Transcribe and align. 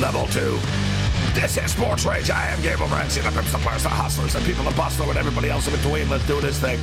Level 0.00 0.26
2. 0.28 0.58
This 1.34 1.58
is 1.58 1.72
Sports 1.72 2.06
Rage. 2.06 2.30
I 2.30 2.46
am 2.46 2.62
Gabe 2.62 2.78
Morency. 2.78 3.22
The 3.22 3.30
pimps, 3.30 3.52
the 3.52 3.58
players, 3.58 3.82
the 3.82 3.90
hustlers, 3.90 4.32
the 4.32 4.40
people, 4.40 4.64
the 4.64 4.70
bustler, 4.70 5.06
and 5.10 5.18
everybody 5.18 5.50
else 5.50 5.68
in 5.68 5.74
between. 5.74 6.08
Let's 6.08 6.26
do 6.26 6.40
this 6.40 6.58
thing. 6.58 6.78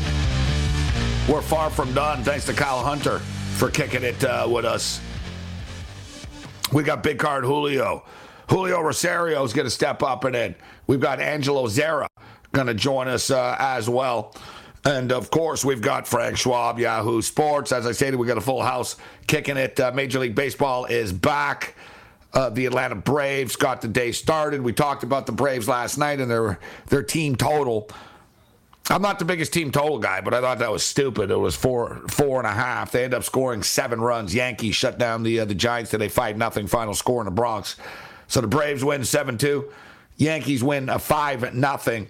We're 1.28 1.42
far 1.42 1.72
from 1.72 1.94
done. 1.96 2.24
Thanks 2.24 2.46
to 2.46 2.54
Kyle 2.54 2.84
Hunter 2.84 3.18
for 3.56 3.72
kicking 3.72 4.04
it 4.04 4.24
uh, 4.24 4.48
with 4.48 4.66
us. 4.66 5.02
We 6.72 6.84
got 6.84 7.02
big 7.02 7.18
card 7.18 7.44
Julio. 7.44 8.04
Julio 8.52 8.82
Rosario 8.82 9.44
is 9.44 9.52
going 9.52 9.66
to 9.66 9.72
step 9.72 10.04
up 10.04 10.24
and 10.24 10.36
in. 10.36 10.54
We've 10.86 11.02
got 11.02 11.20
Angelo 11.20 11.66
Zarra 11.66 12.08
going 12.52 12.68
to 12.68 12.76
join 12.76 13.08
us 13.08 13.32
uh, 13.32 13.56
as 13.58 13.90
well. 13.90 14.36
And 14.86 15.12
of 15.12 15.32
course, 15.32 15.66
we've 15.66 15.82
got 15.82 16.08
Frank 16.08 16.38
Schwab, 16.38 16.78
Yahoo 16.78 17.24
Sports. 17.24 17.72
As 17.72 17.88
I 17.88 17.94
stated, 17.94 18.18
we 18.18 18.28
got 18.28 18.38
a 18.38 18.42
full 18.42 18.62
house 18.62 18.96
kicking 19.26 19.58
it. 19.58 19.80
Uh, 19.80 19.92
Major 19.92 20.20
League 20.20 20.36
Baseball 20.36 20.86
is 20.86 21.12
back. 21.12 21.74
Uh, 22.34 22.50
the 22.50 22.66
Atlanta 22.66 22.96
Braves 22.96 23.56
got 23.56 23.82
the 23.82 23.88
day 23.88 24.12
started. 24.12 24.62
We 24.62 24.74
talked 24.74 25.04
about 25.04 25.26
the 25.26 25.32
Braves 25.32 25.68
last 25.68 25.98
night 25.98 26.20
and 26.20 26.30
their 26.30 26.60
their 26.88 27.04
team 27.04 27.36
total. 27.36 27.90
I'm 28.90 29.02
not 29.02 29.20
the 29.20 29.26
biggest 29.26 29.52
team 29.54 29.72
total 29.72 30.00
guy, 30.00 30.22
but 30.22 30.34
I 30.34 30.40
thought 30.40 30.60
that 30.60 30.72
was 30.72 30.84
stupid. 30.84 31.32
It 31.32 31.36
was 31.36 31.56
four 31.56 32.02
four 32.10 32.40
and 32.40 32.48
a 32.48 32.52
half. 32.52 32.92
They 32.92 33.04
end 33.04 33.14
up 33.14 33.24
scoring 33.24 33.64
seven 33.64 34.00
runs. 34.00 34.34
Yankees 34.36 34.76
shut 34.76 34.98
down 34.98 35.24
the 35.24 35.42
uh, 35.42 35.46
the 35.46 35.56
Giants 35.56 35.92
today, 35.92 36.10
five 36.10 36.38
nothing 36.38 36.68
final 36.68 36.94
score 36.94 37.22
in 37.22 37.26
the 37.26 37.32
Bronx. 37.32 37.76
So 38.28 38.42
the 38.42 38.48
Braves 38.48 38.84
win 38.84 39.04
seven 39.04 39.38
two. 39.38 39.72
Yankees 40.18 40.64
win 40.64 40.90
a 40.90 41.00
five 41.00 41.54
nothing. 41.54 42.08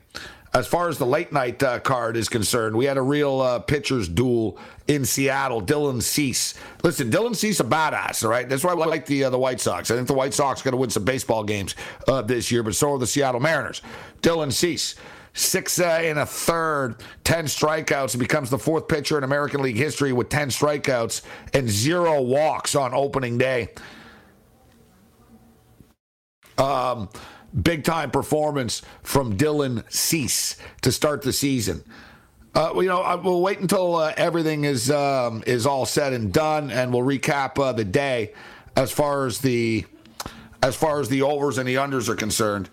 As 0.57 0.65
far 0.65 0.89
as 0.89 0.97
the 0.97 1.05
late 1.05 1.31
night 1.31 1.61
uh, 1.61 1.79
card 1.79 2.17
is 2.17 2.29
concerned, 2.29 2.75
we 2.75 2.85
had 2.85 2.97
a 2.97 3.01
real 3.01 3.41
uh, 3.41 3.59
pitchers 3.59 4.09
duel 4.09 4.57
in 4.87 5.05
Seattle. 5.05 5.61
Dylan 5.61 6.01
Cease. 6.01 6.55
Listen, 6.83 7.11
Dylan 7.11 7.35
Cease 7.35 7.59
a 7.59 7.63
badass, 7.63 8.23
all 8.23 8.31
right? 8.31 8.49
That's 8.49 8.63
why 8.63 8.71
I 8.71 8.73
like 8.73 9.05
the 9.05 9.25
uh, 9.25 9.29
the 9.29 9.37
White 9.37 9.59
Sox. 9.59 9.91
I 9.91 9.95
think 9.95 10.07
the 10.07 10.15
White 10.15 10.33
Sox 10.33 10.61
are 10.61 10.63
going 10.63 10.71
to 10.71 10.77
win 10.77 10.89
some 10.89 11.05
baseball 11.05 11.43
games 11.43 11.75
uh, 12.07 12.23
this 12.23 12.51
year, 12.51 12.63
but 12.63 12.73
so 12.73 12.93
are 12.93 12.97
the 12.97 13.05
Seattle 13.05 13.39
Mariners. 13.39 13.83
Dylan 14.21 14.51
Cease. 14.51 14.95
Six 15.33 15.79
uh, 15.79 15.99
and 16.01 16.17
a 16.17 16.25
third, 16.25 16.95
10 17.23 17.45
strikeouts. 17.45 18.13
He 18.13 18.17
becomes 18.17 18.49
the 18.49 18.57
fourth 18.57 18.87
pitcher 18.87 19.19
in 19.19 19.23
American 19.23 19.61
League 19.61 19.75
history 19.75 20.11
with 20.11 20.29
10 20.29 20.49
strikeouts 20.49 21.21
and 21.53 21.69
zero 21.69 22.19
walks 22.23 22.73
on 22.73 22.95
opening 22.95 23.37
day. 23.37 23.69
Um, 26.57 27.09
big 27.61 27.83
time 27.83 28.11
performance 28.11 28.81
from 29.03 29.37
Dylan 29.37 29.83
Cease 29.91 30.57
to 30.81 30.91
start 30.91 31.21
the 31.21 31.33
season. 31.33 31.83
Uh, 32.53 32.73
you 32.75 32.87
know, 32.87 33.21
we'll 33.23 33.41
wait 33.41 33.59
until 33.59 33.95
uh, 33.95 34.13
everything 34.17 34.63
is 34.63 34.89
um, 34.89 35.43
is 35.45 35.65
all 35.65 35.85
said 35.85 36.13
and 36.13 36.33
done, 36.33 36.71
and 36.71 36.91
we'll 36.91 37.03
recap 37.03 37.59
uh, 37.59 37.71
the 37.71 37.85
day 37.85 38.33
as 38.75 38.91
far 38.91 39.25
as 39.25 39.39
the 39.39 39.85
as 40.63 40.75
far 40.75 40.99
as 40.99 41.07
the 41.09 41.21
overs 41.21 41.57
and 41.57 41.67
the 41.67 41.75
unders 41.75 42.09
are 42.09 42.15
concerned. 42.15 42.69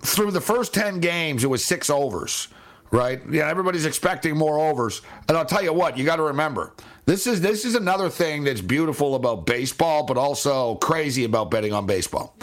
Through 0.00 0.32
the 0.32 0.40
first 0.40 0.72
ten 0.72 1.00
games, 1.00 1.42
it 1.42 1.48
was 1.48 1.64
six 1.64 1.90
overs. 1.90 2.48
Right? 2.92 3.22
Yeah, 3.30 3.48
everybody's 3.48 3.86
expecting 3.86 4.36
more 4.36 4.58
overs, 4.58 5.00
and 5.26 5.36
I'll 5.36 5.46
tell 5.46 5.62
you 5.62 5.72
what, 5.72 5.96
you 5.96 6.04
got 6.04 6.16
to 6.16 6.24
remember 6.24 6.74
this 7.06 7.26
is 7.26 7.40
this 7.40 7.64
is 7.64 7.74
another 7.74 8.10
thing 8.10 8.44
that's 8.44 8.60
beautiful 8.60 9.14
about 9.14 9.46
baseball, 9.46 10.04
but 10.04 10.18
also 10.18 10.74
crazy 10.76 11.24
about 11.24 11.50
betting 11.50 11.72
on 11.72 11.86
baseball 11.86 12.36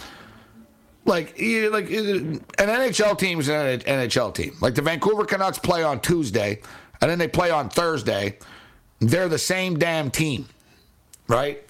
like 1.09 1.33
like 1.37 1.89
an 1.89 2.39
NHL 2.57 3.17
team 3.17 3.39
is 3.39 3.49
an 3.49 3.79
NHL 3.79 4.33
team. 4.33 4.55
Like 4.61 4.75
the 4.75 4.81
Vancouver 4.81 5.25
Canucks 5.25 5.59
play 5.59 5.83
on 5.83 5.99
Tuesday, 5.99 6.61
and 7.01 7.11
then 7.11 7.19
they 7.19 7.27
play 7.27 7.51
on 7.51 7.69
Thursday. 7.69 8.37
They're 8.99 9.27
the 9.27 9.39
same 9.39 9.77
damn 9.77 10.11
team, 10.11 10.47
right? 11.27 11.61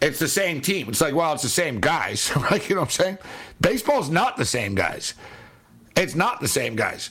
It's 0.00 0.18
the 0.18 0.28
same 0.28 0.60
team. 0.60 0.88
It's 0.88 1.00
like, 1.00 1.14
well, 1.14 1.32
it's 1.32 1.42
the 1.44 1.48
same 1.48 1.78
guys, 1.78 2.34
right? 2.36 2.68
You 2.68 2.74
know 2.74 2.80
what 2.80 2.86
I'm 2.86 2.90
saying? 2.90 3.18
Baseball's 3.60 4.10
not 4.10 4.36
the 4.36 4.44
same 4.44 4.74
guys. 4.74 5.14
It's 5.96 6.16
not 6.16 6.40
the 6.40 6.48
same 6.48 6.74
guys. 6.74 7.10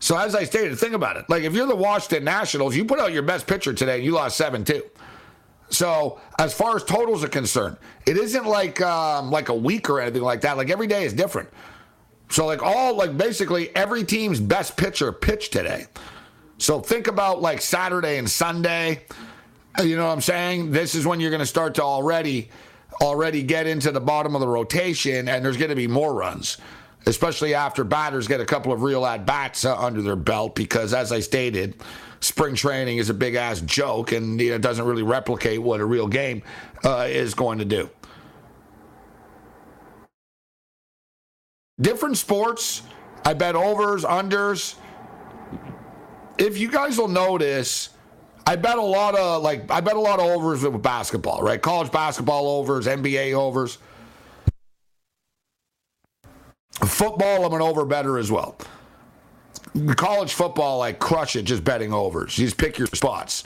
So 0.00 0.16
as 0.16 0.34
I 0.34 0.42
stated, 0.44 0.76
think 0.78 0.94
about 0.94 1.16
it. 1.16 1.26
Like 1.28 1.44
if 1.44 1.54
you're 1.54 1.68
the 1.68 1.76
Washington 1.76 2.24
Nationals, 2.24 2.74
you 2.74 2.84
put 2.84 2.98
out 2.98 3.12
your 3.12 3.22
best 3.22 3.46
pitcher 3.46 3.72
today, 3.72 3.96
and 3.96 4.04
you 4.04 4.12
lost 4.12 4.36
seven 4.36 4.64
two. 4.64 4.82
So 5.72 6.20
as 6.38 6.52
far 6.52 6.76
as 6.76 6.84
totals 6.84 7.24
are 7.24 7.28
concerned, 7.28 7.78
it 8.06 8.18
isn't 8.18 8.46
like 8.46 8.80
um, 8.82 9.30
like 9.30 9.48
a 9.48 9.54
week 9.54 9.88
or 9.88 10.00
anything 10.00 10.22
like 10.22 10.42
that. 10.42 10.56
Like 10.58 10.70
every 10.70 10.86
day 10.86 11.04
is 11.04 11.14
different. 11.14 11.48
So 12.28 12.46
like 12.46 12.62
all 12.62 12.94
like 12.94 13.16
basically 13.16 13.74
every 13.74 14.04
team's 14.04 14.38
best 14.38 14.76
pitcher 14.76 15.12
pitched 15.12 15.52
today. 15.52 15.86
So 16.58 16.80
think 16.80 17.08
about 17.08 17.40
like 17.40 17.60
Saturday 17.62 18.18
and 18.18 18.30
Sunday. 18.30 19.04
You 19.82 19.96
know 19.96 20.06
what 20.06 20.12
I'm 20.12 20.20
saying? 20.20 20.70
This 20.70 20.94
is 20.94 21.06
when 21.06 21.20
you're 21.20 21.30
going 21.30 21.40
to 21.40 21.46
start 21.46 21.74
to 21.76 21.82
already 21.82 22.50
already 23.00 23.42
get 23.42 23.66
into 23.66 23.90
the 23.90 24.00
bottom 24.00 24.34
of 24.34 24.42
the 24.42 24.48
rotation, 24.48 25.26
and 25.26 25.42
there's 25.42 25.56
going 25.56 25.70
to 25.70 25.76
be 25.76 25.88
more 25.88 26.12
runs, 26.12 26.58
especially 27.06 27.54
after 27.54 27.82
batters 27.82 28.28
get 28.28 28.40
a 28.40 28.44
couple 28.44 28.72
of 28.72 28.82
real 28.82 29.06
at 29.06 29.24
bats 29.24 29.64
uh, 29.64 29.74
under 29.78 30.02
their 30.02 30.16
belt. 30.16 30.54
Because 30.54 30.92
as 30.92 31.10
I 31.10 31.20
stated 31.20 31.82
spring 32.22 32.54
training 32.54 32.98
is 32.98 33.10
a 33.10 33.14
big 33.14 33.34
ass 33.34 33.60
joke 33.60 34.12
and 34.12 34.40
you 34.40 34.50
know, 34.50 34.58
doesn't 34.58 34.86
really 34.86 35.02
replicate 35.02 35.60
what 35.60 35.80
a 35.80 35.84
real 35.84 36.06
game 36.06 36.42
uh, 36.84 37.06
is 37.08 37.34
going 37.34 37.58
to 37.58 37.64
do. 37.64 37.90
Different 41.80 42.16
sports, 42.16 42.82
I 43.24 43.34
bet 43.34 43.56
overs, 43.56 44.04
unders. 44.04 44.76
If 46.38 46.58
you 46.58 46.70
guys 46.70 46.96
will 46.96 47.08
notice, 47.08 47.90
I 48.46 48.56
bet 48.56 48.78
a 48.78 48.82
lot 48.82 49.16
of 49.16 49.42
like 49.42 49.68
I 49.70 49.80
bet 49.80 49.96
a 49.96 50.00
lot 50.00 50.20
of 50.20 50.26
overs 50.26 50.62
with 50.62 50.80
basketball, 50.80 51.42
right? 51.42 51.60
College 51.60 51.90
basketball 51.90 52.46
overs, 52.46 52.86
NBA 52.86 53.32
overs. 53.34 53.78
Football, 56.72 57.44
I'm 57.44 57.52
an 57.52 57.62
over 57.62 57.84
better 57.84 58.16
as 58.18 58.30
well 58.30 58.56
college 59.96 60.34
football, 60.34 60.78
like 60.78 60.98
crush 60.98 61.36
it, 61.36 61.42
just 61.42 61.64
betting 61.64 61.92
overs. 61.92 62.38
You 62.38 62.46
just 62.46 62.58
pick 62.58 62.78
your 62.78 62.88
spots. 62.88 63.44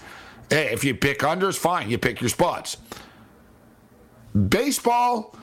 Hey, 0.50 0.72
if 0.72 0.84
you 0.84 0.94
pick 0.94 1.20
unders, 1.20 1.56
fine. 1.56 1.90
You 1.90 1.98
pick 1.98 2.20
your 2.20 2.30
spots. 2.30 2.76
Baseball, 4.48 5.34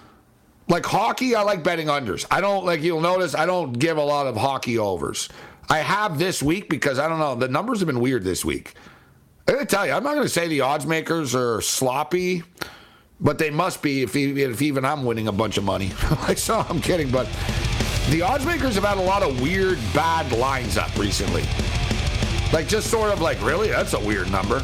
like 0.67 0.85
hockey, 0.85 1.35
I 1.35 1.41
like 1.41 1.63
betting 1.63 1.87
unders. 1.87 2.25
I 2.29 2.41
don't 2.41 2.65
like 2.65 2.81
you'll 2.81 3.01
notice 3.01 3.35
I 3.35 3.45
don't 3.45 3.73
give 3.73 3.97
a 3.97 4.03
lot 4.03 4.27
of 4.27 4.37
hockey 4.37 4.77
overs. 4.77 5.29
I 5.69 5.79
have 5.79 6.19
this 6.19 6.43
week 6.43 6.69
because 6.69 6.99
I 6.99 7.07
don't 7.07 7.19
know 7.19 7.35
the 7.35 7.47
numbers 7.47 7.79
have 7.79 7.87
been 7.87 7.99
weird 7.99 8.23
this 8.23 8.45
week. 8.45 8.73
I 9.47 9.53
gotta 9.53 9.65
tell 9.65 9.85
you, 9.85 9.93
I'm 9.93 10.03
not 10.03 10.13
going 10.13 10.25
to 10.25 10.29
say 10.29 10.47
the 10.47 10.61
odds 10.61 10.85
makers 10.85 11.35
are 11.35 11.59
sloppy, 11.59 12.43
but 13.19 13.37
they 13.37 13.49
must 13.49 13.81
be 13.81 14.03
if, 14.03 14.15
if 14.15 14.61
even 14.61 14.85
I'm 14.85 15.03
winning 15.03 15.27
a 15.27 15.33
bunch 15.33 15.57
of 15.57 15.63
money. 15.65 15.89
so 16.35 16.65
I'm 16.69 16.79
kidding, 16.79 17.11
but 17.11 17.27
the 18.09 18.21
odds 18.21 18.45
makers 18.45 18.75
have 18.75 18.83
had 18.83 18.97
a 18.97 19.01
lot 19.01 19.23
of 19.23 19.41
weird, 19.41 19.79
bad 19.93 20.31
lines 20.31 20.77
up 20.77 20.95
recently. 20.97 21.43
Like, 22.51 22.67
just 22.67 22.89
sort 22.91 23.11
of 23.11 23.21
like, 23.21 23.41
really? 23.41 23.69
That's 23.69 23.93
a 23.93 23.99
weird 23.99 24.31
number. 24.31 24.59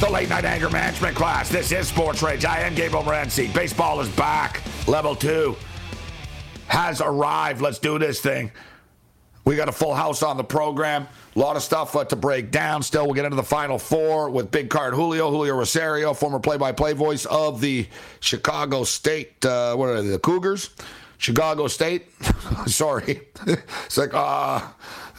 The 0.00 0.10
late 0.10 0.28
night 0.28 0.44
anger 0.44 0.68
management 0.68 1.14
class. 1.14 1.48
This 1.48 1.70
is 1.70 1.86
Sports 1.86 2.22
Rage. 2.22 2.44
I 2.44 2.60
am 2.60 2.74
Gabriel 2.74 3.04
Morency. 3.04 3.54
Baseball 3.54 4.00
is 4.00 4.08
back. 4.08 4.60
Level 4.88 5.14
two 5.14 5.54
has 6.66 7.00
arrived. 7.00 7.60
Let's 7.60 7.78
do 7.78 8.00
this 8.00 8.20
thing. 8.20 8.50
We 9.44 9.54
got 9.54 9.68
a 9.68 9.72
full 9.72 9.94
house 9.94 10.24
on 10.24 10.36
the 10.36 10.44
program. 10.44 11.06
A 11.34 11.38
lot 11.38 11.56
of 11.56 11.62
stuff 11.62 11.96
uh, 11.96 12.04
to 12.04 12.16
break 12.16 12.50
down. 12.50 12.82
Still, 12.82 13.06
we'll 13.06 13.14
get 13.14 13.24
into 13.24 13.36
the 13.36 13.42
final 13.42 13.78
four 13.78 14.28
with 14.28 14.50
big 14.50 14.68
card 14.68 14.92
Julio, 14.92 15.30
Julio 15.30 15.56
Rosario, 15.56 16.12
former 16.12 16.38
play 16.38 16.58
by 16.58 16.72
play 16.72 16.92
voice 16.92 17.24
of 17.24 17.60
the 17.60 17.86
Chicago 18.20 18.84
State, 18.84 19.44
uh, 19.44 19.74
what 19.74 19.88
are 19.88 20.02
they, 20.02 20.08
the 20.08 20.18
Cougars? 20.18 20.70
Chicago 21.16 21.68
State. 21.68 22.08
Sorry. 22.66 23.22
it's 23.46 23.96
like, 23.96 24.12
uh, 24.12 24.60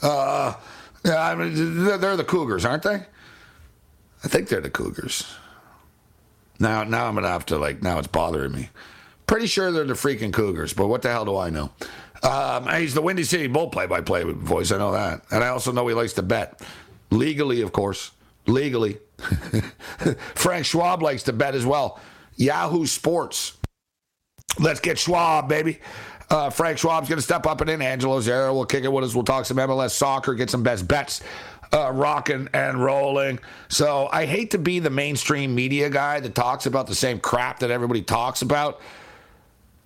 uh, 0.04 0.54
yeah, 1.04 1.30
I 1.30 1.36
mean, 1.36 1.84
they're, 1.84 1.98
they're 1.98 2.18
the 2.18 2.24
Cougars, 2.24 2.64
aren't 2.64 2.84
they? 2.84 3.04
I 4.24 4.28
think 4.28 4.50
they're 4.50 4.62
the 4.62 4.70
Cougars. 4.70 5.34
Now, 6.60 6.84
now 6.84 7.08
I'm 7.08 7.16
gonna 7.16 7.28
have 7.28 7.46
to 7.48 7.58
like. 7.58 7.82
Now 7.82 8.00
it's 8.00 8.08
bothering 8.08 8.52
me. 8.52 8.70
Pretty 9.28 9.48
sure 9.48 9.72
they're 9.72 9.84
the 9.86 9.94
freaking 9.94 10.32
Cougars, 10.32 10.74
but 10.74 10.88
what 10.88 11.02
the 11.02 11.10
hell 11.10 11.26
do 11.26 11.36
I 11.36 11.50
know? 11.50 11.72
Um, 12.24 12.68
he's 12.70 12.94
the 12.94 13.02
Windy 13.02 13.24
City 13.24 13.48
Bull 13.48 13.70
play-by-play 13.70 14.24
voice. 14.24 14.72
I 14.72 14.78
know 14.78 14.94
that, 14.94 15.22
and 15.32 15.44
I 15.44 15.50
also 15.50 15.72
know 15.72 15.88
he 15.88 15.94
likes 15.94 16.14
to 16.14 16.24
bet 16.24 16.62
legally, 17.12 17.62
of 17.62 17.72
course, 17.72 18.12
legally. 18.48 18.98
Frank 20.36 20.66
Schwab 20.66 21.02
likes 21.02 21.24
to 21.24 21.34
bet 21.34 21.56
as 21.56 21.66
well. 21.66 22.00
Yahoo 22.36 22.86
Sports. 22.86 23.58
Let's 24.60 24.80
get 24.80 24.98
Schwab, 24.98 25.50
baby. 25.50 25.80
Uh, 26.30 26.50
Frank 26.50 26.78
Schwab's 26.78 27.10
going 27.10 27.18
to 27.18 27.24
step 27.24 27.46
up 27.46 27.62
and 27.62 27.70
in. 27.70 27.82
Angelo's 27.82 28.28
Angelo 28.28 28.48
Zarra 28.48 28.54
will 28.54 28.66
kick 28.66 28.84
it 28.84 28.92
with 28.92 29.04
us. 29.04 29.14
We'll 29.14 29.24
talk 29.24 29.46
some 29.46 29.58
MLS 29.58 29.92
soccer, 29.92 30.34
get 30.34 30.50
some 30.50 30.64
best 30.64 30.88
bets 30.88 31.22
uh, 31.74 31.92
rocking 31.92 32.48
and 32.54 32.84
rolling. 32.84 33.40
So 33.68 34.08
I 34.12 34.26
hate 34.26 34.52
to 34.52 34.58
be 34.58 34.80
the 34.80 34.90
mainstream 34.90 35.54
media 35.56 35.90
guy 35.90 36.20
that 36.20 36.36
talks 36.36 36.66
about 36.66 36.88
the 36.88 36.96
same 36.96 37.20
crap 37.20 37.60
that 37.60 37.72
everybody 37.72 38.02
talks 38.02 38.42
about, 38.42 38.80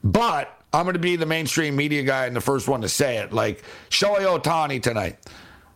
but 0.03 0.56
I'm 0.73 0.83
going 0.83 0.93
to 0.93 0.99
be 0.99 1.15
the 1.15 1.25
mainstream 1.25 1.75
media 1.75 2.03
guy 2.03 2.25
and 2.25 2.35
the 2.35 2.41
first 2.41 2.67
one 2.67 2.81
to 2.81 2.89
say 2.89 3.17
it. 3.17 3.31
Like 3.33 3.63
Shohei 3.89 4.39
Ohtani 4.39 4.81
tonight. 4.81 5.17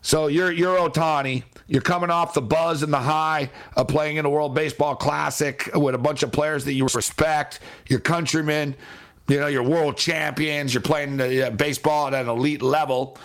So 0.02 0.26
you're 0.26 0.52
you're 0.52 0.76
Ohtani. 0.76 1.44
You're 1.68 1.80
coming 1.82 2.10
off 2.10 2.34
the 2.34 2.42
buzz 2.42 2.82
and 2.82 2.92
the 2.92 2.98
high 2.98 3.50
of 3.76 3.88
playing 3.88 4.16
in 4.16 4.24
the 4.24 4.30
World 4.30 4.54
Baseball 4.54 4.94
Classic 4.94 5.70
with 5.74 5.94
a 5.94 5.98
bunch 5.98 6.22
of 6.22 6.30
players 6.32 6.64
that 6.66 6.74
you 6.74 6.86
respect, 6.92 7.60
your 7.88 8.00
countrymen, 8.00 8.74
you 9.28 9.40
know, 9.40 9.46
your 9.46 9.62
world 9.62 9.96
champions. 9.96 10.74
You're 10.74 10.82
playing 10.82 11.20
uh, 11.20 11.50
baseball 11.50 12.08
at 12.08 12.14
an 12.14 12.28
elite 12.28 12.62
level. 12.62 13.16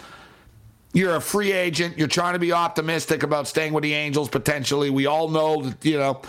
You're 0.93 1.15
a 1.15 1.21
free 1.21 1.51
agent. 1.51 1.97
You're 1.97 2.07
trying 2.07 2.33
to 2.33 2.39
be 2.39 2.53
optimistic 2.53 3.23
about 3.23 3.47
staying 3.47 3.73
with 3.73 3.83
the 3.83 3.93
Angels 3.93 4.29
potentially. 4.29 4.89
We 4.89 5.07
all 5.07 5.27
know 5.27 5.63
that, 5.63 5.83
you 5.83 5.97
know. 5.97 6.21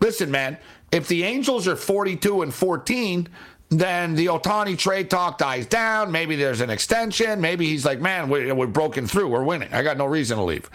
Listen, 0.00 0.30
man, 0.30 0.58
if 0.92 1.08
the 1.08 1.24
Angels 1.24 1.66
are 1.66 1.76
42 1.76 2.42
and 2.42 2.54
14, 2.54 3.28
then 3.78 4.14
the 4.14 4.26
Ohtani 4.26 4.76
trade 4.76 5.10
talk 5.10 5.38
dies 5.38 5.66
down. 5.66 6.12
Maybe 6.12 6.36
there's 6.36 6.60
an 6.60 6.70
extension. 6.70 7.40
Maybe 7.40 7.66
he's 7.66 7.84
like, 7.84 8.00
man, 8.00 8.28
we're, 8.28 8.54
we're 8.54 8.66
broken 8.66 9.06
through. 9.06 9.28
We're 9.28 9.44
winning. 9.44 9.72
I 9.72 9.82
got 9.82 9.96
no 9.96 10.06
reason 10.06 10.36
to 10.36 10.44
leave. 10.44 10.68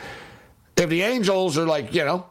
If 0.76 0.90
the 0.90 1.02
Angels 1.02 1.58
are 1.58 1.66
like, 1.66 1.94
you 1.94 2.06
know, 2.06 2.26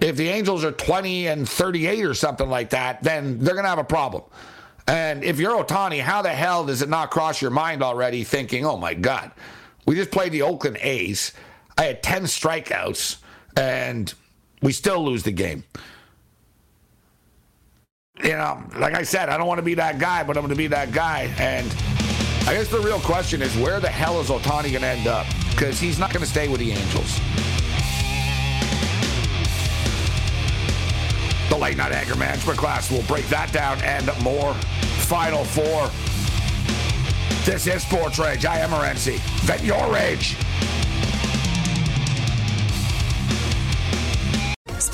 if 0.00 0.16
the 0.16 0.28
Angels 0.28 0.64
are 0.64 0.72
20 0.72 1.28
and 1.28 1.48
38 1.48 2.04
or 2.04 2.14
something 2.14 2.48
like 2.48 2.70
that, 2.70 3.02
then 3.02 3.38
they're 3.38 3.54
going 3.54 3.64
to 3.64 3.70
have 3.70 3.78
a 3.78 3.84
problem. 3.84 4.24
And 4.88 5.24
if 5.24 5.38
you're 5.40 5.62
Ohtani, 5.62 6.00
how 6.00 6.22
the 6.22 6.30
hell 6.30 6.64
does 6.64 6.82
it 6.82 6.88
not 6.88 7.10
cross 7.10 7.42
your 7.42 7.50
mind 7.50 7.82
already 7.82 8.24
thinking, 8.24 8.64
oh 8.64 8.76
my 8.76 8.94
God, 8.94 9.32
we 9.84 9.94
just 9.94 10.10
played 10.10 10.32
the 10.32 10.42
Oakland 10.42 10.78
A's. 10.80 11.32
I 11.76 11.84
had 11.84 12.02
10 12.02 12.24
strikeouts 12.24 13.18
and 13.56 14.12
we 14.62 14.72
still 14.72 15.04
lose 15.04 15.22
the 15.22 15.32
game. 15.32 15.64
You 18.22 18.32
know, 18.32 18.62
like 18.78 18.94
I 18.94 19.02
said, 19.02 19.28
I 19.28 19.36
don't 19.36 19.46
want 19.46 19.58
to 19.58 19.64
be 19.64 19.74
that 19.74 19.98
guy, 19.98 20.24
but 20.24 20.36
I'm 20.36 20.42
going 20.42 20.50
to 20.50 20.56
be 20.56 20.68
that 20.68 20.90
guy. 20.90 21.34
And 21.38 21.66
I 22.48 22.54
guess 22.54 22.68
the 22.68 22.80
real 22.80 23.00
question 23.00 23.42
is 23.42 23.54
where 23.58 23.78
the 23.78 23.88
hell 23.88 24.20
is 24.20 24.28
Ohtani 24.28 24.70
going 24.70 24.80
to 24.80 24.86
end 24.86 25.06
up? 25.06 25.26
Because 25.50 25.78
he's 25.78 25.98
not 25.98 26.12
going 26.12 26.24
to 26.24 26.30
stay 26.30 26.48
with 26.48 26.60
the 26.60 26.72
Angels. 26.72 27.20
The 31.50 31.56
late 31.56 31.76
night 31.76 31.92
anger 31.92 32.16
management 32.16 32.58
class 32.58 32.90
will 32.90 33.02
break 33.02 33.26
that 33.28 33.52
down 33.52 33.80
and 33.82 34.06
more. 34.22 34.54
Final 35.04 35.44
four. 35.44 35.90
This 37.44 37.66
is 37.66 37.82
Sports 37.82 38.18
Rage. 38.18 38.44
I 38.44 38.58
am 38.58 38.70
Morency. 38.70 39.18
Vent 39.44 39.62
your 39.62 39.92
rage. 39.92 40.36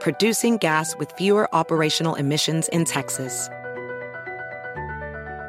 producing 0.00 0.58
gas 0.58 0.96
with 0.96 1.12
fewer 1.12 1.48
operational 1.54 2.14
emissions 2.14 2.68
in 2.68 2.84
Texas. 2.84 3.48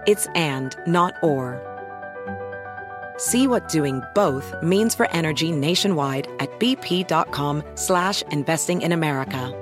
It's 0.07 0.27
and, 0.35 0.75
not 0.87 1.13
or. 1.21 1.61
See 3.17 3.47
what 3.47 3.67
doing 3.67 4.01
both 4.15 4.55
means 4.63 4.95
for 4.95 5.11
energy 5.11 5.51
nationwide 5.51 6.27
at 6.39 6.49
bp.com 6.59 7.63
slash 7.75 8.21
investing 8.31 8.81
in 8.81 8.91
America. 8.91 9.53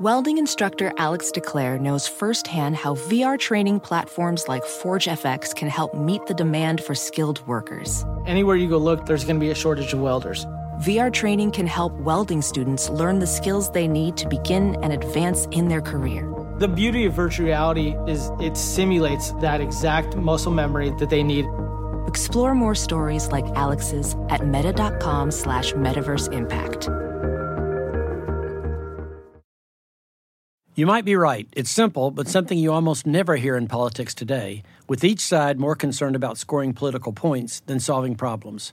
Welding 0.00 0.38
instructor 0.38 0.92
Alex 0.96 1.32
DeClaire 1.32 1.80
knows 1.80 2.06
firsthand 2.06 2.76
how 2.76 2.94
VR 2.94 3.36
training 3.36 3.80
platforms 3.80 4.46
like 4.46 4.62
ForgeFX 4.62 5.56
can 5.56 5.68
help 5.68 5.92
meet 5.92 6.24
the 6.26 6.34
demand 6.34 6.80
for 6.84 6.94
skilled 6.94 7.44
workers. 7.48 8.04
Anywhere 8.24 8.54
you 8.54 8.68
go 8.68 8.78
look, 8.78 9.06
there's 9.06 9.24
going 9.24 9.34
to 9.34 9.40
be 9.40 9.50
a 9.50 9.56
shortage 9.56 9.92
of 9.92 9.98
welders. 9.98 10.46
VR 10.78 11.12
training 11.12 11.50
can 11.50 11.66
help 11.66 11.92
welding 11.94 12.40
students 12.40 12.88
learn 12.88 13.18
the 13.18 13.26
skills 13.26 13.68
they 13.72 13.88
need 13.88 14.16
to 14.16 14.28
begin 14.28 14.76
and 14.80 14.92
advance 14.92 15.46
in 15.46 15.66
their 15.66 15.80
career. 15.80 16.32
The 16.58 16.68
beauty 16.68 17.04
of 17.04 17.14
virtual 17.14 17.46
reality 17.46 17.96
is 18.06 18.30
it 18.40 18.56
simulates 18.56 19.32
that 19.40 19.60
exact 19.60 20.14
muscle 20.14 20.52
memory 20.52 20.92
that 21.00 21.10
they 21.10 21.24
need. 21.24 21.46
Explore 22.06 22.54
more 22.54 22.76
stories 22.76 23.26
like 23.32 23.44
Alex's 23.56 24.14
at 24.28 24.46
meta.com 24.46 25.32
slash 25.32 25.72
metaverse 25.72 26.32
impact. 26.32 26.88
You 30.76 30.86
might 30.86 31.04
be 31.04 31.16
right. 31.16 31.48
It's 31.56 31.72
simple, 31.72 32.12
but 32.12 32.28
something 32.28 32.56
you 32.56 32.72
almost 32.72 33.04
never 33.04 33.34
hear 33.34 33.56
in 33.56 33.66
politics 33.66 34.14
today, 34.14 34.62
with 34.86 35.02
each 35.02 35.18
side 35.18 35.58
more 35.58 35.74
concerned 35.74 36.14
about 36.14 36.38
scoring 36.38 36.72
political 36.72 37.12
points 37.12 37.62
than 37.66 37.80
solving 37.80 38.14
problems. 38.14 38.72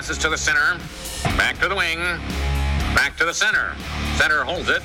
Passes 0.00 0.16
to 0.16 0.30
the 0.30 0.38
center. 0.38 0.80
Back 1.36 1.58
to 1.58 1.68
the 1.68 1.76
wing. 1.76 1.98
Back 2.96 3.18
to 3.18 3.26
the 3.26 3.34
center. 3.34 3.74
Center 4.16 4.44
holds 4.44 4.70
it. 4.70 4.80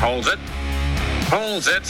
Holds 0.00 0.26
it. 0.26 0.38
Holds 1.30 1.68
it. 1.68 1.86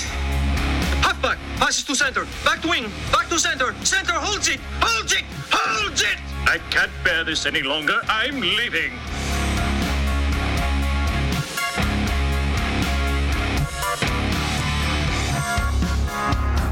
Huff! 1.00 1.22
back. 1.22 1.38
Passes 1.56 1.82
to 1.84 1.96
center. 1.96 2.26
Back 2.44 2.60
to 2.60 2.68
wing. 2.68 2.92
Back 3.10 3.30
to 3.30 3.38
center. 3.38 3.74
Center 3.86 4.12
holds 4.12 4.50
it. 4.50 4.60
Holds 4.82 5.14
it. 5.14 5.24
Holds 5.50 6.02
it. 6.02 6.18
I 6.44 6.58
can't 6.68 6.90
bear 7.02 7.24
this 7.24 7.46
any 7.46 7.62
longer. 7.62 8.02
I'm 8.06 8.38
leaving. 8.38 8.92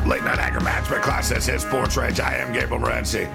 Late 0.07 0.25
night 0.25 0.41
anger 0.41 0.61
management 0.61 1.03
class. 1.03 1.31
This 1.31 1.49
is 1.49 1.63
Sports 1.63 1.97
Rage. 1.97 2.21
I 2.21 2.37
am 2.37 2.53
Gabriel 2.53 2.83
Morency. 2.83 3.35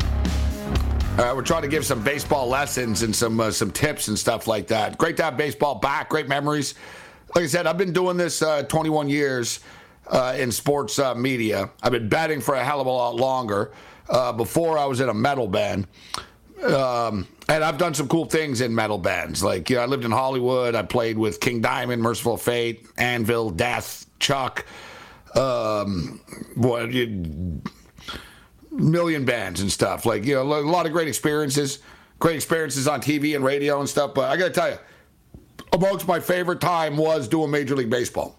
Uh, 1.18 1.32
we're 1.34 1.42
trying 1.42 1.62
to 1.62 1.70
give 1.70 1.86
some 1.86 2.04
baseball 2.04 2.46
lessons 2.46 3.02
and 3.02 3.16
some 3.16 3.40
uh, 3.40 3.50
some 3.50 3.72
tips 3.72 4.10
and 4.10 4.20
stuff 4.20 4.48
like 4.48 4.68
that. 4.68 4.98
Great 4.98 5.16
to 5.16 5.24
have 5.24 5.38
baseball 5.38 5.76
back. 5.76 6.10
Great 6.10 6.28
memories. 6.28 6.76
Like 7.34 7.46
I 7.46 7.48
said, 7.48 7.68
I've 7.68 7.78
been 7.78 7.94
doing 7.94 8.18
this 8.18 8.42
uh, 8.42 8.64
21 8.64 9.08
years 9.08 9.62
uh, 10.08 10.36
in 10.38 10.52
sports 10.52 11.00
uh, 11.00 11.16
media. 11.16 11.70
I've 11.82 11.94
been 11.94 12.10
batting 12.10 12.42
for 12.42 12.56
a 12.56 12.64
hell 12.64 12.82
of 12.82 12.88
a 12.88 12.90
lot 12.90 13.16
longer. 13.16 13.72
Before 14.36 14.78
I 14.78 14.86
was 14.86 15.00
in 15.00 15.08
a 15.08 15.14
metal 15.14 15.48
band. 15.48 15.88
Um, 16.62 17.28
and 17.48 17.64
I've 17.64 17.78
done 17.78 17.94
some 17.94 18.08
cool 18.08 18.26
things 18.26 18.62
in 18.62 18.76
metal 18.76 18.98
bands. 18.98 19.44
Like, 19.44 19.70
you 19.70 19.78
know, 19.78 19.84
I 19.84 19.86
lived 19.86 20.06
in 20.06 20.12
Hollywood. 20.12 20.76
I 20.76 20.84
played 20.84 21.18
with 21.18 21.40
King 21.40 21.62
Diamond, 21.62 22.02
Mercyful 22.02 22.38
Fate, 22.38 22.88
Anvil, 22.98 23.50
Death, 23.52 24.06
Chuck, 24.20 24.66
um, 25.36 26.22
what, 26.56 26.92
you, 26.92 27.62
million 28.76 29.26
bands 29.26 29.62
and 29.62 29.72
stuff. 29.72 30.06
Like, 30.06 30.26
you 30.26 30.36
know, 30.36 30.42
a 30.42 30.62
lot 30.62 30.86
of 30.86 30.92
great 30.92 31.08
experiences, 31.08 31.80
great 32.20 32.36
experiences 32.36 32.88
on 32.88 33.02
TV 33.02 33.36
and 33.36 33.44
radio 33.44 33.80
and 33.80 33.90
stuff. 33.90 34.14
But 34.14 34.32
I 34.32 34.38
got 34.38 34.46
to 34.46 34.54
tell 34.54 34.70
you, 34.70 34.78
amongst 35.74 36.08
my 36.08 36.20
favorite 36.20 36.62
time 36.62 36.98
was 36.98 37.28
doing 37.28 37.52
Major 37.52 37.76
League 37.76 37.90
Baseball. 37.90 38.38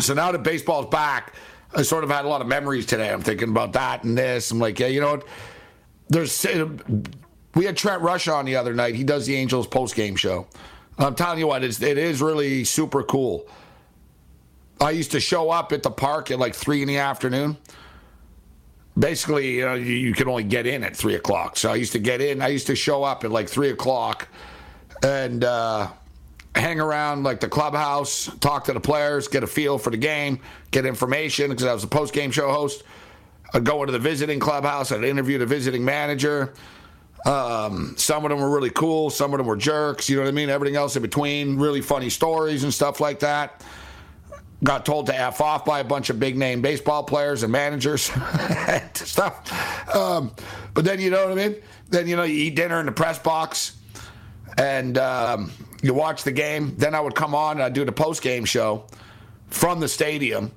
So 0.00 0.14
now 0.14 0.30
that 0.32 0.42
baseball's 0.42 0.86
back, 0.86 1.34
I 1.74 1.82
sort 1.82 2.04
of 2.04 2.10
had 2.10 2.24
a 2.24 2.28
lot 2.28 2.40
of 2.40 2.46
memories 2.46 2.86
today. 2.86 3.10
I'm 3.10 3.22
thinking 3.22 3.50
about 3.50 3.72
that 3.74 4.04
and 4.04 4.16
this. 4.16 4.50
I'm 4.50 4.58
like, 4.58 4.78
yeah, 4.78 4.86
you 4.86 5.00
know 5.00 5.12
what? 5.12 5.26
There's 6.08 6.46
we 7.54 7.64
had 7.64 7.76
Trent 7.76 8.02
Rush 8.02 8.28
on 8.28 8.44
the 8.44 8.56
other 8.56 8.72
night. 8.72 8.94
He 8.94 9.04
does 9.04 9.26
the 9.26 9.34
Angels 9.34 9.66
post 9.66 9.94
game 9.94 10.16
show. 10.16 10.46
I'm 10.98 11.14
telling 11.14 11.38
you 11.38 11.46
what, 11.46 11.62
it's, 11.62 11.80
it 11.80 11.98
is 11.98 12.20
really 12.22 12.64
super 12.64 13.02
cool. 13.02 13.48
I 14.80 14.90
used 14.90 15.10
to 15.12 15.20
show 15.20 15.50
up 15.50 15.72
at 15.72 15.82
the 15.82 15.90
park 15.90 16.30
at 16.30 16.38
like 16.38 16.54
three 16.54 16.82
in 16.82 16.88
the 16.88 16.98
afternoon. 16.98 17.56
Basically, 18.98 19.56
you 19.56 19.64
know, 19.64 19.74
you, 19.74 19.94
you 19.94 20.12
could 20.14 20.28
only 20.28 20.44
get 20.44 20.66
in 20.66 20.82
at 20.82 20.96
three 20.96 21.14
o'clock. 21.14 21.56
So 21.56 21.70
I 21.70 21.76
used 21.76 21.92
to 21.92 21.98
get 21.98 22.20
in. 22.20 22.42
I 22.42 22.48
used 22.48 22.66
to 22.66 22.74
show 22.74 23.04
up 23.04 23.24
at 23.24 23.30
like 23.30 23.48
three 23.48 23.70
o'clock, 23.70 24.28
and 25.02 25.44
uh, 25.44 25.88
hang 26.54 26.80
around 26.80 27.22
like 27.22 27.40
the 27.40 27.48
clubhouse, 27.48 28.30
talk 28.40 28.64
to 28.64 28.72
the 28.72 28.80
players, 28.80 29.28
get 29.28 29.42
a 29.42 29.46
feel 29.46 29.78
for 29.78 29.90
the 29.90 29.96
game, 29.96 30.40
get 30.70 30.86
information 30.86 31.50
because 31.50 31.64
I 31.64 31.72
was 31.72 31.84
a 31.84 31.88
post 31.88 32.12
game 32.12 32.30
show 32.30 32.50
host. 32.50 32.82
I'd 33.54 33.64
go 33.64 33.82
into 33.82 33.92
the 33.92 33.98
visiting 33.98 34.40
clubhouse, 34.40 34.92
I'd 34.92 35.04
interview 35.04 35.38
the 35.38 35.46
visiting 35.46 35.84
manager. 35.84 36.52
Um, 37.24 37.94
some 37.96 38.24
of 38.24 38.30
them 38.30 38.40
were 38.40 38.50
really 38.50 38.70
cool, 38.70 39.10
some 39.10 39.32
of 39.32 39.38
them 39.38 39.46
were 39.46 39.56
jerks, 39.56 40.08
you 40.08 40.16
know 40.16 40.22
what 40.22 40.28
I 40.28 40.32
mean? 40.32 40.50
Everything 40.50 40.76
else 40.76 40.96
in 40.96 41.02
between, 41.02 41.56
really 41.56 41.80
funny 41.80 42.10
stories 42.10 42.64
and 42.64 42.72
stuff 42.72 43.00
like 43.00 43.20
that. 43.20 43.64
Got 44.64 44.84
told 44.84 45.06
to 45.06 45.16
F 45.16 45.40
off 45.40 45.64
by 45.64 45.80
a 45.80 45.84
bunch 45.84 46.10
of 46.10 46.18
big 46.18 46.36
name 46.36 46.60
baseball 46.60 47.04
players 47.04 47.44
and 47.44 47.52
managers 47.52 48.10
and 48.68 48.96
stuff. 48.96 49.94
Um, 49.94 50.32
but 50.74 50.84
then, 50.84 51.00
you 51.00 51.10
know 51.10 51.28
what 51.28 51.38
I 51.38 51.48
mean? 51.48 51.56
Then, 51.90 52.08
you 52.08 52.16
know, 52.16 52.24
you 52.24 52.46
eat 52.46 52.56
dinner 52.56 52.80
in 52.80 52.86
the 52.86 52.92
press 52.92 53.18
box 53.18 53.76
and 54.56 54.98
um, 54.98 55.52
you 55.82 55.94
watch 55.94 56.24
the 56.24 56.32
game. 56.32 56.74
Then 56.76 56.94
I 56.94 57.00
would 57.00 57.14
come 57.14 57.34
on 57.34 57.58
and 57.58 57.62
I'd 57.62 57.72
do 57.72 57.84
the 57.84 57.92
post 57.92 58.20
game 58.20 58.44
show 58.44 58.84
from 59.48 59.80
the 59.80 59.88
stadium. 59.88 60.50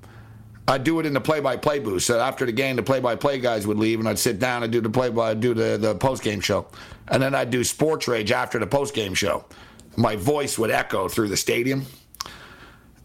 I'd 0.68 0.84
do 0.84 1.00
it 1.00 1.06
in 1.06 1.14
the 1.14 1.22
play-by-play 1.22 1.80
booth. 1.80 2.04
So 2.04 2.20
after 2.20 2.46
the 2.46 2.52
game, 2.52 2.76
the 2.76 2.84
play-by-play 2.84 3.40
guys 3.40 3.68
would 3.68 3.78
leave, 3.78 4.00
and 4.00 4.08
I'd 4.08 4.20
sit 4.20 4.40
down 4.40 4.64
and 4.64 4.72
do 4.72 4.80
the 4.80 4.90
play-by, 4.90 5.34
do 5.34 5.54
the, 5.54 5.78
the 5.78 5.96
post-game 5.96 6.40
show, 6.40 6.68
and 7.08 7.22
then 7.22 7.36
I'd 7.36 7.50
do 7.50 7.64
sports 7.64 8.08
rage 8.08 8.32
after 8.32 8.60
the 8.60 8.68
post-game 8.68 9.14
show. 9.14 9.44
My 9.98 10.16
voice 10.16 10.58
would 10.58 10.72
echo 10.72 11.10
through 11.10 11.28
the 11.30 11.38
stadium, 11.38 11.86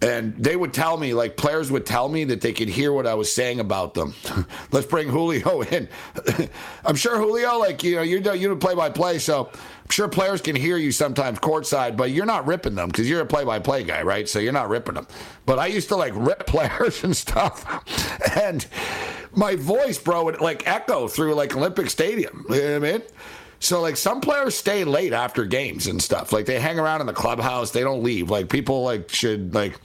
and 0.03 0.37
they 0.37 0.57
would 0.57 0.75
tell 0.75 0.99
me, 0.99 1.15
like 1.15 1.37
players 1.37 1.71
would 1.71 1.87
tell 1.87 2.09
me 2.09 2.25
that 2.25 2.43
they 2.43 2.53
could 2.53 2.69
hear 2.69 2.93
what 2.93 3.07
I 3.07 3.15
was 3.15 3.33
saying 3.33 3.61
about 3.61 3.95
them. 3.95 4.15
Let's 4.71 4.87
bring 4.87 5.09
Julio 5.09 5.62
in. 5.71 5.88
I'm 6.85 6.97
sure 6.97 7.17
Julio, 7.19 7.59
like 7.59 7.83
you 7.83 7.97
know, 7.97 8.03
you 8.03 8.21
do 8.21 8.35
you 8.37 8.49
do 8.49 8.57
play-by-play, 8.57 9.19
so 9.21 9.47
I'm 9.47 9.91
sure 9.91 10.09
players 10.09 10.43
can 10.43 10.55
hear 10.55 10.76
you 10.76 10.93
sometimes 10.93 11.38
courtside, 11.38 11.97
but 11.97 12.11
you're 12.11 12.26
not 12.26 12.47
ripping 12.47 12.75
them 12.75 12.88
because 12.88 13.09
you're 13.09 13.23
a 13.23 13.26
play-by-play 13.26 13.85
guy, 13.85 14.03
right? 14.03 14.29
So 14.29 14.38
you're 14.38 14.53
not 14.53 14.69
ripping 14.69 14.97
them. 14.97 15.07
But 15.47 15.59
I 15.59 15.67
used 15.67 15.88
to 15.88 15.97
like 15.97 16.12
rip 16.15 16.47
players 16.47 17.03
and 17.03 17.17
stuff, 17.17 17.65
and 18.37 18.67
my 19.33 19.57
voice, 19.57 19.99
bro, 19.99 20.25
would 20.25 20.41
like 20.43 20.67
echo 20.67 21.09
through 21.09 21.35
like 21.35 21.57
Olympic 21.57 21.88
Stadium. 21.88 22.45
You 22.50 22.57
know 22.57 22.81
what 22.81 22.88
I 22.88 22.93
mean? 22.93 23.03
So 23.59 23.81
like 23.81 23.97
some 23.97 24.21
players 24.21 24.55
stay 24.55 24.85
late 24.85 25.13
after 25.13 25.45
games 25.45 25.87
and 25.87 26.03
stuff. 26.03 26.33
Like 26.33 26.47
they 26.47 26.61
hang 26.61 26.79
around 26.79 27.01
in 27.01 27.07
the 27.07 27.13
clubhouse, 27.13 27.71
they 27.71 27.83
don't 27.83 28.03
leave. 28.03 28.31
Like 28.31 28.49
people 28.49 28.83
like 28.83 29.11
should 29.11 29.55
like. 29.55 29.79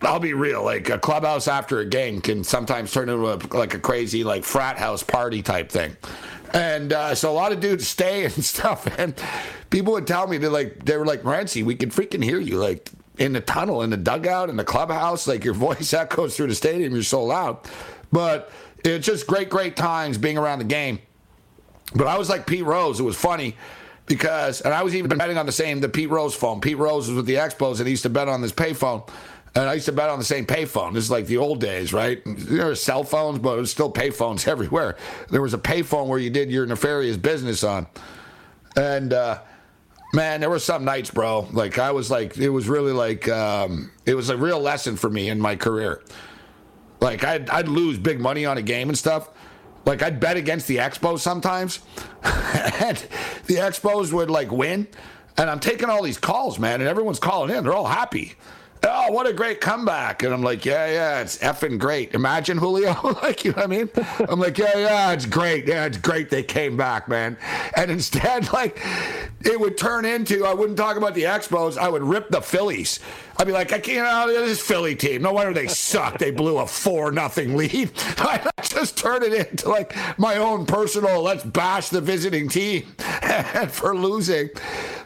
I'll 0.00 0.20
be 0.20 0.32
real. 0.32 0.62
Like 0.62 0.88
a 0.90 0.98
clubhouse 0.98 1.48
after 1.48 1.80
a 1.80 1.84
game 1.84 2.20
can 2.20 2.44
sometimes 2.44 2.92
turn 2.92 3.08
into 3.08 3.32
a, 3.32 3.36
like 3.56 3.74
a 3.74 3.80
crazy 3.80 4.22
like 4.22 4.44
frat 4.44 4.78
house 4.78 5.02
party 5.02 5.42
type 5.42 5.70
thing. 5.70 5.96
And 6.52 6.92
uh, 6.92 7.14
so 7.14 7.30
a 7.30 7.34
lot 7.34 7.52
of 7.52 7.60
dudes 7.60 7.86
stay 7.88 8.24
and 8.24 8.44
stuff. 8.44 8.86
And 8.98 9.14
people 9.70 9.92
would 9.94 10.06
tell 10.06 10.26
me, 10.26 10.38
they 10.38 10.48
like, 10.48 10.84
they 10.84 10.96
were 10.96 11.06
like, 11.06 11.24
Rancy, 11.24 11.62
we 11.62 11.74
can 11.74 11.90
freaking 11.90 12.22
hear 12.22 12.38
you. 12.38 12.58
Like 12.58 12.90
in 13.18 13.32
the 13.32 13.40
tunnel, 13.40 13.82
in 13.82 13.90
the 13.90 13.96
dugout, 13.96 14.48
in 14.48 14.56
the 14.56 14.64
clubhouse. 14.64 15.26
Like 15.26 15.44
your 15.44 15.54
voice 15.68 15.92
echoes 15.92 16.36
through 16.36 16.48
the 16.48 16.54
stadium. 16.54 16.94
You're 16.94 17.02
so 17.02 17.24
loud. 17.24 17.58
But 18.12 18.50
it's 18.84 19.06
just 19.06 19.26
great, 19.26 19.50
great 19.50 19.76
times 19.76 20.16
being 20.16 20.38
around 20.38 20.60
the 20.60 20.64
game. 20.64 21.00
But 21.94 22.06
I 22.06 22.18
was 22.18 22.28
like 22.28 22.46
Pete 22.46 22.64
Rose. 22.64 23.00
It 23.00 23.04
was 23.04 23.16
funny 23.16 23.56
because, 24.06 24.60
and 24.60 24.74
I 24.74 24.82
was 24.82 24.94
even 24.94 25.16
betting 25.16 25.38
on 25.38 25.46
the 25.46 25.52
same, 25.52 25.80
the 25.80 25.88
Pete 25.88 26.10
Rose 26.10 26.34
phone. 26.34 26.60
Pete 26.60 26.78
Rose 26.78 27.08
was 27.08 27.16
with 27.16 27.26
the 27.26 27.34
Expos 27.34 27.78
and 27.78 27.86
he 27.86 27.90
used 27.92 28.02
to 28.04 28.10
bet 28.10 28.28
on 28.28 28.42
this 28.42 28.52
payphone. 28.52 29.08
And 29.54 29.68
I 29.68 29.74
used 29.74 29.86
to 29.86 29.92
bet 29.92 30.10
on 30.10 30.18
the 30.18 30.24
same 30.24 30.46
payphone. 30.46 30.92
This 30.92 31.04
is 31.04 31.10
like 31.10 31.26
the 31.26 31.38
old 31.38 31.60
days, 31.60 31.92
right? 31.92 32.22
There 32.24 32.66
were 32.66 32.74
cell 32.74 33.02
phones, 33.02 33.38
but 33.38 33.56
it 33.56 33.60
was 33.60 33.70
still 33.70 33.92
payphones 33.92 34.46
everywhere. 34.48 34.96
There 35.30 35.42
was 35.42 35.54
a 35.54 35.58
payphone 35.58 36.06
where 36.06 36.18
you 36.18 36.30
did 36.30 36.50
your 36.50 36.66
nefarious 36.66 37.16
business 37.16 37.64
on. 37.64 37.86
And, 38.76 39.12
uh, 39.12 39.40
man, 40.12 40.40
there 40.40 40.50
were 40.50 40.58
some 40.58 40.84
nights, 40.84 41.10
bro. 41.10 41.48
Like, 41.52 41.78
I 41.78 41.92
was 41.92 42.10
like, 42.10 42.36
it 42.36 42.50
was 42.50 42.68
really 42.68 42.92
like, 42.92 43.28
um, 43.28 43.90
it 44.06 44.14
was 44.14 44.28
a 44.28 44.36
real 44.36 44.60
lesson 44.60 44.96
for 44.96 45.10
me 45.10 45.28
in 45.28 45.40
my 45.40 45.56
career. 45.56 46.02
Like, 47.00 47.24
I'd, 47.24 47.48
I'd 47.50 47.68
lose 47.68 47.98
big 47.98 48.20
money 48.20 48.44
on 48.44 48.58
a 48.58 48.62
game 48.62 48.88
and 48.88 48.98
stuff. 48.98 49.30
Like, 49.84 50.02
I'd 50.02 50.20
bet 50.20 50.36
against 50.36 50.66
the 50.66 50.76
Expos 50.76 51.20
sometimes. 51.20 51.80
and 52.22 52.98
the 53.46 53.56
Expos 53.56 54.12
would, 54.12 54.30
like, 54.30 54.50
win. 54.50 54.86
And 55.36 55.48
I'm 55.48 55.60
taking 55.60 55.88
all 55.88 56.02
these 56.02 56.18
calls, 56.18 56.58
man, 56.58 56.80
and 56.80 56.88
everyone's 56.88 57.20
calling 57.20 57.54
in. 57.54 57.64
They're 57.64 57.74
all 57.74 57.86
happy 57.86 58.34
oh, 58.84 59.12
what 59.12 59.26
a 59.26 59.32
great 59.32 59.60
comeback. 59.60 60.22
And 60.22 60.32
I'm 60.32 60.42
like, 60.42 60.64
yeah, 60.64 60.86
yeah, 60.86 61.20
it's 61.20 61.38
effing 61.38 61.78
great. 61.78 62.14
Imagine 62.14 62.58
Julio. 62.58 62.96
like, 63.22 63.44
you 63.44 63.52
know 63.52 63.62
what 63.62 63.64
I 63.64 63.66
mean? 63.66 63.90
I'm 64.28 64.40
like, 64.40 64.58
yeah, 64.58 64.76
yeah, 64.78 65.12
it's 65.12 65.26
great. 65.26 65.66
Yeah, 65.66 65.86
it's 65.86 65.98
great 65.98 66.30
they 66.30 66.42
came 66.42 66.76
back, 66.76 67.08
man. 67.08 67.36
And 67.76 67.90
instead, 67.90 68.52
like, 68.52 68.80
it 69.42 69.58
would 69.58 69.78
turn 69.78 70.04
into, 70.04 70.44
I 70.44 70.54
wouldn't 70.54 70.78
talk 70.78 70.96
about 70.96 71.14
the 71.14 71.24
Expos. 71.24 71.78
I 71.78 71.88
would 71.88 72.02
rip 72.02 72.28
the 72.28 72.40
Phillies. 72.40 73.00
I'd 73.40 73.46
be 73.46 73.52
like, 73.52 73.72
I 73.72 73.78
can't, 73.78 74.04
know, 74.04 74.44
this 74.44 74.60
Philly 74.60 74.96
team. 74.96 75.22
No 75.22 75.32
wonder 75.32 75.54
they 75.54 75.68
suck. 75.68 76.18
They 76.18 76.32
blew 76.32 76.58
a 76.58 76.66
four 76.66 77.12
nothing 77.12 77.56
lead. 77.56 77.92
I 78.18 78.50
just 78.62 78.98
turn 78.98 79.22
it 79.22 79.32
into 79.32 79.68
like 79.68 79.94
my 80.18 80.36
own 80.38 80.66
personal. 80.66 81.22
Let's 81.22 81.44
bash 81.44 81.88
the 81.88 82.00
visiting 82.00 82.48
team 82.48 82.82
for 83.68 83.96
losing. 83.96 84.50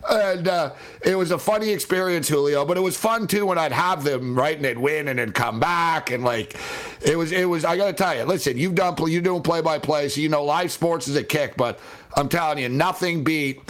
And 0.08 0.48
uh, 0.48 0.72
it 1.02 1.14
was 1.14 1.30
a 1.30 1.38
funny 1.38 1.70
experience, 1.70 2.28
Julio. 2.28 2.64
But 2.64 2.78
it 2.78 2.80
was 2.80 2.96
fun 2.96 3.26
too 3.26 3.44
when 3.46 3.58
I'd 3.62 3.72
have 3.72 4.04
them 4.04 4.36
right 4.38 4.56
and 4.56 4.64
they'd 4.64 4.78
win 4.78 5.08
and 5.08 5.18
then 5.18 5.32
come 5.32 5.60
back 5.60 6.10
and 6.10 6.24
like 6.24 6.56
it 7.00 7.16
was. 7.16 7.32
It 7.32 7.48
was. 7.48 7.64
I 7.64 7.76
got 7.76 7.86
to 7.86 7.92
tell 7.92 8.16
you, 8.16 8.24
listen, 8.24 8.58
you've 8.58 8.74
done 8.74 8.96
you're 9.06 9.22
doing 9.22 9.42
play 9.42 9.60
by 9.60 9.78
play, 9.78 10.08
so 10.08 10.20
you 10.20 10.28
know 10.28 10.44
live 10.44 10.70
sports 10.70 11.08
is 11.08 11.16
a 11.16 11.24
kick. 11.24 11.56
But 11.56 11.80
I'm 12.16 12.28
telling 12.28 12.58
you, 12.58 12.68
nothing 12.68 13.24
beat 13.24 13.60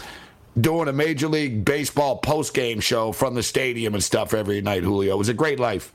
doing 0.60 0.88
a 0.88 0.92
Major 0.92 1.28
League 1.28 1.64
Baseball 1.64 2.18
post 2.18 2.54
game 2.54 2.80
show 2.80 3.12
from 3.12 3.34
the 3.34 3.42
stadium 3.42 3.94
and 3.94 4.02
stuff 4.02 4.34
every 4.34 4.60
night, 4.60 4.82
Julio. 4.82 5.14
It 5.14 5.18
was 5.18 5.28
a 5.28 5.34
great 5.34 5.60
life. 5.60 5.92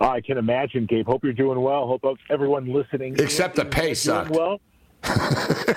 I 0.00 0.20
can 0.20 0.38
imagine, 0.38 0.86
Gabe. 0.86 1.06
Hope 1.06 1.24
you're 1.24 1.32
doing 1.32 1.60
well. 1.60 1.86
Hope 1.86 2.18
everyone 2.28 2.72
listening. 2.72 3.14
Except 3.18 3.56
the 3.56 3.64
pay 3.64 3.94
sucked. 3.94 4.30
Well. 4.30 4.60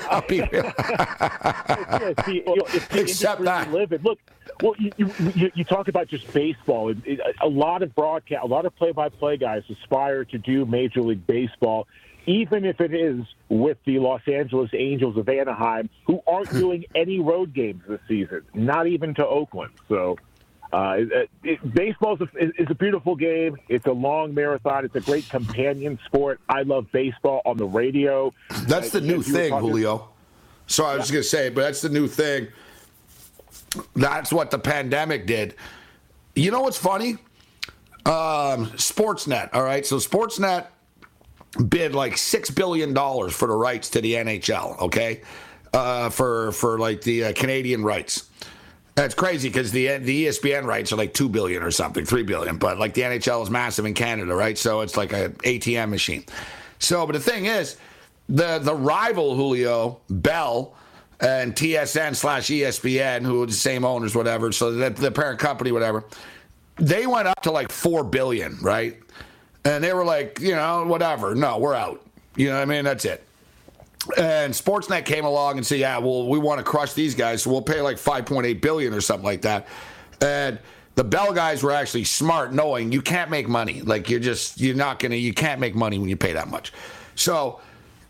I'll 0.09 0.25
be 0.25 0.37
yeah, 0.37 2.13
see, 2.25 2.43
you 2.47 2.55
know, 2.55 2.65
Except 2.91 3.41
that. 3.43 3.69
Live 3.73 3.91
in. 3.91 4.01
Look, 4.01 4.19
well, 4.61 4.73
you, 4.77 4.91
you, 5.35 5.51
you 5.53 5.63
talk 5.63 5.87
about 5.87 6.07
just 6.07 6.31
baseball. 6.33 6.89
It, 6.89 6.97
it, 7.05 7.19
a 7.41 7.47
lot 7.47 7.83
of 7.83 7.93
broadcast, 7.95 8.43
a 8.43 8.47
lot 8.47 8.65
of 8.65 8.75
play-by-play 8.75 9.37
guys 9.37 9.63
aspire 9.69 10.25
to 10.25 10.37
do 10.37 10.65
Major 10.65 11.01
League 11.01 11.25
Baseball 11.27 11.87
even 12.27 12.65
if 12.65 12.81
it 12.81 12.93
is 12.93 13.23
with 13.49 13.77
the 13.85 13.97
Los 13.99 14.21
Angeles 14.27 14.69
Angels 14.73 15.17
of 15.17 15.27
Anaheim, 15.29 15.89
who 16.05 16.21
aren't 16.27 16.51
doing 16.65 16.85
any 16.93 17.19
road 17.19 17.53
games 17.53 17.81
this 17.87 18.01
season, 18.07 18.43
not 18.53 18.85
even 18.85 19.15
to 19.15 19.25
Oakland. 19.25 19.71
So 19.87 20.17
Uh, 20.73 20.97
it, 21.45 21.73
baseball 21.73 22.15
is 22.15 22.21
a, 22.21 22.61
is 22.61 22.67
a 22.69 22.75
beautiful 22.75 23.15
game. 23.15 23.55
It's 23.69 23.85
a 23.85 23.91
long 23.93 24.33
marathon. 24.33 24.83
It's 24.83 24.95
a 24.95 24.99
great 24.99 25.29
companion 25.29 25.97
sport. 26.05 26.41
I 26.49 26.63
love 26.63 26.91
baseball 26.91 27.41
on 27.45 27.55
the 27.55 27.65
radio. 27.65 28.33
That's 28.63 28.89
the 28.89 28.99
new 28.99 29.23
thing, 29.23 29.53
Julio. 29.53 30.09
So 30.65 30.83
I 30.83 30.97
was 30.97 31.09
yeah. 31.09 31.13
going 31.13 31.23
to 31.23 31.29
say, 31.29 31.49
but 31.49 31.61
that's 31.61 31.79
the 31.79 31.87
new 31.89 32.09
thing. 32.09 32.49
That's 33.95 34.31
what 34.31 34.51
the 34.51 34.59
pandemic 34.59 35.25
did. 35.25 35.55
You 36.35 36.51
know 36.51 36.61
what's 36.61 36.77
funny? 36.77 37.13
Um, 38.05 38.67
Sportsnet. 38.77 39.49
All 39.53 39.63
right, 39.63 39.85
so 39.85 39.97
Sportsnet 39.97 40.67
bid 41.69 41.95
like 41.95 42.17
six 42.17 42.49
billion 42.49 42.93
dollars 42.93 43.33
for 43.33 43.47
the 43.47 43.55
rights 43.55 43.89
to 43.91 44.01
the 44.01 44.13
NHL. 44.13 44.79
Okay, 44.83 45.21
uh, 45.73 46.09
for 46.09 46.51
for 46.53 46.79
like 46.79 47.01
the 47.01 47.25
uh, 47.25 47.33
Canadian 47.33 47.83
rights. 47.83 48.29
That's 48.95 49.13
crazy 49.13 49.49
because 49.49 49.71
the 49.71 49.97
the 49.97 50.25
ESPN 50.25 50.65
rights 50.65 50.91
are 50.91 50.95
like 50.95 51.13
two 51.13 51.29
billion 51.29 51.61
or 51.61 51.71
something, 51.71 52.05
three 52.05 52.23
billion. 52.23 52.57
But 52.57 52.79
like 52.79 52.93
the 52.93 53.01
NHL 53.01 53.43
is 53.43 53.49
massive 53.49 53.85
in 53.85 53.93
Canada, 53.93 54.33
right? 54.33 54.57
So 54.57 54.81
it's 54.81 54.97
like 54.97 55.13
an 55.13 55.33
ATM 55.33 55.89
machine. 55.89 56.25
So, 56.79 57.05
but 57.05 57.13
the 57.13 57.19
thing 57.19 57.45
is, 57.45 57.77
the 58.29 58.59
the 58.59 58.73
rival 58.73 59.35
Julio 59.35 59.99
Bell 60.09 60.73
and 61.19 61.55
TSN 61.55 62.15
slash 62.15 62.47
ESPN, 62.47 63.23
who 63.23 63.43
are 63.43 63.47
the 63.47 63.53
same 63.53 63.83
owners, 63.83 64.15
whatever. 64.15 64.51
So 64.51 64.71
the, 64.71 65.11
parent 65.11 65.39
company, 65.39 65.71
whatever, 65.71 66.03
they 66.75 67.07
went 67.07 67.27
up 67.27 67.41
to 67.43 67.51
like 67.51 67.71
four 67.71 68.03
billion, 68.03 68.57
right? 68.61 68.97
And 69.65 69.83
they 69.83 69.93
were 69.93 70.05
like, 70.05 70.39
you 70.39 70.55
know, 70.55 70.85
whatever. 70.85 71.33
No, 71.33 71.57
we're 71.57 71.73
out. 71.73 72.05
You 72.35 72.47
know 72.47 72.55
what 72.55 72.61
I 72.61 72.65
mean? 72.65 72.83
That's 72.83 73.05
it. 73.05 73.23
And 74.15 74.53
Sportsnet 74.53 75.05
came 75.05 75.25
along 75.25 75.57
and 75.57 75.65
said, 75.65 75.79
"Yeah, 75.79 75.97
well, 75.97 76.29
we 76.29 76.39
want 76.39 76.59
to 76.59 76.63
crush 76.63 76.93
these 76.93 77.13
guys, 77.13 77.43
so 77.43 77.49
we'll 77.49 77.63
pay 77.63 77.81
like 77.81 77.97
5.8 77.97 78.61
billion 78.61 78.93
or 78.93 79.01
something 79.01 79.25
like 79.25 79.41
that." 79.41 79.67
And 80.21 80.59
the 80.95 81.03
Bell 81.03 81.33
guys 81.33 81.61
were 81.61 81.71
actually 81.71 82.05
smart, 82.05 82.53
knowing 82.53 82.91
you 82.91 83.01
can't 83.01 83.29
make 83.29 83.49
money. 83.49 83.81
Like 83.81 84.09
you're 84.09 84.19
just 84.19 84.61
you're 84.61 84.75
not 84.75 84.99
gonna 84.99 85.15
you 85.15 85.33
can't 85.33 85.59
make 85.59 85.75
money 85.75 85.99
when 85.99 86.07
you 86.09 86.15
pay 86.15 86.33
that 86.33 86.47
much. 86.47 86.71
So 87.15 87.59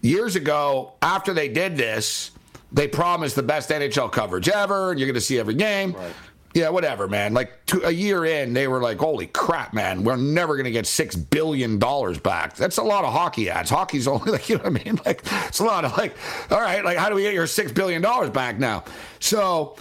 years 0.02 0.36
ago, 0.36 0.94
after 1.02 1.34
they 1.34 1.48
did 1.48 1.78
this, 1.78 2.32
they 2.72 2.88
promised 2.88 3.36
the 3.36 3.44
best 3.44 3.70
NHL 3.70 4.12
coverage 4.12 4.50
ever, 4.50 4.92
and 4.92 5.00
you're 5.00 5.08
gonna 5.08 5.22
see 5.22 5.40
every 5.40 5.56
game. 5.56 5.94
Right. 5.94 6.14
Yeah, 6.54 6.70
whatever, 6.70 7.08
man. 7.08 7.34
Like 7.36 7.66
two, 7.68 7.84
a 7.84 7.92
year 7.92 8.26
in, 8.26 8.54
they 8.54 8.68
were 8.68 8.82
like, 8.82 8.98
"Holy 8.98 9.28
crap, 9.28 9.74
man! 9.74 10.04
We're 10.04 10.16
never 10.16 10.56
going 10.56 10.66
to 10.66 10.72
get 10.72 10.88
six 10.88 11.16
billion 11.16 11.78
dollars 11.78 12.18
back." 12.18 12.56
That's 12.56 12.78
a 12.78 12.84
lot 12.84 13.04
of 13.04 13.14
hockey 13.14 13.50
ads. 13.50 13.70
Hockey's 13.70 14.08
only 14.08 14.32
like, 14.32 14.50
you 14.50 14.58
know 14.58 14.64
what 14.64 14.82
I 14.82 14.84
mean? 14.84 15.00
Like, 15.06 15.22
it's 15.48 15.60
a 15.60 15.66
lot 15.66 15.86
of 15.86 15.96
like, 15.98 16.16
all 16.50 16.60
right, 16.60 16.84
like, 16.84 16.98
how 16.98 17.10
do 17.10 17.16
we 17.16 17.22
get 17.22 17.36
your 17.36 17.46
six 17.46 17.72
billion 17.72 18.02
dollars 18.02 18.32
back 18.32 18.58
now? 18.58 18.86
So 19.20 19.76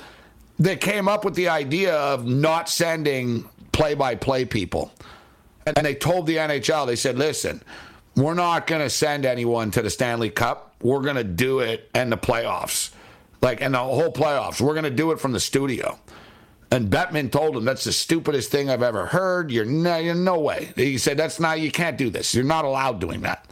they 0.58 0.76
came 0.76 1.08
up 1.08 1.24
with 1.24 1.34
the 1.34 1.48
idea 1.48 1.94
of 1.94 2.26
not 2.26 2.68
sending 2.68 3.48
play-by-play 3.72 4.46
people, 4.46 4.92
and 5.66 5.76
they 5.76 5.94
told 5.94 6.26
the 6.26 6.36
NHL, 6.36 6.86
they 6.86 6.96
said, 6.96 7.16
"Listen, 7.16 7.62
we're 8.16 8.34
not 8.34 8.66
going 8.66 8.82
to 8.82 8.90
send 8.90 9.24
anyone 9.24 9.70
to 9.70 9.82
the 9.82 9.90
Stanley 9.90 10.30
Cup. 10.30 10.65
We're 10.82 11.02
going 11.02 11.16
to 11.16 11.24
do 11.24 11.60
it 11.60 11.90
in 11.94 12.10
the 12.10 12.16
playoffs, 12.16 12.90
like 13.40 13.60
and 13.60 13.74
the 13.74 13.78
whole 13.78 14.12
playoffs. 14.12 14.60
We're 14.60 14.74
going 14.74 14.84
to 14.84 14.90
do 14.90 15.12
it 15.12 15.20
from 15.20 15.32
the 15.32 15.40
studio." 15.40 15.98
And 16.70 16.90
Bettman 16.90 17.30
told 17.30 17.56
him 17.56 17.64
that's 17.64 17.84
the 17.84 17.92
stupidest 17.92 18.50
thing 18.50 18.68
I've 18.68 18.82
ever 18.82 19.06
heard. 19.06 19.52
You're 19.52 19.64
no, 19.64 19.98
you're 19.98 20.14
no 20.14 20.40
way. 20.40 20.72
He 20.74 20.98
said 20.98 21.16
that's 21.16 21.38
not. 21.38 21.60
You 21.60 21.70
can't 21.70 21.96
do 21.96 22.10
this. 22.10 22.34
You're 22.34 22.44
not 22.44 22.64
allowed 22.64 23.00
doing 23.00 23.22
that. 23.22 23.46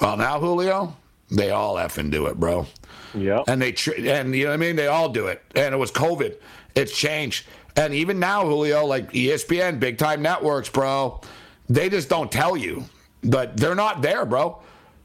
Well, 0.00 0.16
now 0.16 0.38
Julio, 0.38 0.96
they 1.30 1.50
all 1.50 1.76
effing 1.76 2.10
do 2.10 2.26
it, 2.26 2.38
bro. 2.38 2.66
Yeah. 3.14 3.42
And 3.46 3.60
they 3.60 3.72
tr- 3.72 3.94
and 3.96 4.34
you 4.34 4.44
know 4.44 4.50
what 4.50 4.54
I 4.54 4.58
mean. 4.58 4.76
They 4.76 4.86
all 4.86 5.08
do 5.08 5.26
it. 5.26 5.42
And 5.54 5.74
it 5.74 5.78
was 5.78 5.90
COVID. 5.90 6.36
It's 6.74 6.96
changed. 6.96 7.46
And 7.76 7.92
even 7.92 8.20
now, 8.20 8.44
Julio, 8.44 8.84
like 8.86 9.12
ESPN, 9.12 9.80
big 9.80 9.98
time 9.98 10.22
networks, 10.22 10.68
bro, 10.68 11.20
they 11.68 11.88
just 11.88 12.08
don't 12.08 12.30
tell 12.30 12.56
you. 12.56 12.84
But 13.22 13.56
they're 13.56 13.74
not 13.74 14.02
there, 14.02 14.24
bro. 14.24 14.60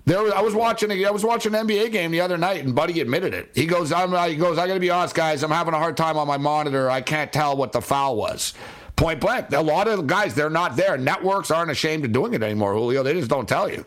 There, 0.10 0.24
was, 0.24 0.32
I 0.32 0.42
was 0.42 0.56
watching. 0.56 0.90
A, 0.90 1.06
I 1.06 1.12
was 1.12 1.24
watching 1.24 1.54
an 1.54 1.68
NBA 1.68 1.92
game 1.92 2.10
the 2.10 2.22
other 2.22 2.36
night, 2.36 2.66
and 2.66 2.74
Buddy 2.74 3.00
admitted 3.00 3.36
it. 3.36 3.52
He 3.54 3.68
goes, 3.68 3.92
"I'm." 3.92 4.12
He 4.28 4.38
goes, 4.38 4.58
"I 4.58 4.66
got 4.66 4.74
to 4.74 4.80
be 4.80 4.90
honest, 4.90 5.14
guys. 5.14 5.44
I'm 5.44 5.52
having 5.52 5.76
a 5.76 5.78
hard 5.78 5.96
time 5.98 6.18
on 6.18 6.28
my 6.28 6.38
monitor. 6.38 6.90
I 6.90 7.02
can't 7.02 7.32
tell 7.32 7.56
what 7.56 7.74
the 7.74 7.82
foul 7.82 8.16
was." 8.16 8.56
Point 8.96 9.20
blank. 9.20 9.54
A 9.54 9.62
lot 9.62 9.88
of 9.88 10.08
guys, 10.08 10.34
they're 10.34 10.50
not 10.50 10.76
there. 10.76 10.98
Networks 10.98 11.52
aren't 11.52 11.70
ashamed 11.70 12.06
of 12.06 12.12
doing 12.12 12.34
it 12.34 12.42
anymore, 12.42 12.74
Julio. 12.74 13.04
They 13.04 13.14
just 13.14 13.30
don't 13.30 13.48
tell 13.48 13.70
you. 13.70 13.86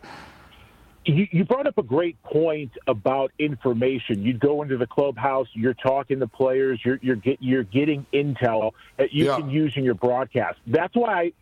You, 1.05 1.27
you 1.29 1.43
brought 1.43 1.67
up 1.67 1.77
a 1.77 1.83
great 1.83 2.21
point 2.23 2.71
about 2.87 3.33
information. 3.37 4.23
You 4.23 4.33
go 4.33 4.61
into 4.61 4.77
the 4.77 4.87
clubhouse, 4.87 5.47
you're 5.51 5.73
talking 5.73 6.21
to 6.21 6.27
players, 6.27 6.79
you're 6.85 6.99
you're, 7.01 7.17
get, 7.17 7.39
you're 7.41 7.63
getting 7.63 8.05
intel 8.13 8.71
that 8.95 9.11
you 9.11 9.25
yeah. 9.25 9.35
can 9.35 9.49
use 9.49 9.73
in 9.75 9.83
your 9.83 9.93
broadcast. 9.93 10.57
That's 10.67 10.95
why, 10.95 11.13
I, 11.13 11.33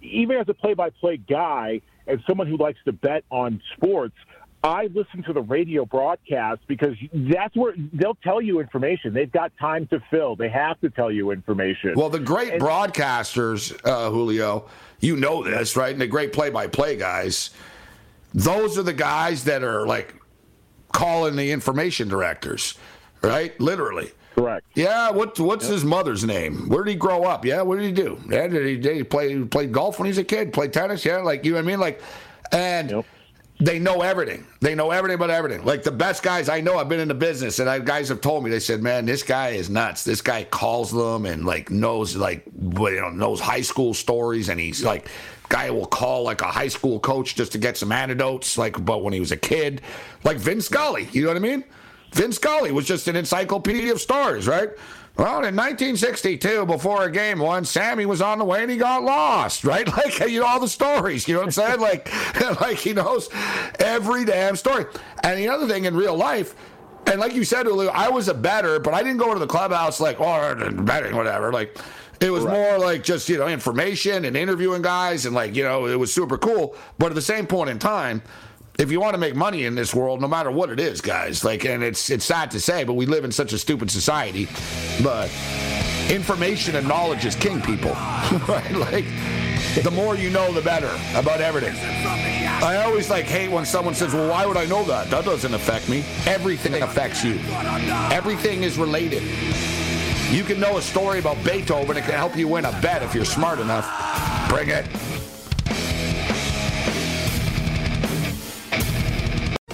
even 0.00 0.38
as 0.38 0.48
a 0.48 0.54
play-by-play 0.54 1.18
guy 1.18 1.82
and 2.06 2.22
someone 2.26 2.46
who 2.46 2.56
likes 2.56 2.78
to 2.86 2.92
bet 2.92 3.24
on 3.30 3.60
sports, 3.76 4.14
I 4.62 4.88
listen 4.94 5.22
to 5.22 5.32
the 5.32 5.40
radio 5.40 5.86
broadcast 5.86 6.60
because 6.66 6.94
that's 7.12 7.56
where 7.56 7.74
they'll 7.94 8.16
tell 8.16 8.42
you 8.42 8.60
information. 8.60 9.14
They've 9.14 9.30
got 9.30 9.52
time 9.58 9.86
to 9.86 10.00
fill. 10.10 10.36
They 10.36 10.50
have 10.50 10.78
to 10.80 10.90
tell 10.90 11.10
you 11.10 11.30
information. 11.30 11.94
Well, 11.96 12.10
the 12.10 12.18
great 12.18 12.54
and, 12.54 12.62
broadcasters, 12.62 13.78
uh, 13.84 14.10
Julio, 14.10 14.68
you 15.00 15.16
know 15.16 15.42
this, 15.42 15.76
right? 15.76 15.92
And 15.92 16.00
the 16.00 16.06
great 16.06 16.34
play-by-play 16.34 16.96
guys, 16.96 17.50
those 18.34 18.76
are 18.76 18.82
the 18.82 18.92
guys 18.92 19.44
that 19.44 19.62
are 19.62 19.86
like 19.86 20.14
calling 20.92 21.36
the 21.36 21.50
information 21.52 22.08
directors, 22.08 22.76
right? 23.22 23.58
Literally. 23.60 24.12
Correct. 24.34 24.66
Yeah. 24.74 25.10
What, 25.10 25.40
what's 25.40 25.64
yep. 25.64 25.72
his 25.72 25.84
mother's 25.86 26.24
name? 26.24 26.68
Where 26.68 26.84
did 26.84 26.90
he 26.90 26.96
grow 26.96 27.24
up? 27.24 27.46
Yeah. 27.46 27.62
What 27.62 27.78
did 27.78 27.86
he 27.86 27.92
do? 27.92 28.20
Yeah. 28.28 28.46
Did 28.46 28.66
he, 28.66 28.76
did 28.76 28.96
he 28.96 29.04
play 29.04 29.42
play 29.44 29.66
golf 29.66 29.98
when 29.98 30.06
he 30.06 30.10
was 30.10 30.18
a 30.18 30.24
kid? 30.24 30.52
Play 30.52 30.68
tennis? 30.68 31.04
Yeah. 31.04 31.18
Like 31.18 31.44
you 31.44 31.52
know 31.52 31.56
what 31.56 31.64
I 31.64 31.66
mean? 31.66 31.80
Like, 31.80 32.02
and. 32.52 32.90
Yep 32.90 33.06
they 33.60 33.78
know 33.78 34.02
everything. 34.02 34.46
They 34.60 34.74
know 34.74 34.90
everything 34.90 35.16
about 35.16 35.30
everything. 35.30 35.64
Like 35.64 35.82
the 35.82 35.92
best 35.92 36.22
guys 36.22 36.48
I 36.48 36.60
know, 36.60 36.78
I've 36.78 36.88
been 36.88 37.00
in 37.00 37.08
the 37.08 37.14
business, 37.14 37.58
and 37.58 37.68
I, 37.68 37.78
guys 37.78 38.08
have 38.08 38.20
told 38.20 38.42
me. 38.42 38.50
They 38.50 38.60
said, 38.60 38.82
"Man, 38.82 39.04
this 39.04 39.22
guy 39.22 39.50
is 39.50 39.68
nuts. 39.68 40.02
This 40.04 40.22
guy 40.22 40.44
calls 40.44 40.90
them 40.90 41.26
and 41.26 41.44
like 41.44 41.70
knows 41.70 42.16
like 42.16 42.44
you 42.46 43.00
know 43.00 43.10
knows 43.10 43.40
high 43.40 43.60
school 43.60 43.94
stories, 43.94 44.48
and 44.48 44.58
he's 44.58 44.82
like." 44.82 45.08
Guy 45.50 45.68
will 45.68 45.86
call 45.86 46.22
like 46.22 46.42
a 46.42 46.46
high 46.46 46.68
school 46.68 47.00
coach 47.00 47.34
just 47.34 47.50
to 47.50 47.58
get 47.58 47.76
some 47.76 47.90
anecdotes, 47.90 48.56
like 48.56 48.76
about 48.76 49.02
when 49.02 49.12
he 49.12 49.18
was 49.18 49.32
a 49.32 49.36
kid, 49.36 49.82
like 50.22 50.36
Vince 50.36 50.66
Scully. 50.66 51.08
You 51.10 51.22
know 51.22 51.28
what 51.30 51.36
I 51.38 51.40
mean? 51.40 51.64
Vince 52.12 52.36
Scully 52.36 52.72
was 52.72 52.86
just 52.86 53.08
an 53.08 53.16
encyclopedia 53.16 53.92
of 53.92 54.00
stars, 54.00 54.46
right? 54.46 54.70
Well, 55.16 55.44
in 55.44 55.54
1962, 55.54 56.66
before 56.66 57.04
a 57.04 57.10
game 57.10 57.40
once, 57.40 57.70
Sammy 57.70 58.06
was 58.06 58.22
on 58.22 58.38
the 58.38 58.44
way 58.44 58.62
and 58.62 58.70
he 58.70 58.76
got 58.76 59.02
lost, 59.02 59.64
right? 59.64 59.86
Like, 59.96 60.18
you 60.20 60.40
know, 60.40 60.46
all 60.46 60.60
the 60.60 60.68
stories, 60.68 61.28
you 61.28 61.34
know 61.34 61.40
what 61.40 61.46
I'm 61.46 61.52
saying? 61.52 61.80
like, 61.80 62.10
like 62.60 62.78
he 62.78 62.92
knows 62.92 63.28
every 63.78 64.24
damn 64.24 64.56
story. 64.56 64.86
And 65.22 65.38
the 65.38 65.48
other 65.48 65.68
thing 65.68 65.84
in 65.84 65.94
real 65.94 66.16
life, 66.16 66.54
and 67.06 67.20
like 67.20 67.34
you 67.34 67.44
said, 67.44 67.66
Ulu, 67.66 67.88
I 67.88 68.08
was 68.08 68.28
a 68.28 68.34
better, 68.34 68.78
but 68.78 68.94
I 68.94 69.02
didn't 69.02 69.18
go 69.18 69.34
to 69.34 69.40
the 69.40 69.46
clubhouse 69.46 70.00
like, 70.00 70.20
oh, 70.20 70.70
betting, 70.82 71.16
whatever. 71.16 71.52
Like, 71.52 71.76
it 72.20 72.30
was 72.30 72.44
right. 72.44 72.52
more 72.52 72.78
like 72.78 73.02
just, 73.02 73.28
you 73.28 73.38
know, 73.38 73.48
information 73.48 74.24
and 74.24 74.36
interviewing 74.36 74.82
guys, 74.82 75.26
and 75.26 75.34
like, 75.34 75.54
you 75.54 75.64
know, 75.64 75.86
it 75.86 75.98
was 75.98 76.12
super 76.12 76.38
cool. 76.38 76.76
But 76.98 77.06
at 77.06 77.14
the 77.14 77.22
same 77.22 77.46
point 77.46 77.70
in 77.70 77.78
time, 77.78 78.22
if 78.80 78.90
you 78.90 78.98
want 78.98 79.12
to 79.12 79.18
make 79.18 79.36
money 79.36 79.66
in 79.66 79.74
this 79.74 79.94
world, 79.94 80.22
no 80.22 80.28
matter 80.28 80.50
what 80.50 80.70
it 80.70 80.80
is, 80.80 81.02
guys, 81.02 81.44
like, 81.44 81.66
and 81.66 81.82
it's 81.82 82.08
it's 82.08 82.24
sad 82.24 82.50
to 82.52 82.60
say, 82.60 82.82
but 82.82 82.94
we 82.94 83.04
live 83.04 83.24
in 83.24 83.30
such 83.30 83.52
a 83.52 83.58
stupid 83.58 83.90
society. 83.90 84.48
But 85.02 85.30
information 86.08 86.76
and 86.76 86.88
knowledge 86.88 87.26
is 87.26 87.34
king, 87.34 87.60
people. 87.60 87.90
right? 88.48 88.72
Like, 88.72 89.04
the 89.84 89.90
more 89.92 90.16
you 90.16 90.30
know, 90.30 90.50
the 90.52 90.62
better 90.62 90.90
about 91.14 91.42
everything. 91.42 91.76
I 92.62 92.82
always 92.84 93.10
like 93.10 93.26
hate 93.26 93.50
when 93.50 93.66
someone 93.66 93.94
says, 93.94 94.14
"Well, 94.14 94.30
why 94.30 94.46
would 94.46 94.56
I 94.56 94.64
know 94.64 94.82
that? 94.84 95.10
That 95.10 95.26
doesn't 95.26 95.52
affect 95.52 95.88
me." 95.90 96.02
Everything 96.26 96.82
affects 96.82 97.22
you. 97.22 97.38
Everything 98.10 98.62
is 98.62 98.78
related. 98.78 99.22
You 100.30 100.42
can 100.44 100.58
know 100.58 100.78
a 100.78 100.82
story 100.82 101.18
about 101.18 101.42
Beethoven. 101.44 101.96
It 101.98 102.04
can 102.04 102.14
help 102.14 102.34
you 102.34 102.48
win 102.48 102.64
a 102.64 102.72
bet 102.80 103.02
if 103.02 103.14
you're 103.14 103.24
smart 103.26 103.58
enough. 103.58 103.86
Bring 104.48 104.70
it. 104.70 104.86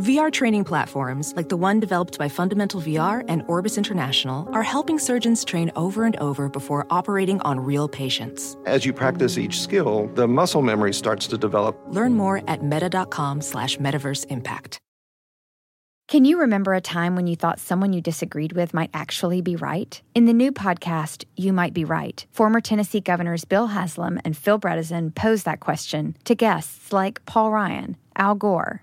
VR 0.00 0.32
training 0.32 0.64
platforms, 0.64 1.34
like 1.36 1.50
the 1.50 1.58
one 1.58 1.78
developed 1.78 2.18
by 2.18 2.26
Fundamental 2.26 2.80
VR 2.80 3.22
and 3.28 3.42
Orbis 3.48 3.76
International, 3.76 4.48
are 4.54 4.62
helping 4.62 4.98
surgeons 4.98 5.44
train 5.44 5.70
over 5.76 6.04
and 6.04 6.16
over 6.16 6.48
before 6.48 6.86
operating 6.88 7.38
on 7.42 7.60
real 7.60 7.86
patients. 7.86 8.56
As 8.64 8.86
you 8.86 8.94
practice 8.94 9.36
each 9.36 9.60
skill, 9.60 10.10
the 10.14 10.26
muscle 10.26 10.62
memory 10.62 10.94
starts 10.94 11.26
to 11.26 11.36
develop. 11.36 11.78
Learn 11.88 12.14
more 12.14 12.40
at 12.48 12.64
meta.com 12.64 13.42
slash 13.42 13.76
metaverse 13.76 14.24
impact. 14.30 14.78
Can 16.08 16.24
you 16.24 16.40
remember 16.40 16.72
a 16.72 16.80
time 16.80 17.14
when 17.14 17.26
you 17.26 17.36
thought 17.36 17.60
someone 17.60 17.92
you 17.92 18.00
disagreed 18.00 18.52
with 18.52 18.72
might 18.72 18.90
actually 18.94 19.42
be 19.42 19.54
right? 19.54 20.00
In 20.14 20.24
the 20.24 20.32
new 20.32 20.50
podcast, 20.50 21.24
You 21.36 21.52
Might 21.52 21.74
Be 21.74 21.84
Right, 21.84 22.26
former 22.32 22.60
Tennessee 22.60 23.00
governors 23.00 23.44
Bill 23.44 23.68
Haslam 23.68 24.18
and 24.24 24.36
Phil 24.36 24.58
Bredesen 24.58 25.14
pose 25.14 25.42
that 25.42 25.60
question 25.60 26.16
to 26.24 26.34
guests 26.34 26.92
like 26.92 27.24
Paul 27.26 27.52
Ryan, 27.52 27.96
Al 28.16 28.34
Gore, 28.34 28.82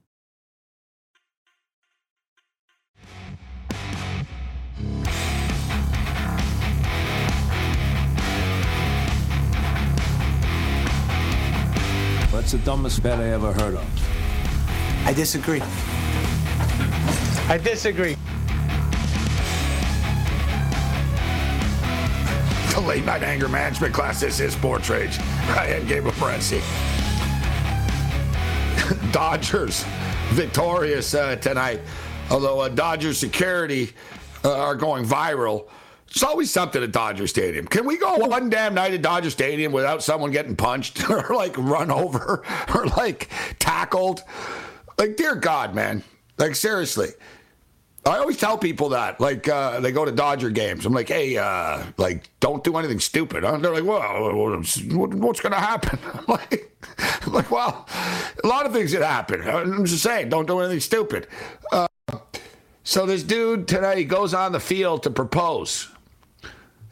What's 12.31 12.53
the 12.53 12.59
dumbest 12.59 13.03
bet 13.03 13.19
I 13.19 13.27
ever 13.33 13.51
heard 13.51 13.75
of? 13.75 15.05
I 15.05 15.11
disagree. 15.11 15.61
I 17.49 17.57
disagree. 17.61 18.15
The 22.73 22.79
late 22.87 23.03
night 23.03 23.23
anger 23.23 23.49
management 23.49 23.93
class. 23.93 24.21
This 24.21 24.39
is 24.39 24.53
Sports 24.53 24.89
Rage. 24.89 25.19
I 25.49 25.67
am 25.67 25.85
Gabriel 25.85 26.15
Morency. 26.15 26.61
Dodgers 29.11 29.83
victorious 30.29 31.13
uh, 31.13 31.35
tonight. 31.35 31.81
Although 32.29 32.61
uh, 32.61 32.69
Dodger 32.69 33.13
security 33.13 33.91
uh, 34.45 34.57
are 34.57 34.75
going 34.75 35.05
viral. 35.05 35.67
It's 36.11 36.23
always 36.23 36.51
something 36.51 36.83
at 36.83 36.91
Dodger 36.91 37.25
Stadium. 37.25 37.65
Can 37.65 37.85
we 37.85 37.97
go 37.97 38.17
one 38.17 38.49
damn 38.49 38.73
night 38.73 38.93
at 38.93 39.01
Dodger 39.01 39.29
Stadium 39.29 39.71
without 39.71 40.03
someone 40.03 40.31
getting 40.31 40.57
punched 40.57 41.09
or 41.09 41.33
like 41.33 41.57
run 41.57 41.89
over 41.89 42.43
or 42.75 42.85
like 42.87 43.29
tackled? 43.59 44.21
Like, 44.97 45.15
dear 45.15 45.35
God, 45.35 45.73
man. 45.73 46.03
Like, 46.37 46.55
seriously. 46.55 47.09
I 48.05 48.17
always 48.17 48.37
tell 48.37 48.57
people 48.57 48.89
that, 48.89 49.21
like, 49.21 49.47
uh, 49.47 49.79
they 49.79 49.91
go 49.91 50.05
to 50.05 50.11
Dodger 50.11 50.49
games. 50.49 50.85
I'm 50.85 50.93
like, 50.93 51.07
hey, 51.07 51.37
uh, 51.37 51.83
like, 51.97 52.29
don't 52.39 52.63
do 52.63 52.75
anything 52.77 52.99
stupid. 52.99 53.43
Huh? 53.43 53.57
They're 53.57 53.73
like, 53.73 53.83
well, 53.83 54.33
what's 54.33 55.39
going 55.39 55.53
to 55.53 55.59
happen? 55.59 55.99
I'm 56.13 56.25
like, 56.27 56.71
I'm 57.21 57.31
like, 57.31 57.51
well, 57.51 57.87
a 58.43 58.47
lot 58.47 58.65
of 58.65 58.73
things 58.73 58.91
that 58.91 59.03
happen. 59.03 59.47
I'm 59.47 59.85
just 59.85 60.03
saying, 60.03 60.29
don't 60.29 60.47
do 60.47 60.59
anything 60.59 60.79
stupid. 60.79 61.27
Uh, 61.71 61.87
so 62.83 63.05
this 63.05 63.23
dude 63.23 63.67
today 63.67 63.97
he 63.97 64.03
goes 64.03 64.33
on 64.33 64.51
the 64.51 64.59
field 64.59 65.03
to 65.03 65.09
propose. 65.11 65.87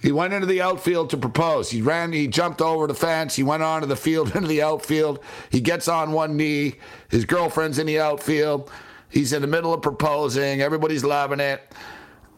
He 0.01 0.11
went 0.11 0.33
into 0.33 0.45
the 0.45 0.61
outfield 0.61 1.09
to 1.09 1.17
propose. 1.17 1.69
He 1.69 1.81
ran, 1.81 2.13
he 2.13 2.27
jumped 2.27 2.61
over 2.61 2.87
the 2.87 2.93
fence. 2.93 3.35
He 3.35 3.43
went 3.43 3.63
onto 3.63 3.87
the 3.87 3.95
field, 3.95 4.33
into 4.35 4.47
the 4.47 4.61
outfield. 4.61 5.19
He 5.49 5.61
gets 5.61 5.87
on 5.87 6.11
one 6.11 6.37
knee. 6.37 6.75
His 7.09 7.25
girlfriend's 7.25 7.79
in 7.79 7.87
the 7.87 7.99
outfield. 7.99 8.71
He's 9.09 9.33
in 9.33 9.41
the 9.41 9.47
middle 9.47 9.73
of 9.73 9.81
proposing. 9.81 10.61
Everybody's 10.61 11.03
loving 11.03 11.39
it. 11.39 11.73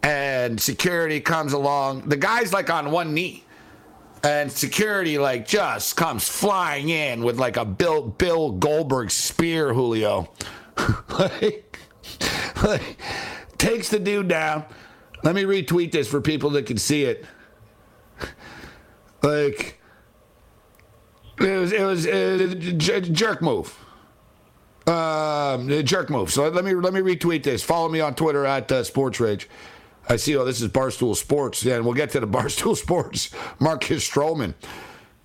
And 0.04 0.60
security 0.60 1.20
comes 1.20 1.54
along. 1.54 2.10
The 2.10 2.18
guy's 2.18 2.54
like 2.54 2.70
on 2.70 2.92
one 2.92 3.14
knee. 3.14 3.44
And 4.24 4.52
security 4.52 5.18
like 5.18 5.48
just 5.48 5.96
comes 5.96 6.28
flying 6.28 6.90
in 6.90 7.24
with 7.24 7.40
like 7.40 7.58
a 7.58 7.66
Bill 7.66 8.04
Bill 8.08 8.52
Goldberg 8.52 9.12
spear, 9.12 9.74
Julio. 9.74 10.32
like, 11.20 11.80
like, 12.64 12.98
takes 13.58 13.90
the 13.90 14.00
dude 14.00 14.28
down. 14.28 14.66
Let 15.24 15.36
me 15.36 15.44
retweet 15.44 15.92
this 15.92 16.08
for 16.08 16.22
people 16.22 16.52
that 16.52 16.66
can 16.66 16.78
see 16.78 17.04
it. 17.04 17.26
Like 19.24 19.80
it 21.40 21.60
was 21.60 21.72
it 21.72 21.84
was, 21.84 22.06
a 22.06 23.02
jerk 23.02 23.42
move. 23.42 23.78
Um, 24.88 25.70
a 25.70 25.84
jerk 25.84 26.10
move. 26.10 26.32
So 26.32 26.50
let 26.50 26.66
me 26.66 26.74
let 26.74 26.94
me 26.94 27.02
retweet 27.02 27.44
this. 27.44 27.64
Follow 27.64 27.88
me 27.88 28.00
on 28.00 28.16
Twitter 28.16 28.46
at 28.46 28.72
uh, 28.72 28.84
Sports 28.84 29.20
Rage. 29.20 29.48
I 30.10 30.16
see. 30.16 30.36
Oh, 30.36 30.44
this 30.44 30.62
is 30.62 30.70
Barstool 30.70 31.16
Sports. 31.16 31.64
Yeah, 31.64 31.76
and 31.76 31.86
we'll 31.86 31.94
get 31.94 32.10
to 32.12 32.20
the 32.20 32.28
Barstool 32.40 32.76
Sports. 32.76 33.30
Marcus 33.60 34.08
Stroman. 34.08 34.56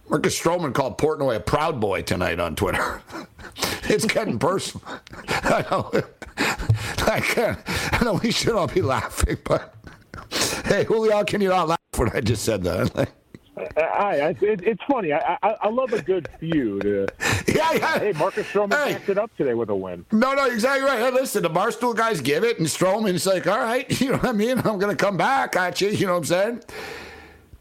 Marcus 0.09 0.39
Stroman 0.39 0.73
called 0.73 0.99
Portnoy 0.99 1.37
a 1.37 1.41
proud 1.41 1.81
boy 1.81 2.03
tonight 2.03 2.39
on 2.39 2.55
Twitter. 2.55 3.03
it's 3.85 4.05
getting 4.05 4.39
personal. 4.39 4.87
I 5.29 5.65
know. 5.71 5.91
I. 6.39 7.57
I 7.93 8.05
know 8.05 8.21
we 8.23 8.31
should 8.31 8.55
all 8.55 8.69
be 8.69 8.83
laughing, 8.83 9.39
but 9.45 9.75
hey, 10.64 10.85
Julio, 10.85 11.24
can 11.24 11.40
you 11.40 11.48
not 11.48 11.68
laugh 11.68 11.79
when 11.96 12.11
I 12.11 12.20
just 12.20 12.44
said 12.44 12.62
that? 12.64 13.09
I, 13.57 14.20
I 14.20 14.29
it, 14.42 14.61
it's 14.62 14.83
funny. 14.87 15.14
I, 15.14 15.38
I 15.42 15.57
I 15.62 15.68
love 15.70 15.92
a 15.92 16.02
good 16.02 16.29
feud. 16.38 16.85
Uh, 17.26 17.42
yeah, 17.48 17.72
yeah. 17.72 17.98
Hey, 18.00 18.12
Marcus 18.12 18.46
Stroman 18.48 18.74
Hey. 18.85 18.92
backed 18.94 19.09
it 19.09 19.18
up 19.18 19.35
today 19.37 19.55
with 19.55 19.70
a 19.70 19.74
win. 19.74 20.05
No, 20.12 20.35
no, 20.35 20.46
exactly 20.46 20.85
right. 20.85 20.98
Hey, 20.98 21.11
listen, 21.11 21.42
the 21.42 21.48
Barstool 21.48 21.94
guys 21.96 22.20
give 22.20 22.42
it, 22.44 22.59
and 22.59 22.66
Stroman's 22.66 23.24
like, 23.24 23.46
all 23.46 23.59
right, 23.59 23.88
you 24.00 24.09
know 24.11 24.16
what 24.18 24.26
I 24.26 24.33
mean? 24.33 24.59
I'm 24.59 24.79
going 24.79 24.94
to 24.94 24.96
come 24.96 25.16
back 25.16 25.55
at 25.57 25.81
you, 25.81 25.88
you 25.88 26.07
know 26.07 26.12
what 26.12 26.18
I'm 26.18 26.24
saying? 26.24 26.62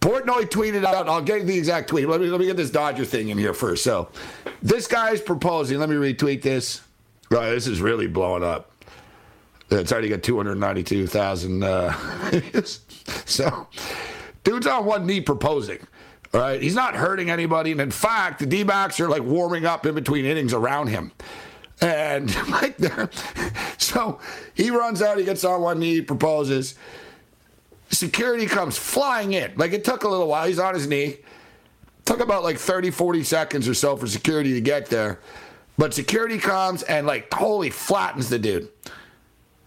Portnoy 0.02 0.50
tweeted 0.50 0.84
out, 0.84 1.08
I'll 1.08 1.22
get 1.22 1.46
the 1.46 1.58
exact 1.58 1.90
tweet. 1.90 2.10
Let 2.10 2.20
me, 2.20 2.28
let 2.28 2.40
me 2.40 2.48
get 2.48 2.58
this 2.58 2.72
Dodger 2.72 3.06
thing 3.06 3.30
in 3.30 3.38
here 3.38 3.54
first. 3.54 3.84
So, 3.84 4.10
this 4.62 4.88
guy's 4.88 5.22
proposing, 5.22 5.78
let 5.80 5.88
me 5.90 5.96
retweet 5.96 6.42
this. 6.42 6.82
Right, 7.30 7.52
this 7.52 7.68
is 7.68 7.80
really 7.80 8.08
blowing 8.08 8.44
up. 8.44 8.72
It's 9.70 9.92
already 9.92 10.10
got 10.10 10.22
292,000 10.22 11.64
uh, 11.64 11.94
so, 13.26 13.68
dude's 14.44 14.68
on 14.68 14.86
one 14.86 15.06
knee 15.06 15.22
proposing. 15.22 15.80
All 16.34 16.42
right, 16.42 16.62
he's 16.62 16.76
not 16.76 16.96
hurting 16.96 17.30
anybody, 17.30 17.72
and 17.72 17.80
in 17.80 17.92
fact, 17.92 18.40
the 18.40 18.46
D-backs 18.46 19.00
are 19.00 19.10
like 19.10 19.24
warming 19.24 19.66
up 19.66 19.86
in 19.86 19.96
between 19.96 20.26
innings 20.26 20.54
around 20.54 20.88
him, 20.88 21.12
and 21.82 22.34
like 22.50 22.78
there. 22.78 23.10
So 23.78 24.20
he 24.56 24.72
runs 24.72 25.02
out, 25.02 25.20
he 25.20 25.24
gets 25.24 25.44
on 25.44 25.62
one 25.62 25.80
knee, 25.80 26.02
proposes. 26.02 26.76
Security 27.92 28.48
comes 28.48 28.78
flying 28.78 29.34
in. 29.34 29.54
Like 29.56 29.74
it 29.74 29.86
took 29.86 30.04
a 30.04 30.08
little 30.10 30.28
while. 30.28 30.48
He's 30.48 30.58
on 30.58 30.74
his 30.74 30.88
knee. 30.88 31.18
Took 32.04 32.20
about 32.20 32.44
like 32.44 32.58
30, 32.58 32.90
40 32.90 33.24
seconds 33.24 33.68
or 33.68 33.74
so 33.76 33.96
for 33.96 34.08
security 34.08 34.54
to 34.54 34.62
get 34.62 34.88
there. 34.88 35.20
But 35.78 35.94
security 35.94 36.40
comes 36.40 36.82
and 36.84 37.06
like 37.06 37.30
totally 37.30 37.70
flattens 37.70 38.28
the 38.28 38.40
dude. 38.40 38.70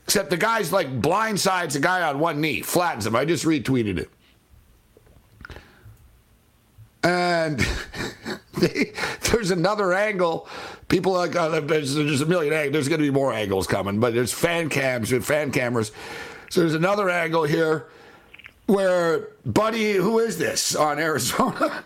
Except 0.09 0.31
the 0.31 0.39
guy's 0.39 0.73
like 0.73 1.03
blindsides 1.03 1.75
the 1.75 1.81
guy 1.81 2.01
on 2.01 2.19
one 2.19 2.41
knee, 2.41 2.63
flattens 2.63 3.05
him. 3.05 3.15
I 3.15 3.27
just 3.27 3.45
retweeted 3.45 3.99
it. 3.99 4.09
And 7.05 7.59
there's 9.31 9.51
another 9.51 9.93
angle. 9.93 10.49
People 10.89 11.15
are 11.15 11.27
like 11.27 11.37
uh, 11.37 11.61
there's, 11.61 11.95
there's 11.95 12.23
a 12.23 12.27
million 12.27 12.55
angles. 12.55 12.73
There's 12.73 12.89
going 12.89 13.03
to 13.03 13.07
be 13.07 13.11
more 13.13 13.35
angles 13.35 13.67
coming, 13.67 14.01
but 14.01 14.15
there's 14.15 14.33
fan 14.33 14.71
cams 14.71 15.13
and 15.13 15.23
fan 15.23 15.51
cameras. 15.51 15.93
So 16.49 16.63
there's 16.63 16.73
another 16.73 17.11
angle 17.11 17.45
here 17.45 17.89
where 18.65 19.29
Buddy, 19.45 19.93
who 19.93 20.21
is 20.21 20.39
this 20.39 20.75
on 20.75 20.99
Arizona? 20.99 21.85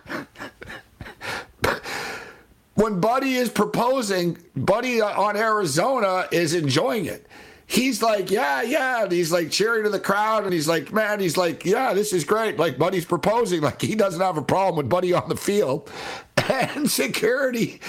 when 2.75 3.01
Buddy 3.01 3.35
is 3.35 3.49
proposing, 3.49 4.39
Buddy 4.55 5.01
on 5.01 5.37
Arizona 5.37 6.29
is 6.31 6.55
enjoying 6.55 7.07
it. 7.07 7.27
He's 7.67 8.03
like, 8.03 8.31
yeah, 8.31 8.63
yeah. 8.63 9.05
And 9.05 9.13
he's 9.13 9.33
like 9.33 9.51
cheering 9.51 9.85
to 9.85 9.91
the 9.91 10.01
crowd. 10.01 10.45
And 10.45 10.53
he's 10.53 10.69
like, 10.69 10.93
man, 10.93 11.21
he's 11.21 11.37
like, 11.37 11.65
yeah, 11.65 11.95
this 11.95 12.13
is 12.13 12.25
great. 12.25 12.59
Like, 12.59 12.79
Buddy's 12.79 13.05
proposing. 13.05 13.63
Like, 13.63 13.81
he 13.81 13.95
doesn't 13.95 14.21
have 14.21 14.37
a 14.37 14.43
problem 14.43 14.77
with 14.77 14.89
Buddy 14.89 15.13
on 15.13 15.29
the 15.29 15.37
field. 15.37 15.91
And 16.49 16.91
security 16.91 17.81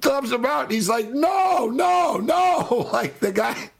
thumbs 0.00 0.32
him 0.32 0.44
out. 0.44 0.72
He's 0.72 0.88
like, 0.88 1.08
no, 1.10 1.70
no, 1.72 2.16
no. 2.16 2.88
Like, 2.92 3.20
the 3.20 3.30
guy, 3.30 3.70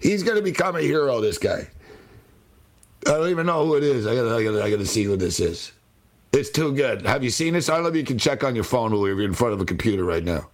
he's 0.00 0.22
going 0.22 0.36
to 0.36 0.42
become 0.42 0.74
a 0.74 0.80
hero, 0.80 1.20
this 1.20 1.36
guy. 1.36 1.68
I 3.06 3.10
don't 3.10 3.28
even 3.28 3.46
know 3.46 3.66
who 3.66 3.76
it 3.76 3.82
is. 3.82 4.06
I 4.06 4.14
gotta, 4.14 4.34
I 4.34 4.42
gotta, 4.42 4.64
I 4.64 4.70
gotta 4.70 4.86
see 4.86 5.02
who 5.02 5.16
this 5.16 5.38
is. 5.38 5.72
It's 6.32 6.50
too 6.50 6.72
good. 6.72 7.02
Have 7.02 7.22
you 7.22 7.30
seen 7.30 7.54
this? 7.54 7.68
I 7.68 7.74
don't 7.74 7.82
know 7.82 7.90
if 7.90 7.96
you 7.96 8.04
can 8.04 8.18
check 8.18 8.42
on 8.42 8.54
your 8.54 8.64
phone 8.64 8.92
if 8.92 8.98
you're 8.98 9.22
in 9.22 9.34
front 9.34 9.52
of 9.52 9.60
a 9.60 9.64
computer 9.64 10.04
right 10.04 10.24
now. 10.24 10.48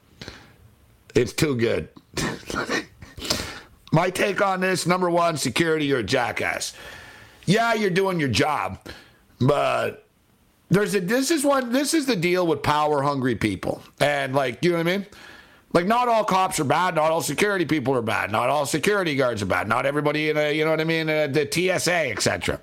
It's 1.14 1.32
too 1.32 1.56
good. 1.56 1.88
My 3.92 4.10
take 4.10 4.42
on 4.42 4.60
this 4.60 4.86
number 4.86 5.08
one, 5.08 5.36
security, 5.36 5.86
you're 5.86 6.00
a 6.00 6.04
jackass. 6.04 6.74
Yeah, 7.46 7.72
you're 7.74 7.90
doing 7.90 8.20
your 8.20 8.28
job, 8.28 8.78
but 9.40 10.06
there's 10.68 10.94
a 10.94 11.00
this 11.00 11.30
is 11.30 11.44
one 11.44 11.72
this 11.72 11.94
is 11.94 12.04
the 12.04 12.16
deal 12.16 12.46
with 12.46 12.62
power 12.62 13.02
hungry 13.02 13.34
people. 13.34 13.82
And 14.00 14.34
like, 14.34 14.62
you 14.62 14.72
know 14.72 14.78
what 14.78 14.86
I 14.86 14.96
mean? 14.98 15.06
Like 15.72 15.86
not 15.86 16.08
all 16.08 16.24
cops 16.24 16.60
are 16.60 16.64
bad, 16.64 16.94
not 16.94 17.10
all 17.10 17.22
security 17.22 17.64
people 17.64 17.94
are 17.94 18.02
bad, 18.02 18.30
not 18.30 18.50
all 18.50 18.66
security 18.66 19.16
guards 19.16 19.42
are 19.42 19.46
bad, 19.46 19.68
not 19.68 19.86
everybody 19.86 20.30
in 20.30 20.36
a, 20.36 20.54
you 20.54 20.64
know 20.64 20.70
what 20.70 20.80
I 20.80 20.84
mean, 20.84 21.08
uh, 21.08 21.26
the 21.26 21.48
TSA, 21.50 22.10
etc. 22.10 22.60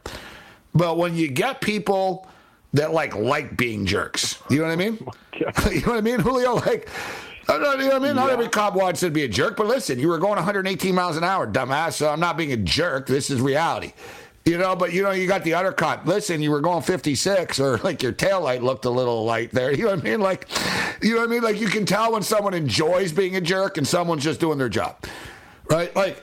But 0.73 0.97
when 0.97 1.15
you 1.15 1.27
get 1.27 1.61
people 1.61 2.27
that 2.73 2.93
like 2.93 3.15
like 3.15 3.57
being 3.57 3.85
jerks, 3.85 4.39
you 4.49 4.57
know 4.57 4.65
what 4.65 4.71
I 4.71 4.75
mean? 4.75 4.99
you 5.71 5.81
know 5.81 5.87
what 5.87 5.97
I 5.97 6.01
mean, 6.01 6.19
Julio? 6.19 6.55
Like, 6.55 6.89
you 7.49 7.59
know 7.59 7.95
I 7.95 7.99
mean? 7.99 8.15
Not 8.15 8.29
every 8.29 8.47
cop 8.47 8.75
wants 8.75 9.01
to 9.01 9.09
be 9.09 9.23
a 9.23 9.27
jerk, 9.27 9.57
but 9.57 9.67
listen, 9.67 9.99
you 9.99 10.07
were 10.07 10.17
going 10.17 10.35
118 10.35 10.95
miles 10.95 11.17
an 11.17 11.23
hour, 11.23 11.45
dumbass. 11.47 11.93
So 11.93 12.09
I'm 12.09 12.19
not 12.19 12.37
being 12.37 12.51
a 12.51 12.57
jerk. 12.57 13.07
This 13.07 13.29
is 13.29 13.39
reality. 13.41 13.93
You 14.45 14.59
know, 14.59 14.75
but 14.75 14.93
you 14.93 15.01
know, 15.01 15.09
you 15.09 15.27
got 15.27 15.43
the 15.43 15.55
other 15.55 15.71
cop. 15.71 16.05
Listen, 16.05 16.39
you 16.39 16.51
were 16.51 16.61
going 16.61 16.83
56, 16.83 17.59
or 17.59 17.77
like 17.79 18.03
your 18.03 18.11
tail 18.11 18.41
light 18.41 18.61
looked 18.61 18.85
a 18.85 18.91
little 18.91 19.25
light 19.25 19.51
there. 19.51 19.71
You 19.75 19.85
know 19.85 19.89
what 19.91 19.99
I 19.99 20.03
mean? 20.03 20.21
Like, 20.21 20.47
you 21.01 21.15
know 21.15 21.21
what 21.21 21.29
I 21.29 21.31
mean? 21.31 21.41
Like 21.41 21.59
you 21.59 21.67
can 21.67 21.85
tell 21.85 22.13
when 22.13 22.21
someone 22.21 22.53
enjoys 22.53 23.11
being 23.11 23.35
a 23.35 23.41
jerk 23.41 23.77
and 23.77 23.87
someone's 23.87 24.23
just 24.23 24.39
doing 24.39 24.59
their 24.59 24.69
job, 24.69 25.03
right? 25.69 25.95
Like, 25.95 26.21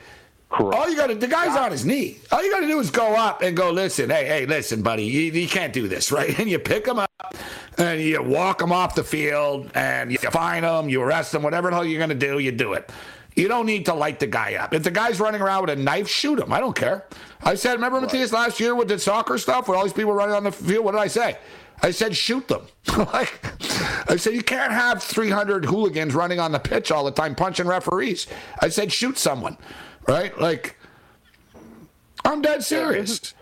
all 0.52 0.88
you 0.88 0.96
got 0.96 1.08
to 1.08 1.14
the 1.14 1.28
guy's 1.28 1.56
on 1.56 1.70
his 1.70 1.84
knee. 1.84 2.18
All 2.30 2.42
you 2.42 2.50
got 2.50 2.60
to 2.60 2.66
do 2.66 2.78
is 2.80 2.90
go 2.90 3.14
up 3.14 3.42
and 3.42 3.56
go, 3.56 3.70
listen, 3.70 4.10
hey, 4.10 4.26
hey, 4.26 4.46
listen, 4.46 4.82
buddy, 4.82 5.04
you, 5.04 5.32
you 5.32 5.48
can't 5.48 5.72
do 5.72 5.88
this, 5.88 6.12
right? 6.12 6.38
And 6.38 6.48
you 6.48 6.58
pick 6.58 6.86
him 6.86 6.98
up 6.98 7.10
and 7.78 8.00
you 8.00 8.22
walk 8.22 8.60
him 8.60 8.72
off 8.72 8.94
the 8.94 9.04
field 9.04 9.70
and 9.74 10.12
you 10.12 10.18
fine 10.18 10.64
him, 10.64 10.88
you 10.88 11.02
arrest 11.02 11.34
him, 11.34 11.42
whatever 11.42 11.70
the 11.70 11.76
hell 11.76 11.84
you're 11.84 11.98
going 11.98 12.10
to 12.10 12.26
do, 12.26 12.38
you 12.38 12.52
do 12.52 12.74
it. 12.74 12.90
You 13.34 13.48
don't 13.48 13.64
need 13.64 13.86
to 13.86 13.94
light 13.94 14.20
the 14.20 14.26
guy 14.26 14.54
up. 14.56 14.74
If 14.74 14.82
the 14.82 14.90
guy's 14.90 15.18
running 15.18 15.40
around 15.40 15.62
with 15.62 15.78
a 15.78 15.82
knife, 15.82 16.06
shoot 16.06 16.38
him. 16.38 16.52
I 16.52 16.60
don't 16.60 16.76
care. 16.76 17.06
I 17.42 17.54
said, 17.54 17.72
remember 17.72 18.00
Matthias 18.00 18.30
last 18.30 18.60
year 18.60 18.74
with 18.74 18.88
the 18.88 18.98
soccer 18.98 19.38
stuff, 19.38 19.68
with 19.68 19.78
all 19.78 19.84
these 19.84 19.94
people 19.94 20.12
running 20.12 20.34
on 20.34 20.44
the 20.44 20.52
field? 20.52 20.84
What 20.84 20.92
did 20.92 21.00
I 21.00 21.06
say? 21.06 21.38
I 21.82 21.90
said, 21.90 22.14
shoot 22.14 22.46
them. 22.46 22.66
like, 22.96 23.40
I 24.08 24.16
said, 24.16 24.34
you 24.34 24.42
can't 24.42 24.72
have 24.72 25.02
300 25.02 25.64
hooligans 25.64 26.14
running 26.14 26.38
on 26.38 26.52
the 26.52 26.58
pitch 26.58 26.92
all 26.92 27.04
the 27.04 27.10
time 27.10 27.34
punching 27.34 27.66
referees. 27.66 28.26
I 28.60 28.68
said, 28.68 28.92
shoot 28.92 29.18
someone, 29.18 29.56
right? 30.06 30.38
Like, 30.40 30.76
I'm 32.24 32.42
dead 32.42 32.62
serious. 32.62 33.18
This 33.18 33.34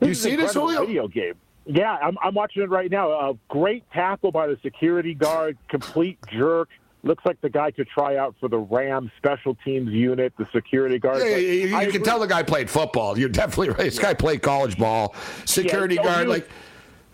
you 0.00 0.08
is 0.08 0.22
see 0.22 0.36
this, 0.36 0.54
Julio? 0.54 0.80
Video 0.86 1.08
game. 1.08 1.34
Yeah, 1.66 1.96
I'm, 2.02 2.16
I'm 2.22 2.34
watching 2.34 2.62
it 2.62 2.70
right 2.70 2.90
now. 2.90 3.10
A 3.10 3.34
great 3.48 3.84
tackle 3.92 4.32
by 4.32 4.46
the 4.46 4.58
security 4.62 5.14
guard, 5.14 5.56
complete 5.68 6.18
jerk. 6.32 6.68
Looks 7.02 7.24
like 7.24 7.40
the 7.40 7.48
guy 7.48 7.70
to 7.72 7.84
try 7.84 8.16
out 8.16 8.34
for 8.40 8.48
the 8.48 8.58
Rams 8.58 9.10
special 9.16 9.56
teams 9.64 9.90
unit, 9.90 10.34
the 10.38 10.46
security 10.52 10.98
guard. 10.98 11.22
Yeah, 11.22 11.36
you, 11.36 11.50
you 11.52 11.68
can 11.68 11.88
agree. 11.88 11.98
tell 12.00 12.18
the 12.18 12.26
guy 12.26 12.42
played 12.42 12.68
football. 12.68 13.18
You're 13.18 13.28
definitely 13.30 13.70
right. 13.70 13.78
This 13.78 13.98
guy 13.98 14.12
played 14.14 14.42
college 14.42 14.76
ball, 14.76 15.14
security 15.46 15.94
Yeah, 15.94 16.02
guard. 16.02 16.28
like, 16.28 16.48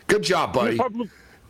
good 0.08 0.22
job, 0.22 0.52
buddy. 0.52 0.80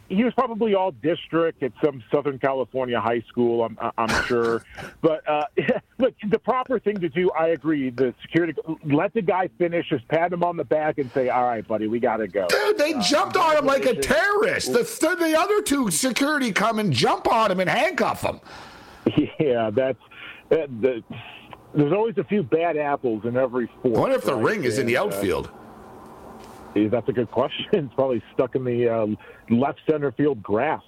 He 0.09 0.25
was 0.25 0.33
probably 0.35 0.75
all 0.75 0.93
district 0.93 1.63
at 1.63 1.73
some 1.85 2.03
Southern 2.11 2.39
California 2.39 3.01
high 3.01 3.23
school, 3.29 3.65
I'm, 3.65 3.79
I'm 3.99 4.25
sure. 4.25 4.63
But 5.03 5.29
uh, 5.29 5.45
look, 5.99 6.15
the 6.29 6.39
proper 6.39 6.79
thing 6.79 6.97
to 7.01 7.09
do, 7.09 7.31
I 7.31 7.49
agree. 7.49 7.91
The 7.91 8.15
security, 8.23 8.55
let 8.85 9.13
the 9.15 9.23
guy 9.23 9.49
finish, 9.59 9.89
just 9.89 10.07
pat 10.09 10.33
him 10.33 10.43
on 10.43 10.57
the 10.57 10.65
back 10.65 10.99
and 10.99 11.11
say, 11.13 11.29
"All 11.29 11.45
right, 11.45 11.67
buddy, 11.67 11.87
we 11.87 12.01
got 12.01 12.17
to 12.17 12.29
go." 12.29 12.47
Dude, 12.49 12.79
they 12.79 12.95
jumped 13.01 13.37
on 13.37 13.57
him 13.57 13.67
like 13.67 13.87
a 13.87 13.95
terrorist. 13.95 14.73
The, 14.73 14.83
the, 14.83 15.17
the 15.17 15.39
other 15.39 15.63
two 15.63 15.91
security 15.91 16.53
come 16.53 16.79
and 16.79 16.93
jump 16.93 17.29
on 17.29 17.51
him 17.51 17.61
and 17.61 17.71
handcuff 17.71 18.23
him. 18.23 18.41
Yeah, 19.39 19.71
that's 19.71 19.99
that, 20.49 20.69
the, 20.81 21.03
there's 21.75 21.93
always 21.93 22.17
a 22.19 22.25
few 22.25 22.43
bad 22.43 22.77
apples 22.77 23.25
in 23.25 23.37
every 23.37 23.67
sport. 23.79 23.97
I 23.97 24.01
wonder 24.01 24.17
if 24.17 24.25
the 24.25 24.35
right? 24.35 24.45
ring 24.45 24.65
is 24.65 24.79
in 24.79 24.87
the 24.87 24.97
uh, 24.97 25.05
outfield. 25.05 25.51
yeah, 25.53 25.66
that's 26.85 27.09
a 27.09 27.13
good 27.13 27.31
question. 27.31 27.67
It's 27.73 27.95
probably 27.95 28.23
stuck 28.35 28.55
in 28.55 28.65
the 28.65 28.89
uh, 28.89 29.07
left 29.51 29.81
center 29.89 30.13
field 30.13 30.43
grass 30.43 30.83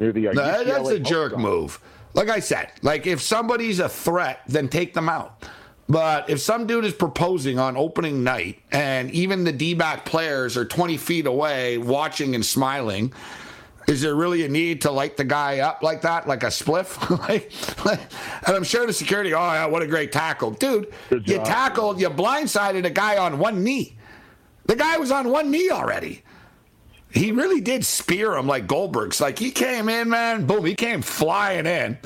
near 0.00 0.12
the. 0.12 0.28
Uh, 0.28 0.32
No, 0.32 0.64
that's 0.64 0.90
a 0.90 0.98
jerk 0.98 1.36
move. 1.38 1.78
Like 2.14 2.30
I 2.30 2.40
said, 2.40 2.72
like 2.82 3.06
if 3.06 3.20
somebody's 3.20 3.78
a 3.78 3.88
threat, 3.88 4.40
then 4.46 4.68
take 4.68 4.94
them 4.94 5.08
out. 5.08 5.44
But 5.88 6.28
if 6.30 6.40
some 6.40 6.66
dude 6.66 6.84
is 6.84 6.94
proposing 6.94 7.58
on 7.58 7.76
opening 7.76 8.24
night 8.24 8.60
and 8.72 9.10
even 9.12 9.44
the 9.44 9.52
D 9.52 9.74
back 9.74 10.04
players 10.04 10.56
are 10.56 10.64
20 10.64 10.96
feet 10.96 11.26
away 11.26 11.78
watching 11.78 12.34
and 12.34 12.44
smiling, 12.44 13.12
is 13.86 14.00
there 14.02 14.16
really 14.16 14.44
a 14.44 14.48
need 14.48 14.80
to 14.82 14.90
light 14.90 15.16
the 15.16 15.22
guy 15.24 15.60
up 15.60 15.82
like 15.84 16.02
that, 16.02 16.26
like 16.26 16.42
a 16.42 16.46
spliff? 16.48 17.08
like, 17.28 17.52
like- 17.84 18.00
and 18.46 18.56
I'm 18.56 18.64
sure 18.64 18.84
the 18.86 18.92
security, 18.92 19.32
oh, 19.32 19.38
yeah, 19.52 19.66
what 19.66 19.80
a 19.82 19.86
great 19.86 20.10
tackle. 20.10 20.50
Dude, 20.52 20.92
you 21.10 21.36
tackled, 21.44 22.00
you 22.00 22.10
blindsided 22.10 22.84
a 22.84 22.90
guy 22.90 23.18
on 23.18 23.38
one 23.38 23.62
knee. 23.62 23.95
The 24.66 24.76
guy 24.76 24.98
was 24.98 25.10
on 25.10 25.30
one 25.30 25.50
knee 25.50 25.70
already. 25.70 26.22
He 27.10 27.32
really 27.32 27.60
did 27.60 27.84
spear 27.84 28.36
him 28.36 28.46
like 28.46 28.66
Goldberg's. 28.66 29.20
Like 29.20 29.38
he 29.38 29.50
came 29.50 29.88
in, 29.88 30.08
man, 30.10 30.44
boom, 30.46 30.64
he 30.64 30.74
came 30.74 31.02
flying 31.02 31.66
in. 31.66 31.98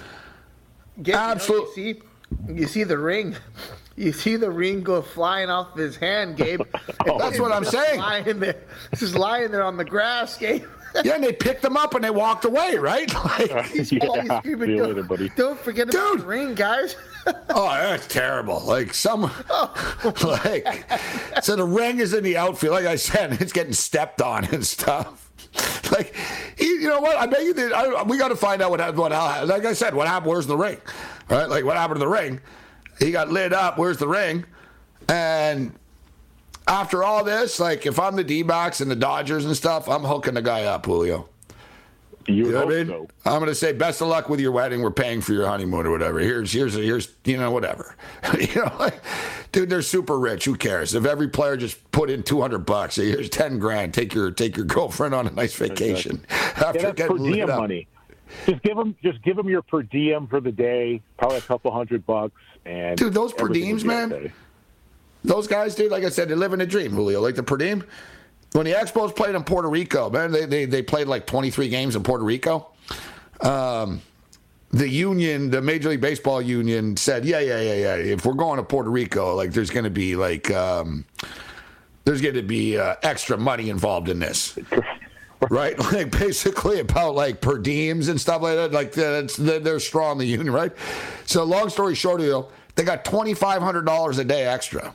Absolutely. 1.12 1.83
You, 1.83 1.94
know, 1.94 2.01
you 2.49 2.55
see, 2.55 2.61
you 2.61 2.66
see 2.66 2.85
the 2.85 2.99
ring. 2.99 3.37
You 3.96 4.12
see 4.12 4.37
the 4.37 4.51
ring 4.51 4.83
go 4.83 5.03
flying 5.03 5.51
off 5.51 5.77
his 5.77 5.94
hand, 5.94 6.38
Gabe. 6.38 6.62
That's 7.05 7.38
what 7.38 7.53
I'm 7.53 7.66
saying. 7.66 8.01
Lying 8.01 8.38
there, 8.40 8.62
just 8.96 9.14
lying 9.14 9.51
there 9.51 9.62
on 9.62 9.77
the 9.77 9.85
grass, 9.85 10.38
Gabe. 10.38 10.64
yeah, 11.05 11.14
and 11.14 11.24
they 11.24 11.33
picked 11.33 11.64
him 11.64 11.76
up 11.76 11.94
and 11.94 12.05
they 12.05 12.11
walked 12.11 12.44
away, 12.44 12.76
right? 12.76 13.12
Like, 13.31 13.66
He's 13.66 13.92
probably 13.92 14.26
screaming, 14.38 14.76
don't, 14.76 15.37
don't 15.37 15.61
forget 15.61 15.88
about 15.88 16.18
the 16.18 16.24
ring, 16.24 16.55
guys. 16.55 16.96
oh, 17.26 17.68
that's 17.70 18.07
terrible. 18.07 18.61
Like 18.61 18.92
some, 18.92 19.31
oh. 19.50 20.14
like, 20.44 20.90
so 21.42 21.55
the 21.55 21.64
ring 21.64 21.98
is 21.98 22.12
in 22.12 22.24
the 22.24 22.37
outfield. 22.37 22.74
Like 22.74 22.87
I 22.87 22.96
said, 22.96 23.40
it's 23.40 23.53
getting 23.53 23.72
stepped 23.72 24.20
on 24.20 24.46
and 24.46 24.66
stuff. 24.66 25.31
Like, 25.92 26.14
he, 26.57 26.66
you 26.66 26.88
know 26.88 27.00
what? 27.00 27.16
I 27.16 27.26
bet 27.26 27.44
you 27.44 27.55
did. 27.55 27.72
I, 27.72 28.03
we 28.03 28.18
got 28.18 28.29
to 28.29 28.37
find 28.37 28.62
out 28.62 28.70
what 28.70 28.81
happened. 28.81 28.98
What, 28.98 29.12
happened. 29.12 29.48
like 29.48 29.64
I 29.64 29.72
said, 29.74 29.94
what 29.94 30.09
happened? 30.09 30.31
Where's 30.31 30.46
the 30.46 30.57
ring? 30.57 30.81
Right? 31.29 31.48
Like, 31.48 31.64
what 31.64 31.76
happened 31.76 32.00
to 32.00 32.05
the 32.05 32.09
ring? 32.09 32.40
He 32.98 33.11
got 33.12 33.31
lit 33.31 33.53
up. 33.53 33.79
Where's 33.79 33.98
the 33.98 34.09
ring? 34.09 34.44
And 35.09 35.72
after 36.66 37.03
all 37.03 37.25
this, 37.25 37.59
like, 37.59 37.87
if 37.87 37.99
I'm 37.99 38.16
the 38.16 38.25
D-backs 38.25 38.81
and 38.81 38.90
the 38.90 38.96
Dodgers 38.96 39.44
and 39.44 39.57
stuff, 39.57 39.88
I'm 39.88 40.03
hooking 40.05 40.35
the 40.35 40.42
guy 40.42 40.64
up, 40.64 40.87
Julio. 40.87 41.29
You, 42.27 42.53
know 42.53 42.66
what 42.66 42.75
I 42.75 42.85
mean? 42.85 43.09
I'm 43.25 43.38
going 43.38 43.46
to 43.46 43.55
say, 43.55 43.73
best 43.73 44.01
of 44.03 44.09
luck 44.09 44.29
with 44.29 44.40
your 44.40 44.53
wedding. 44.53 44.83
We're 44.83 44.90
paying 44.90 45.20
for 45.20 45.33
your 45.33 45.46
honeymoon 45.46 45.87
or 45.87 45.90
whatever. 45.90 46.20
Here's, 46.20 46.53
here's, 46.53 46.75
here's, 46.75 47.09
you 47.25 47.37
know, 47.38 47.51
whatever. 47.51 47.96
you 48.38 48.55
know, 48.55 48.73
like, 48.79 49.01
dude, 49.53 49.70
they're 49.70 49.83
super 49.83 50.18
rich. 50.18 50.44
Who 50.44 50.55
cares? 50.55 50.94
If 50.94 51.07
every 51.07 51.29
player 51.29 51.57
just 51.57 51.90
put 51.92 52.11
in 52.11 52.23
200 52.23 52.59
bucks, 52.59 52.96
here's 52.96 53.31
10 53.31 53.59
grand. 53.59 53.94
Take 53.94 54.14
your, 54.14 54.31
take 54.31 54.57
your 54.57 54.66
girlfriend 54.66 55.14
on 55.14 55.27
a 55.27 55.31
nice 55.31 55.55
vacation. 55.55 56.25
Yeah, 56.31 56.66
After 56.66 56.83
that's 56.83 57.01
per 57.01 57.09
getting 57.09 57.23
lit 57.25 57.35
diem 57.35 57.51
up. 57.51 57.61
money. 57.61 57.88
Just 58.46 58.62
give 58.62 58.77
them, 58.77 58.94
just 59.03 59.23
give 59.23 59.37
them 59.37 59.49
your 59.49 59.62
per 59.62 59.83
diem 59.83 60.27
for 60.27 60.40
the 60.40 60.53
day, 60.53 61.01
probably 61.18 61.38
a 61.38 61.42
couple 61.42 61.73
hundred 61.73 62.07
bucks, 62.07 62.35
and 62.66 62.96
Dude, 62.99 63.14
those 63.14 63.33
per 63.33 63.49
diems, 63.49 63.73
will 63.73 63.81
be 63.81 63.87
man. 63.87 64.33
Those 65.24 65.46
guys, 65.46 65.74
dude, 65.74 65.90
like 65.90 66.04
I 66.04 66.09
said, 66.09 66.28
they're 66.28 66.37
living 66.37 66.61
a 66.61 66.66
dream, 66.66 66.92
Julio. 66.92 67.20
Like 67.20 67.35
the 67.35 67.42
per 67.42 67.56
diem. 67.56 67.85
When 68.52 68.64
the 68.64 68.72
Expos 68.72 69.14
played 69.14 69.35
in 69.35 69.44
Puerto 69.44 69.68
Rico, 69.68 70.11
man, 70.11 70.33
they, 70.33 70.44
they, 70.44 70.64
they 70.64 70.83
played 70.83 71.06
like 71.06 71.26
23 71.26 71.68
games 71.68 71.94
in 71.94 72.02
Puerto 72.02 72.24
Rico. 72.24 72.72
Um, 73.42 74.02
the 74.72 74.88
union, 74.88 75.50
the 75.50 75.61
Major 75.61 75.90
League 75.90 76.00
Baseball 76.00 76.42
union 76.42 76.96
said, 76.96 77.24
yeah, 77.24 77.40
yeah, 77.40 77.61
yeah, 77.61 77.74
yeah. 77.74 77.94
If 77.96 78.24
we're 78.24 78.35
going 78.35 78.56
to 78.56 78.62
Puerto 78.64 78.90
Rico, 78.90 79.35
like 79.37 79.52
there's 79.52 79.70
going 79.70 79.85
to 79.85 79.90
be 79.90 80.16
like, 80.16 80.50
um, 80.50 81.04
there's 82.04 82.20
going 82.20 82.35
to 82.35 82.42
be 82.42 82.76
uh, 82.78 82.96
extra 83.02 83.37
money 83.37 83.70
involved 83.70 84.09
in 84.09 84.18
this. 84.18 84.59
Right, 85.48 85.78
like 85.92 86.11
basically 86.11 86.80
about 86.80 87.14
like 87.14 87.40
per 87.40 87.59
diems 87.59 88.11
and 88.11 88.20
stuff 88.20 88.42
like 88.42 88.56
that. 88.56 88.72
Like 88.72 88.92
that's 88.92 89.37
they're, 89.38 89.59
they're 89.59 89.80
strong 89.80 90.18
the 90.18 90.26
union, 90.26 90.52
right? 90.52 90.70
So 91.24 91.44
long 91.44 91.70
story 91.70 91.94
short, 91.94 92.20
they 92.74 92.85
got 92.85 93.06
twenty 93.06 93.33
five 93.33 93.62
hundred 93.62 93.87
dollars 93.87 94.18
a 94.18 94.24
day 94.24 94.44
extra. 94.44 94.94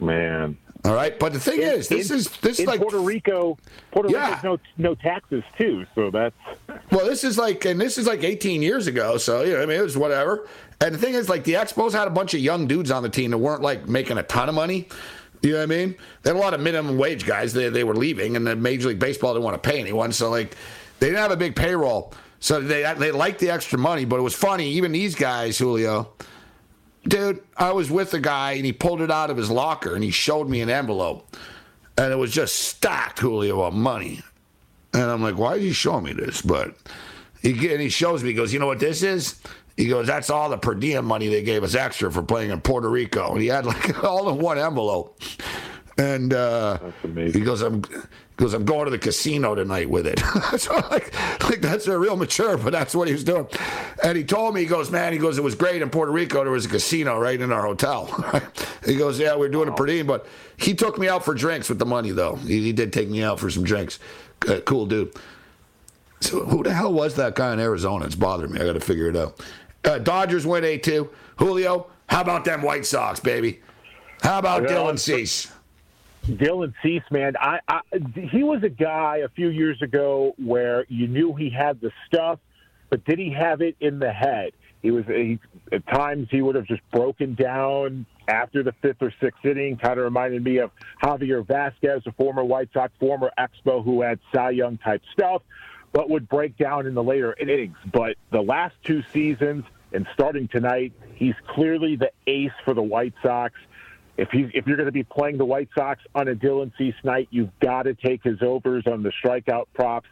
Man. 0.00 0.56
All 0.84 0.94
right, 0.94 1.18
but 1.18 1.34
the 1.34 1.40
thing 1.40 1.60
In- 1.60 1.68
is, 1.68 1.88
this 1.88 2.10
in- 2.10 2.16
is 2.16 2.28
this 2.40 2.58
is 2.58 2.66
like 2.66 2.80
Puerto 2.80 3.00
Rico. 3.00 3.58
Puerto 3.92 4.10
Yeah. 4.10 4.30
Rico's 4.36 4.42
no 4.78 4.88
no 4.90 4.94
taxes 4.94 5.42
too, 5.58 5.84
so 5.94 6.10
that's 6.10 6.34
Well, 6.90 7.04
this 7.04 7.22
is 7.22 7.36
like, 7.36 7.64
and 7.66 7.78
this 7.78 7.98
is 7.98 8.06
like 8.06 8.24
18 8.24 8.62
years 8.62 8.86
ago, 8.86 9.18
so 9.18 9.42
you 9.42 9.52
know, 9.52 9.62
I 9.62 9.66
mean, 9.66 9.78
it 9.78 9.82
was 9.82 9.98
whatever. 9.98 10.48
And 10.80 10.94
the 10.94 10.98
thing 10.98 11.12
is, 11.12 11.28
like, 11.28 11.44
the 11.44 11.52
Expos 11.54 11.92
had 11.92 12.08
a 12.08 12.10
bunch 12.10 12.32
of 12.32 12.40
young 12.40 12.66
dudes 12.66 12.90
on 12.90 13.02
the 13.02 13.10
team 13.10 13.32
that 13.32 13.38
weren't 13.38 13.60
like 13.60 13.86
making 13.88 14.16
a 14.16 14.22
ton 14.22 14.48
of 14.48 14.54
money. 14.54 14.88
You 15.42 15.52
know 15.52 15.58
what 15.58 15.62
I 15.64 15.66
mean? 15.66 15.94
They 16.22 16.30
had 16.30 16.36
a 16.36 16.40
lot 16.40 16.54
of 16.54 16.60
minimum 16.60 16.96
wage 16.96 17.26
guys. 17.26 17.52
They 17.52 17.68
they 17.68 17.84
were 17.84 17.94
leaving, 17.94 18.36
and 18.36 18.46
the 18.46 18.56
Major 18.56 18.88
League 18.88 18.98
Baseball 18.98 19.34
didn't 19.34 19.44
want 19.44 19.62
to 19.62 19.68
pay 19.70 19.78
anyone, 19.80 20.12
so 20.12 20.30
like, 20.30 20.56
they 20.98 21.08
didn't 21.08 21.20
have 21.20 21.30
a 21.30 21.36
big 21.36 21.54
payroll. 21.56 22.14
So 22.40 22.58
they 22.58 22.90
they 22.96 23.12
liked 23.12 23.38
the 23.40 23.50
extra 23.50 23.78
money, 23.78 24.06
but 24.06 24.16
it 24.18 24.22
was 24.22 24.34
funny. 24.34 24.70
Even 24.70 24.92
these 24.92 25.14
guys, 25.14 25.58
Julio, 25.58 26.08
dude, 27.06 27.42
I 27.56 27.72
was 27.72 27.90
with 27.90 28.14
a 28.14 28.20
guy, 28.20 28.52
and 28.52 28.64
he 28.64 28.72
pulled 28.72 29.00
it 29.00 29.10
out 29.10 29.30
of 29.30 29.36
his 29.36 29.50
locker, 29.50 29.94
and 29.94 30.04
he 30.04 30.10
showed 30.10 30.48
me 30.48 30.60
an 30.60 30.70
envelope, 30.70 31.36
and 31.96 32.12
it 32.12 32.16
was 32.16 32.32
just 32.32 32.56
stacked, 32.56 33.18
Julio, 33.18 33.62
of 33.62 33.74
money. 33.74 34.22
And 34.92 35.02
I'm 35.02 35.22
like, 35.22 35.38
why 35.38 35.56
is 35.56 35.62
he 35.62 35.72
showing 35.72 36.04
me 36.04 36.12
this? 36.12 36.42
But 36.42 36.74
he 37.42 37.72
and 37.72 37.80
he 37.80 37.88
shows 37.88 38.22
me, 38.22 38.30
he 38.30 38.34
goes, 38.34 38.52
you 38.52 38.58
know 38.58 38.66
what 38.66 38.80
this 38.80 39.02
is? 39.02 39.40
He 39.76 39.86
goes, 39.86 40.06
that's 40.06 40.30
all 40.30 40.50
the 40.50 40.58
per 40.58 40.74
diem 40.74 41.06
money 41.06 41.28
they 41.28 41.42
gave 41.42 41.62
us 41.62 41.74
extra 41.74 42.10
for 42.10 42.22
playing 42.22 42.50
in 42.50 42.60
Puerto 42.60 42.88
Rico. 42.88 43.32
And 43.32 43.40
he 43.40 43.46
had 43.46 43.64
like 43.64 44.04
all 44.04 44.28
in 44.28 44.38
one 44.38 44.58
envelope. 44.58 45.20
And 45.96 46.34
uh, 46.34 46.78
he 47.14 47.40
goes, 47.40 47.62
I'm 47.62 47.82
goes, 48.40 48.54
I'm 48.54 48.64
going 48.64 48.86
to 48.86 48.90
the 48.90 48.98
casino 48.98 49.54
tonight 49.54 49.88
with 49.88 50.06
it. 50.06 50.18
so 50.58 50.74
like, 50.90 51.12
like 51.44 51.60
that's 51.60 51.86
a 51.86 51.98
real 51.98 52.16
mature, 52.16 52.56
but 52.56 52.72
that's 52.72 52.94
what 52.94 53.06
he 53.06 53.12
was 53.12 53.24
doing. 53.24 53.46
And 54.02 54.16
he 54.16 54.24
told 54.24 54.54
me, 54.54 54.62
he 54.62 54.66
goes, 54.66 54.90
man, 54.90 55.12
he 55.12 55.18
goes, 55.18 55.38
it 55.38 55.44
was 55.44 55.54
great 55.54 55.82
in 55.82 55.90
Puerto 55.90 56.10
Rico. 56.10 56.42
There 56.42 56.52
was 56.52 56.66
a 56.66 56.68
casino 56.68 57.18
right 57.18 57.40
in 57.40 57.52
our 57.52 57.62
hotel. 57.62 58.06
he 58.84 58.96
goes, 58.96 59.18
yeah, 59.18 59.36
we 59.36 59.46
are 59.46 59.50
doing 59.50 59.68
a 59.68 59.72
per 59.72 59.86
diem, 59.86 60.06
but 60.06 60.26
he 60.56 60.74
took 60.74 60.98
me 60.98 61.08
out 61.08 61.24
for 61.24 61.34
drinks 61.34 61.68
with 61.68 61.78
the 61.78 61.86
money 61.86 62.10
though. 62.10 62.36
He, 62.36 62.62
he 62.62 62.72
did 62.72 62.92
take 62.92 63.08
me 63.08 63.22
out 63.22 63.38
for 63.38 63.50
some 63.50 63.64
drinks. 63.64 63.98
Uh, 64.48 64.60
cool 64.60 64.86
dude. 64.86 65.14
So 66.20 66.44
who 66.44 66.62
the 66.62 66.72
hell 66.72 66.92
was 66.92 67.16
that 67.16 67.34
guy 67.34 67.52
in 67.52 67.60
Arizona? 67.60 68.04
It's 68.04 68.14
bothering 68.14 68.52
me. 68.52 68.60
I 68.60 68.64
got 68.64 68.74
to 68.74 68.80
figure 68.80 69.08
it 69.08 69.16
out. 69.16 69.40
Uh, 69.84 69.98
Dodgers 69.98 70.46
win 70.46 70.64
8 70.64 70.82
2. 70.82 71.10
Julio, 71.36 71.86
how 72.08 72.20
about 72.20 72.44
them 72.44 72.62
White 72.62 72.84
Sox, 72.84 73.20
baby? 73.20 73.60
How 74.22 74.38
about 74.38 74.64
Dylan 74.64 74.98
Cease? 74.98 75.50
Dylan 76.24 76.74
Cease, 76.82 77.02
man, 77.10 77.34
I, 77.40 77.60
I 77.68 77.80
he 78.14 78.42
was 78.42 78.62
a 78.62 78.68
guy 78.68 79.18
a 79.18 79.28
few 79.28 79.48
years 79.48 79.80
ago 79.82 80.34
where 80.38 80.84
you 80.88 81.08
knew 81.08 81.34
he 81.34 81.50
had 81.50 81.80
the 81.80 81.90
stuff, 82.06 82.38
but 82.88 83.04
did 83.04 83.18
he 83.18 83.30
have 83.30 83.62
it 83.62 83.76
in 83.80 83.98
the 83.98 84.12
head? 84.12 84.52
He 84.82 84.90
was 84.90 85.04
he, 85.06 85.38
at 85.72 85.86
times 85.86 86.28
he 86.30 86.42
would 86.42 86.54
have 86.54 86.66
just 86.66 86.82
broken 86.90 87.34
down 87.34 88.06
after 88.28 88.62
the 88.62 88.72
fifth 88.80 89.02
or 89.02 89.12
sixth 89.20 89.44
inning. 89.44 89.76
Kind 89.76 89.98
of 89.98 90.04
reminded 90.04 90.42
me 90.44 90.58
of 90.58 90.70
Javier 91.02 91.44
Vazquez, 91.44 92.06
a 92.06 92.12
former 92.12 92.44
White 92.44 92.70
Sox, 92.72 92.92
former 92.98 93.30
Expo, 93.38 93.84
who 93.84 94.02
had 94.02 94.18
Cy 94.32 94.50
Young 94.50 94.78
type 94.78 95.02
stuff 95.12 95.42
but 95.92 96.08
would 96.08 96.28
break 96.28 96.56
down 96.56 96.86
in 96.86 96.94
the 96.94 97.02
later 97.02 97.34
innings. 97.38 97.76
But 97.92 98.16
the 98.30 98.40
last 98.40 98.74
two 98.84 99.02
seasons 99.12 99.64
and 99.92 100.06
starting 100.14 100.48
tonight, 100.48 100.92
he's 101.14 101.34
clearly 101.48 101.96
the 101.96 102.12
ace 102.26 102.52
for 102.64 102.74
the 102.74 102.82
White 102.82 103.14
Sox. 103.22 103.54
If 104.16 104.28
he's 104.30 104.46
if 104.54 104.66
you're 104.66 104.76
going 104.76 104.86
to 104.86 104.92
be 104.92 105.04
playing 105.04 105.38
the 105.38 105.44
White 105.44 105.68
Sox 105.74 106.00
on 106.14 106.28
a 106.28 106.34
Dylan 106.34 106.72
Cease 106.76 106.94
night, 107.04 107.28
you've 107.30 107.50
got 107.60 107.84
to 107.84 107.94
take 107.94 108.22
his 108.22 108.38
overs 108.42 108.84
on 108.86 109.02
the 109.02 109.12
strikeout 109.24 109.66
props. 109.74 110.08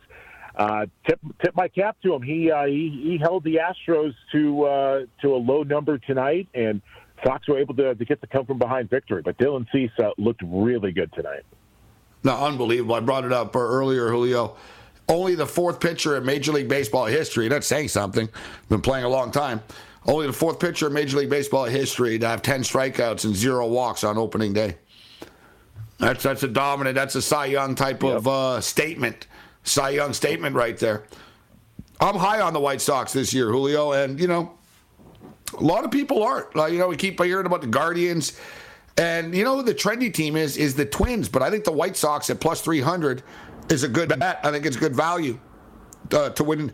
Uh, 0.56 0.86
tip 1.06 1.20
tip 1.44 1.54
my 1.54 1.68
cap 1.68 1.96
to 2.02 2.14
him. 2.14 2.22
He 2.22 2.50
uh, 2.50 2.66
he, 2.66 3.00
he 3.02 3.18
held 3.20 3.44
the 3.44 3.56
Astros 3.56 4.14
to 4.32 4.64
uh, 4.64 5.00
to 5.22 5.34
a 5.34 5.36
low 5.36 5.62
number 5.62 5.98
tonight, 5.98 6.48
and 6.54 6.80
Sox 7.24 7.46
were 7.48 7.58
able 7.58 7.74
to, 7.74 7.94
to 7.94 8.04
get 8.04 8.20
the 8.20 8.26
come 8.26 8.46
from 8.46 8.58
behind 8.58 8.88
victory. 8.88 9.22
But 9.22 9.36
Dylan 9.38 9.66
Cease 9.72 9.90
uh, 9.98 10.10
looked 10.16 10.42
really 10.44 10.92
good 10.92 11.12
tonight. 11.12 11.42
No, 12.24 12.36
unbelievable. 12.36 12.94
I 12.94 13.00
brought 13.00 13.24
it 13.24 13.32
up 13.32 13.54
earlier, 13.54 14.08
Julio 14.08 14.56
only 15.08 15.34
the 15.34 15.46
fourth 15.46 15.80
pitcher 15.80 16.16
in 16.16 16.24
Major 16.24 16.52
League 16.52 16.68
Baseball 16.68 17.06
history. 17.06 17.48
That's 17.48 17.66
saying 17.66 17.88
something. 17.88 18.28
Been 18.68 18.82
playing 18.82 19.04
a 19.04 19.08
long 19.08 19.30
time. 19.30 19.62
Only 20.08 20.26
the 20.26 20.32
fourth 20.32 20.58
pitcher 20.58 20.86
in 20.86 20.94
Major 20.94 21.18
League 21.18 21.28
Baseball 21.28 21.66
history 21.66 22.18
to 22.18 22.26
have 22.26 22.40
10 22.40 22.62
strikeouts 22.62 23.26
and 23.26 23.36
zero 23.36 23.66
walks 23.66 24.04
on 24.04 24.16
opening 24.16 24.54
day. 24.54 24.76
That's 25.98 26.22
that's 26.22 26.42
a 26.44 26.48
dominant. 26.48 26.94
That's 26.94 27.14
a 27.14 27.20
Cy 27.20 27.46
Young 27.46 27.74
type 27.74 28.02
yep. 28.02 28.16
of 28.16 28.28
uh, 28.28 28.60
statement. 28.62 29.26
Cy 29.64 29.90
Young 29.90 30.14
statement 30.14 30.56
right 30.56 30.78
there. 30.78 31.04
I'm 32.00 32.14
high 32.14 32.40
on 32.40 32.52
the 32.52 32.60
White 32.60 32.80
Sox 32.80 33.12
this 33.12 33.34
year, 33.34 33.50
Julio, 33.50 33.92
and 33.92 34.18
you 34.18 34.28
know, 34.28 34.54
a 35.58 35.62
lot 35.62 35.84
of 35.84 35.90
people 35.90 36.22
aren't. 36.22 36.54
Like, 36.56 36.72
you 36.72 36.78
know, 36.78 36.88
we 36.88 36.96
keep 36.96 37.20
hearing 37.20 37.46
about 37.46 37.60
the 37.60 37.66
Guardians, 37.66 38.38
and 38.96 39.34
you 39.34 39.44
know, 39.44 39.60
the 39.60 39.74
trendy 39.74 40.14
team 40.14 40.36
is 40.36 40.56
is 40.56 40.74
the 40.74 40.86
Twins, 40.86 41.28
but 41.28 41.42
I 41.42 41.50
think 41.50 41.64
the 41.64 41.72
White 41.72 41.96
Sox 41.96 42.30
at 42.30 42.40
plus 42.40 42.60
300 42.62 43.24
is 43.68 43.82
a 43.82 43.88
good 43.88 44.16
bet. 44.18 44.40
I 44.44 44.52
think 44.52 44.64
it's 44.64 44.76
good 44.76 44.94
value 44.94 45.38
uh, 46.12 46.30
to 46.30 46.44
win 46.44 46.72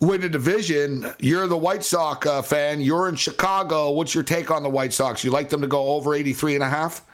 win 0.00 0.22
a 0.22 0.28
division. 0.28 1.12
You're 1.18 1.46
the 1.46 1.56
White 1.56 1.84
Sox 1.84 2.26
uh, 2.26 2.42
fan. 2.42 2.80
You're 2.80 3.08
in 3.08 3.16
Chicago. 3.16 3.90
What's 3.90 4.14
your 4.14 4.24
take 4.24 4.50
on 4.50 4.62
the 4.62 4.68
White 4.68 4.92
Sox? 4.92 5.24
You 5.24 5.30
like 5.30 5.48
them 5.48 5.60
to 5.62 5.66
go 5.66 5.88
over 5.88 6.14
83 6.14 6.54
and 6.54 6.64
a 6.64 6.68
half? 6.68 7.04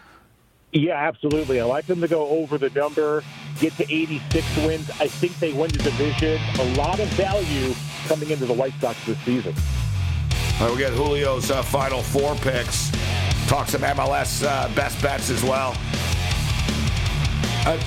Yeah, 0.73 0.95
absolutely. 0.95 1.61
I 1.61 1.65
like 1.65 1.87
them 1.87 2.01
to 2.01 2.09
go 2.09 2.27
over 2.29 2.57
the 2.57 2.71
number, 2.71 3.23
get 3.61 3.75
to 3.75 3.85
86 3.85 4.57
wins. 4.59 4.91
I 5.01 5.07
think 5.07 5.39
they 5.39 5.53
win 5.53 5.71
the 5.71 5.79
division. 5.79 6.41
A 6.59 6.75
lot 6.77 6.99
of 6.99 7.09
value 7.09 7.75
coming 8.07 8.31
into 8.31 8.47
the 8.47 8.55
White 8.55 8.73
Sox 8.81 9.05
this 9.05 9.19
season. 9.19 9.55
All 10.61 10.69
right, 10.69 10.75
we 10.75 10.79
get 10.79 10.95
Julio's 10.95 11.51
uh, 11.51 11.63
final 11.63 12.01
four 12.03 12.35
picks. 12.37 12.91
Talk 13.49 13.69
some 13.69 13.83
MLS 13.83 14.47
uh, 14.47 14.75
best 14.75 15.03
bets 15.03 15.29
as 15.29 15.43
well. 15.43 15.77
Uh, 17.67 17.79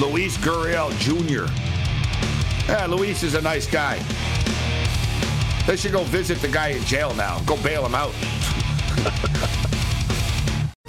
Luis 0.00 0.36
Gurriel 0.38 0.90
Jr. 0.98 1.46
Yeah, 2.68 2.86
Luis 2.86 3.22
is 3.22 3.34
a 3.34 3.40
nice 3.40 3.66
guy. 3.66 3.98
They 5.66 5.76
should 5.76 5.92
go 5.92 6.02
visit 6.04 6.38
the 6.38 6.48
guy 6.48 6.68
in 6.68 6.82
jail 6.82 7.14
now. 7.14 7.38
Go 7.40 7.56
bail 7.62 7.86
him 7.86 7.94
out. 7.94 8.12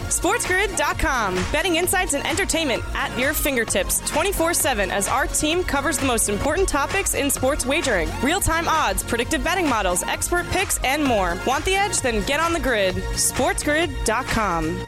SportsGrid.com. 0.07 1.35
Betting 1.51 1.75
insights 1.75 2.13
and 2.13 2.25
entertainment 2.25 2.83
at 2.95 3.17
your 3.19 3.33
fingertips 3.33 3.99
24 4.09 4.53
7 4.53 4.89
as 4.89 5.07
our 5.07 5.27
team 5.27 5.63
covers 5.63 5.99
the 5.99 6.05
most 6.05 6.29
important 6.29 6.67
topics 6.67 7.13
in 7.13 7.29
sports 7.29 7.65
wagering 7.65 8.09
real 8.23 8.39
time 8.39 8.67
odds, 8.67 9.03
predictive 9.03 9.43
betting 9.43 9.69
models, 9.69 10.01
expert 10.03 10.47
picks, 10.47 10.79
and 10.83 11.03
more. 11.03 11.37
Want 11.45 11.63
the 11.65 11.75
edge? 11.75 12.01
Then 12.01 12.25
get 12.25 12.39
on 12.39 12.53
the 12.53 12.59
grid. 12.59 12.95
SportsGrid.com. 12.95 14.87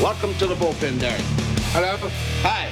Welcome 0.00 0.34
to 0.34 0.46
the 0.46 0.54
bullpen, 0.54 1.00
Derek. 1.00 1.20
Hello. 1.74 1.96
Hi. 2.42 2.70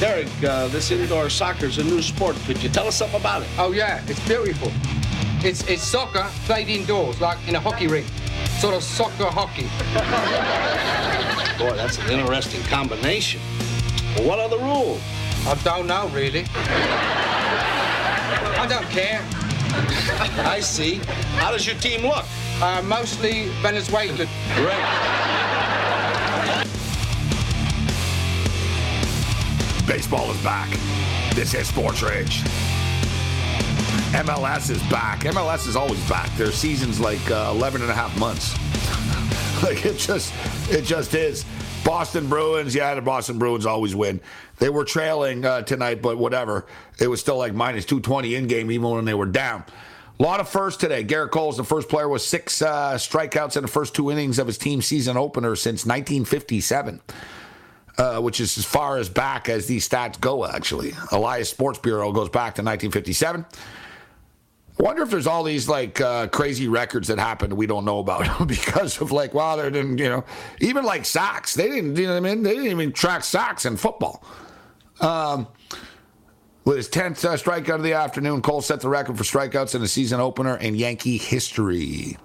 Derek, 0.00 0.26
uh, 0.42 0.66
this 0.66 0.90
indoor 0.90 1.30
soccer 1.30 1.66
is 1.66 1.78
a 1.78 1.84
new 1.84 2.02
sport. 2.02 2.34
Could 2.46 2.60
you 2.60 2.68
tell 2.68 2.88
us 2.88 2.96
something 2.96 3.20
about 3.20 3.42
it? 3.42 3.48
Oh, 3.58 3.70
yeah. 3.70 4.02
It's 4.08 4.18
beautiful. 4.26 4.72
It's, 5.46 5.62
it's 5.68 5.84
soccer 5.84 6.26
played 6.46 6.68
indoors, 6.68 7.20
like 7.20 7.38
in 7.46 7.54
a 7.54 7.60
hockey 7.60 7.86
rink. 7.86 8.08
Sort 8.58 8.74
of 8.74 8.82
soccer 8.82 9.26
hockey. 9.26 9.68
Boy, 11.64 11.76
that's 11.76 11.96
an 11.98 12.10
interesting 12.10 12.64
combination. 12.64 13.40
Well, 14.16 14.26
what 14.26 14.40
are 14.40 14.48
the 14.48 14.58
rules? 14.58 15.00
I 15.46 15.54
don't 15.62 15.86
know, 15.86 16.08
really. 16.08 16.44
I 18.58 18.66
don't 18.68 18.88
care. 18.90 19.20
I 20.44 20.58
see. 20.58 20.96
How 21.36 21.52
does 21.52 21.68
your 21.68 21.76
team 21.76 22.02
look? 22.02 22.24
Uh, 22.60 22.82
mostly 22.82 23.46
Venezuelan. 23.62 24.26
Baseball 29.88 30.30
is 30.30 30.40
back. 30.42 30.68
This 31.34 31.54
is 31.54 31.66
Sports 31.66 32.02
Rage. 32.02 32.42
MLS 34.12 34.68
is 34.68 34.82
back. 34.90 35.20
MLS 35.20 35.66
is 35.66 35.76
always 35.76 36.06
back. 36.10 36.30
Their 36.36 36.52
season's 36.52 37.00
like 37.00 37.30
uh, 37.30 37.52
11 37.54 37.80
and 37.80 37.90
a 37.90 37.94
half 37.94 38.14
months. 38.18 38.52
like 39.62 39.86
it 39.86 39.96
just, 39.96 40.34
it 40.70 40.82
just 40.82 41.14
is. 41.14 41.46
Boston 41.86 42.28
Bruins, 42.28 42.74
yeah, 42.74 42.94
the 42.94 43.00
Boston 43.00 43.38
Bruins 43.38 43.64
always 43.64 43.96
win. 43.96 44.20
They 44.58 44.68
were 44.68 44.84
trailing 44.84 45.46
uh, 45.46 45.62
tonight, 45.62 46.02
but 46.02 46.18
whatever. 46.18 46.66
It 47.00 47.08
was 47.08 47.20
still 47.20 47.38
like 47.38 47.54
minus 47.54 47.86
220 47.86 48.34
in 48.34 48.46
game, 48.46 48.70
even 48.70 48.90
when 48.90 49.06
they 49.06 49.14
were 49.14 49.24
down. 49.24 49.64
A 50.20 50.22
lot 50.22 50.38
of 50.38 50.50
firsts 50.50 50.78
today. 50.78 51.02
Gerrit 51.02 51.30
Cole's 51.30 51.56
the 51.56 51.64
first 51.64 51.88
player 51.88 52.10
with 52.10 52.20
six 52.20 52.60
uh, 52.60 52.96
strikeouts 52.96 53.56
in 53.56 53.62
the 53.62 53.68
first 53.68 53.94
two 53.94 54.10
innings 54.10 54.38
of 54.38 54.48
his 54.48 54.58
team 54.58 54.82
season 54.82 55.16
opener 55.16 55.56
since 55.56 55.86
1957 55.86 57.00
uh, 57.98 58.20
which 58.20 58.40
is 58.40 58.56
as 58.56 58.64
far 58.64 58.96
as 58.96 59.08
back 59.08 59.48
as 59.48 59.66
these 59.66 59.88
stats 59.88 60.18
go, 60.18 60.46
actually. 60.46 60.92
Elias 61.12 61.50
Sports 61.50 61.78
Bureau 61.80 62.12
goes 62.12 62.28
back 62.28 62.54
to 62.54 62.62
1957. 62.62 63.44
I 64.78 64.82
wonder 64.82 65.02
if 65.02 65.10
there's 65.10 65.26
all 65.26 65.42
these 65.42 65.68
like 65.68 66.00
uh, 66.00 66.28
crazy 66.28 66.68
records 66.68 67.08
that 67.08 67.18
happened 67.18 67.52
we 67.52 67.66
don't 67.66 67.84
know 67.84 67.98
about 67.98 68.46
because 68.48 69.00
of 69.00 69.10
like, 69.10 69.34
well, 69.34 69.56
they 69.56 69.68
didn't, 69.70 69.98
you 69.98 70.08
know, 70.08 70.24
even 70.60 70.84
like 70.84 71.04
sacks. 71.04 71.54
They 71.54 71.68
didn't, 71.68 71.96
you 71.96 72.06
know 72.06 72.20
what 72.20 72.30
I 72.30 72.34
mean? 72.34 72.44
They 72.44 72.54
didn't 72.54 72.70
even 72.70 72.92
track 72.92 73.24
sacks 73.24 73.66
in 73.66 73.76
football. 73.76 74.24
Um, 75.00 75.48
with 76.64 76.76
his 76.76 76.88
10th 76.88 77.24
uh, 77.24 77.36
strikeout 77.36 77.76
of 77.76 77.82
the 77.82 77.94
afternoon, 77.94 78.42
Cole 78.42 78.60
set 78.60 78.80
the 78.80 78.88
record 78.88 79.18
for 79.18 79.24
strikeouts 79.24 79.74
in 79.74 79.82
a 79.82 79.88
season 79.88 80.20
opener 80.20 80.56
in 80.58 80.76
Yankee 80.76 81.16
history. 81.16 82.16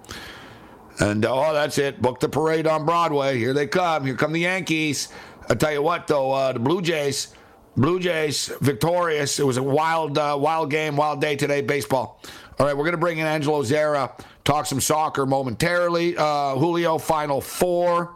And 1.00 1.24
oh, 1.24 1.52
that's 1.52 1.78
it. 1.78 2.00
Book 2.00 2.20
the 2.20 2.28
parade 2.28 2.66
on 2.66 2.84
Broadway. 2.84 3.36
Here 3.36 3.52
they 3.52 3.66
come. 3.66 4.04
Here 4.04 4.14
come 4.14 4.32
the 4.32 4.40
Yankees. 4.40 5.08
I 5.48 5.54
tell 5.54 5.72
you 5.72 5.82
what, 5.82 6.06
though, 6.06 6.32
uh, 6.32 6.52
the 6.52 6.58
Blue 6.58 6.80
Jays, 6.80 7.34
Blue 7.76 8.00
Jays 8.00 8.50
victorious. 8.60 9.38
It 9.38 9.46
was 9.46 9.56
a 9.56 9.62
wild, 9.62 10.16
uh, 10.16 10.36
wild 10.40 10.70
game, 10.70 10.96
wild 10.96 11.20
day 11.20 11.36
today, 11.36 11.60
baseball. 11.60 12.20
All 12.58 12.66
right, 12.66 12.76
we're 12.76 12.84
going 12.84 12.92
to 12.92 12.98
bring 12.98 13.18
in 13.18 13.26
Angelo 13.26 13.62
Zarra, 13.62 14.18
talk 14.44 14.66
some 14.66 14.80
soccer 14.80 15.26
momentarily. 15.26 16.16
Uh, 16.16 16.54
Julio, 16.54 16.98
Final 16.98 17.40
Four. 17.40 18.14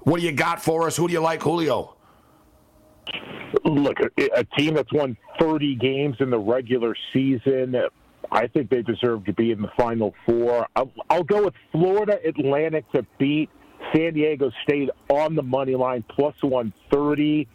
What 0.00 0.20
do 0.20 0.26
you 0.26 0.32
got 0.32 0.62
for 0.62 0.86
us? 0.86 0.96
Who 0.96 1.08
do 1.08 1.12
you 1.12 1.20
like, 1.20 1.42
Julio? 1.42 1.96
Look, 3.64 3.98
a, 4.18 4.44
team 4.56 4.74
that's 4.74 4.92
won 4.92 5.16
30 5.38 5.74
games 5.76 6.16
in 6.20 6.30
the 6.30 6.38
regular 6.38 6.94
season. 7.12 7.76
I 8.30 8.46
think 8.46 8.70
they 8.70 8.82
deserve 8.82 9.24
to 9.26 9.32
be 9.32 9.50
in 9.50 9.60
the 9.60 9.70
Final 9.76 10.14
Four. 10.24 10.66
I'll 11.10 11.24
go 11.24 11.44
with 11.44 11.54
Florida 11.70 12.18
Atlantic 12.24 12.90
to 12.92 13.04
beat 13.18 13.50
San 13.94 14.14
Diego 14.14 14.50
State 14.62 14.90
on 15.08 15.34
the 15.34 15.42
money 15.42 15.74
line, 15.74 16.04
plus 16.08 16.34
130. 16.42 17.48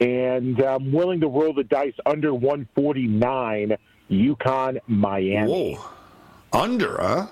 And 0.00 0.60
I'm 0.60 0.92
willing 0.92 1.20
to 1.20 1.28
roll 1.28 1.52
the 1.52 1.64
dice 1.64 1.94
under 2.06 2.32
149, 2.32 3.76
UConn, 4.10 4.78
Miami. 4.86 5.74
Whoa. 5.74 5.84
Under, 6.52 6.98
huh? 7.00 7.26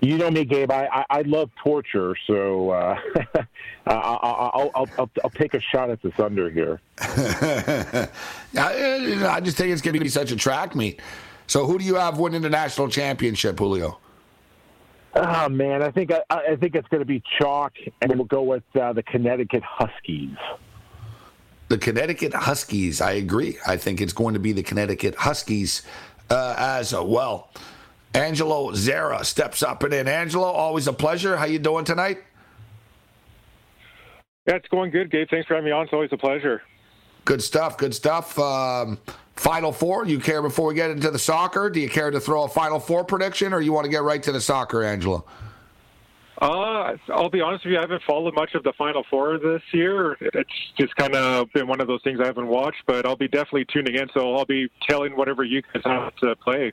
You 0.00 0.18
know 0.18 0.30
me, 0.30 0.44
Gabe. 0.44 0.70
I, 0.70 0.86
I, 0.92 1.04
I 1.08 1.22
love 1.22 1.50
torture, 1.62 2.14
so 2.26 2.70
uh, 2.70 2.98
I'll, 3.86 4.18
I'll, 4.22 4.70
I'll, 4.74 5.10
I'll, 5.22 5.30
take 5.30 5.54
a 5.54 5.60
shot 5.60 5.88
at 5.88 6.02
this 6.02 6.12
under 6.18 6.50
here. 6.50 6.80
I, 6.98 8.08
I 8.54 9.40
just 9.40 9.56
think 9.56 9.72
it's 9.72 9.80
going 9.80 9.94
to 9.94 10.00
be 10.00 10.10
such 10.10 10.30
a 10.30 10.36
track 10.36 10.74
meet. 10.74 11.00
So, 11.46 11.64
who 11.64 11.78
do 11.78 11.84
you 11.84 11.94
have 11.94 12.18
winning 12.18 12.42
the 12.42 12.50
national 12.50 12.88
championship, 12.88 13.58
Julio? 13.58 13.98
Oh 15.16 15.48
man, 15.48 15.82
I 15.82 15.90
think 15.90 16.10
I, 16.12 16.22
I 16.30 16.56
think 16.56 16.74
it's 16.74 16.88
going 16.88 17.00
to 17.00 17.06
be 17.06 17.22
chalk, 17.38 17.74
and 18.02 18.14
we'll 18.16 18.24
go 18.24 18.42
with 18.42 18.64
uh, 18.74 18.92
the 18.92 19.02
Connecticut 19.02 19.62
Huskies. 19.62 20.36
The 21.68 21.78
Connecticut 21.78 22.34
Huskies. 22.34 23.00
I 23.00 23.12
agree. 23.12 23.58
I 23.66 23.76
think 23.76 24.00
it's 24.00 24.12
going 24.12 24.34
to 24.34 24.40
be 24.40 24.52
the 24.52 24.62
Connecticut 24.62 25.14
Huskies 25.14 25.82
uh, 26.30 26.54
as 26.58 26.92
well. 26.92 27.50
Angelo 28.12 28.72
Zarra 28.72 29.24
steps 29.24 29.62
up 29.62 29.82
and 29.82 29.94
in. 29.94 30.08
Angelo, 30.08 30.46
always 30.46 30.86
a 30.86 30.92
pleasure. 30.92 31.36
How 31.36 31.46
you 31.46 31.58
doing 31.58 31.84
tonight? 31.84 32.18
Yeah, 34.46 34.56
it's 34.56 34.68
going 34.68 34.90
good, 34.90 35.10
Gabe. 35.10 35.28
Thanks 35.30 35.46
for 35.46 35.54
having 35.54 35.66
me 35.66 35.72
on. 35.72 35.84
It's 35.84 35.92
always 35.92 36.12
a 36.12 36.18
pleasure. 36.18 36.62
Good 37.24 37.42
stuff. 37.42 37.78
Good 37.78 37.94
stuff. 37.94 38.38
Um, 38.38 38.98
Final 39.36 39.72
four. 39.72 40.06
You 40.06 40.20
care 40.20 40.42
before 40.42 40.68
we 40.68 40.74
get 40.74 40.90
into 40.90 41.10
the 41.10 41.18
soccer? 41.18 41.68
Do 41.68 41.80
you 41.80 41.88
care 41.88 42.10
to 42.10 42.20
throw 42.20 42.44
a 42.44 42.48
Final 42.48 42.78
Four 42.78 43.04
prediction, 43.04 43.52
or 43.52 43.60
you 43.60 43.72
want 43.72 43.84
to 43.84 43.90
get 43.90 44.02
right 44.02 44.22
to 44.22 44.32
the 44.32 44.40
soccer, 44.40 44.82
Angelo? 44.82 45.24
Uh, 46.40 46.96
I'll 47.08 47.30
be 47.30 47.40
honest 47.40 47.64
with 47.64 47.72
you. 47.72 47.78
I 47.78 47.82
haven't 47.82 48.02
followed 48.02 48.34
much 48.34 48.54
of 48.54 48.62
the 48.62 48.72
Final 48.78 49.04
Four 49.10 49.38
this 49.38 49.62
year. 49.72 50.16
It's 50.20 50.50
just 50.78 50.94
kind 50.96 51.14
of 51.14 51.52
been 51.52 51.66
one 51.66 51.80
of 51.80 51.86
those 51.86 52.02
things 52.02 52.20
I 52.20 52.26
haven't 52.26 52.46
watched, 52.46 52.82
but 52.86 53.06
I'll 53.06 53.16
be 53.16 53.28
definitely 53.28 53.66
tuning 53.66 53.94
in. 53.96 54.08
So 54.14 54.34
I'll 54.34 54.44
be 54.44 54.68
telling 54.88 55.16
whatever 55.16 55.42
you 55.42 55.62
guys 55.62 55.82
have 55.84 56.14
to 56.16 56.36
play. 56.36 56.72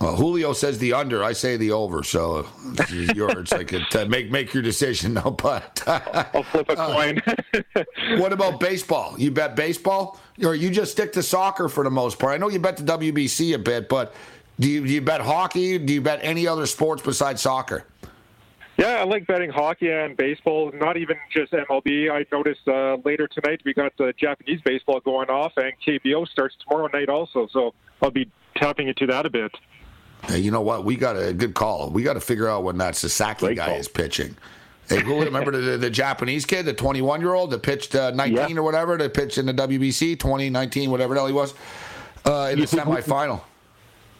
Well, 0.00 0.16
Julio 0.16 0.54
says 0.54 0.78
the 0.78 0.94
under. 0.94 1.22
I 1.22 1.34
say 1.34 1.58
the 1.58 1.72
over. 1.72 2.02
So 2.02 2.46
it's 2.78 3.14
yours. 3.14 3.52
like 3.52 3.72
it, 3.74 4.08
make 4.08 4.30
make 4.30 4.54
your 4.54 4.62
decision. 4.62 5.10
No, 5.20 5.32
but 5.32 5.82
I'll 5.86 6.44
flip 6.44 6.68
a 6.68 6.76
coin. 6.76 7.20
what 8.18 8.32
about 8.32 8.60
baseball? 8.60 9.14
You 9.18 9.30
bet 9.30 9.56
baseball, 9.56 10.18
or 10.42 10.54
you 10.54 10.70
just 10.70 10.92
stick 10.92 11.12
to 11.14 11.22
soccer 11.22 11.68
for 11.68 11.84
the 11.84 11.90
most 11.90 12.18
part? 12.18 12.32
I 12.32 12.36
know 12.38 12.48
you 12.48 12.60
bet 12.60 12.76
the 12.76 12.84
WBC 12.84 13.54
a 13.54 13.58
bit, 13.58 13.88
but 13.88 14.14
do 14.60 14.70
you, 14.70 14.86
do 14.86 14.92
you 14.92 15.02
bet 15.02 15.20
hockey? 15.20 15.78
Do 15.78 15.92
you 15.92 16.00
bet 16.00 16.20
any 16.22 16.46
other 16.46 16.66
sports 16.66 17.02
besides 17.02 17.42
soccer? 17.42 17.84
Yeah, 18.78 19.00
I 19.00 19.04
like 19.04 19.26
betting 19.26 19.50
hockey 19.50 19.90
and 19.90 20.16
baseball. 20.16 20.70
Not 20.72 20.96
even 20.96 21.16
just 21.30 21.52
MLB. 21.52 22.10
I 22.10 22.24
noticed 22.32 22.66
uh, 22.66 22.96
later 23.04 23.26
tonight 23.26 23.60
we 23.64 23.74
got 23.74 23.92
the 23.98 24.14
Japanese 24.16 24.60
baseball 24.64 25.00
going 25.00 25.28
off, 25.28 25.52
and 25.56 25.72
KBO 25.86 26.26
starts 26.28 26.56
tomorrow 26.66 26.88
night 26.92 27.08
also. 27.08 27.48
So 27.52 27.74
I'll 28.00 28.10
be 28.10 28.30
tapping 28.56 28.88
into 28.88 29.06
that 29.06 29.26
a 29.26 29.30
bit. 29.30 29.52
Hey, 30.24 30.38
you 30.38 30.50
know 30.50 30.60
what? 30.60 30.84
We 30.84 30.96
got 30.96 31.16
a 31.16 31.32
good 31.32 31.54
call. 31.54 31.90
We 31.90 32.02
got 32.02 32.14
to 32.14 32.20
figure 32.20 32.48
out 32.48 32.64
when 32.64 32.78
that 32.78 32.96
Sasaki 32.96 33.46
Great 33.46 33.56
guy 33.56 33.66
call. 33.66 33.76
is 33.76 33.88
pitching. 33.88 34.36
Hey, 34.88 35.00
who 35.00 35.22
remember 35.22 35.52
the, 35.52 35.76
the 35.78 35.88
Japanese 35.88 36.44
kid, 36.44 36.66
the 36.66 36.74
21 36.74 37.20
year 37.20 37.34
old 37.34 37.52
that 37.52 37.62
pitched 37.62 37.94
uh, 37.94 38.10
19 38.10 38.36
yeah. 38.36 38.56
or 38.56 38.62
whatever, 38.64 38.96
that 38.98 39.14
pitched 39.14 39.38
in 39.38 39.46
the 39.46 39.54
WBC 39.54 40.18
2019, 40.18 40.90
whatever 40.90 41.14
the 41.14 41.20
hell 41.20 41.28
he 41.28 41.32
was, 41.32 41.54
uh, 42.26 42.50
in 42.50 42.58
you 42.58 42.66
the 42.66 42.76
semifinal. 42.76 43.40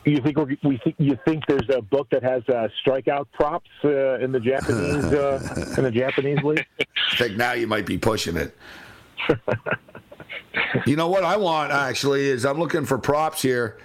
You 0.04 0.20
think 0.22 0.38
we 0.38 0.80
think 0.82 0.94
you 0.98 1.18
think 1.26 1.44
there's 1.46 1.68
a 1.68 1.82
book 1.82 2.08
that 2.10 2.22
has 2.22 2.42
uh, 2.48 2.68
strikeout 2.82 3.26
props 3.32 3.68
uh, 3.84 4.18
in 4.18 4.32
the 4.32 4.40
Japanese 4.40 5.04
uh, 5.04 5.74
in 5.76 5.84
the 5.84 5.90
Japanese 5.90 6.42
league? 6.42 6.64
I 6.80 7.16
think 7.16 7.36
now 7.36 7.52
you 7.52 7.66
might 7.66 7.84
be 7.84 7.98
pushing 7.98 8.36
it. 8.36 8.56
you 10.86 10.96
know 10.96 11.08
what 11.08 11.22
I 11.22 11.36
want 11.36 11.72
actually 11.72 12.28
is 12.28 12.46
I'm 12.46 12.58
looking 12.58 12.86
for 12.86 12.96
props 12.96 13.42
here 13.42 13.78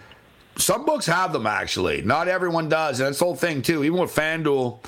some 0.58 0.86
books 0.86 1.06
have 1.06 1.34
them 1.34 1.47
actually. 1.47 2.01
Not 2.01 2.28
everyone 2.28 2.70
does, 2.70 2.99
and 2.99 3.08
that's 3.08 3.20
the 3.20 3.26
whole 3.26 3.36
thing 3.36 3.62
too. 3.62 3.84
Even 3.84 3.99
with 3.99 4.14
FanDuel, 4.14 4.80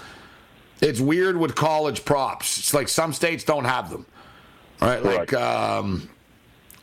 it's 0.82 1.00
weird 1.00 1.38
with 1.38 1.56
college 1.56 2.06
props. 2.06 2.58
It's 2.58 2.74
like 2.74 2.88
some 2.88 3.14
states 3.14 3.44
don't 3.44 3.66
have 3.66 3.90
them. 3.90 4.06
Right? 4.82 5.04
Like 5.04 5.34
um, 5.34 6.08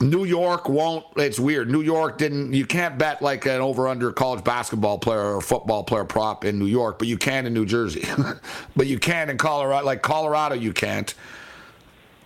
New 0.00 0.24
York 0.24 0.68
won't. 0.68 1.04
It's 1.16 1.38
weird. 1.38 1.70
New 1.70 1.80
York 1.80 2.18
didn't. 2.18 2.52
You 2.52 2.66
can't 2.66 2.98
bet 2.98 3.22
like 3.22 3.46
an 3.46 3.60
over 3.60 3.86
under 3.88 4.12
college 4.12 4.42
basketball 4.42 4.98
player 4.98 5.36
or 5.36 5.40
football 5.40 5.84
player 5.84 6.04
prop 6.04 6.44
in 6.44 6.58
New 6.58 6.66
York, 6.66 6.98
but 6.98 7.08
you 7.08 7.16
can 7.16 7.46
in 7.46 7.54
New 7.54 7.66
Jersey. 7.66 8.04
but 8.76 8.86
you 8.86 8.98
can 8.98 9.30
in 9.30 9.38
Colorado. 9.38 9.86
Like 9.86 10.02
Colorado, 10.02 10.56
you 10.56 10.72
can't. 10.72 11.14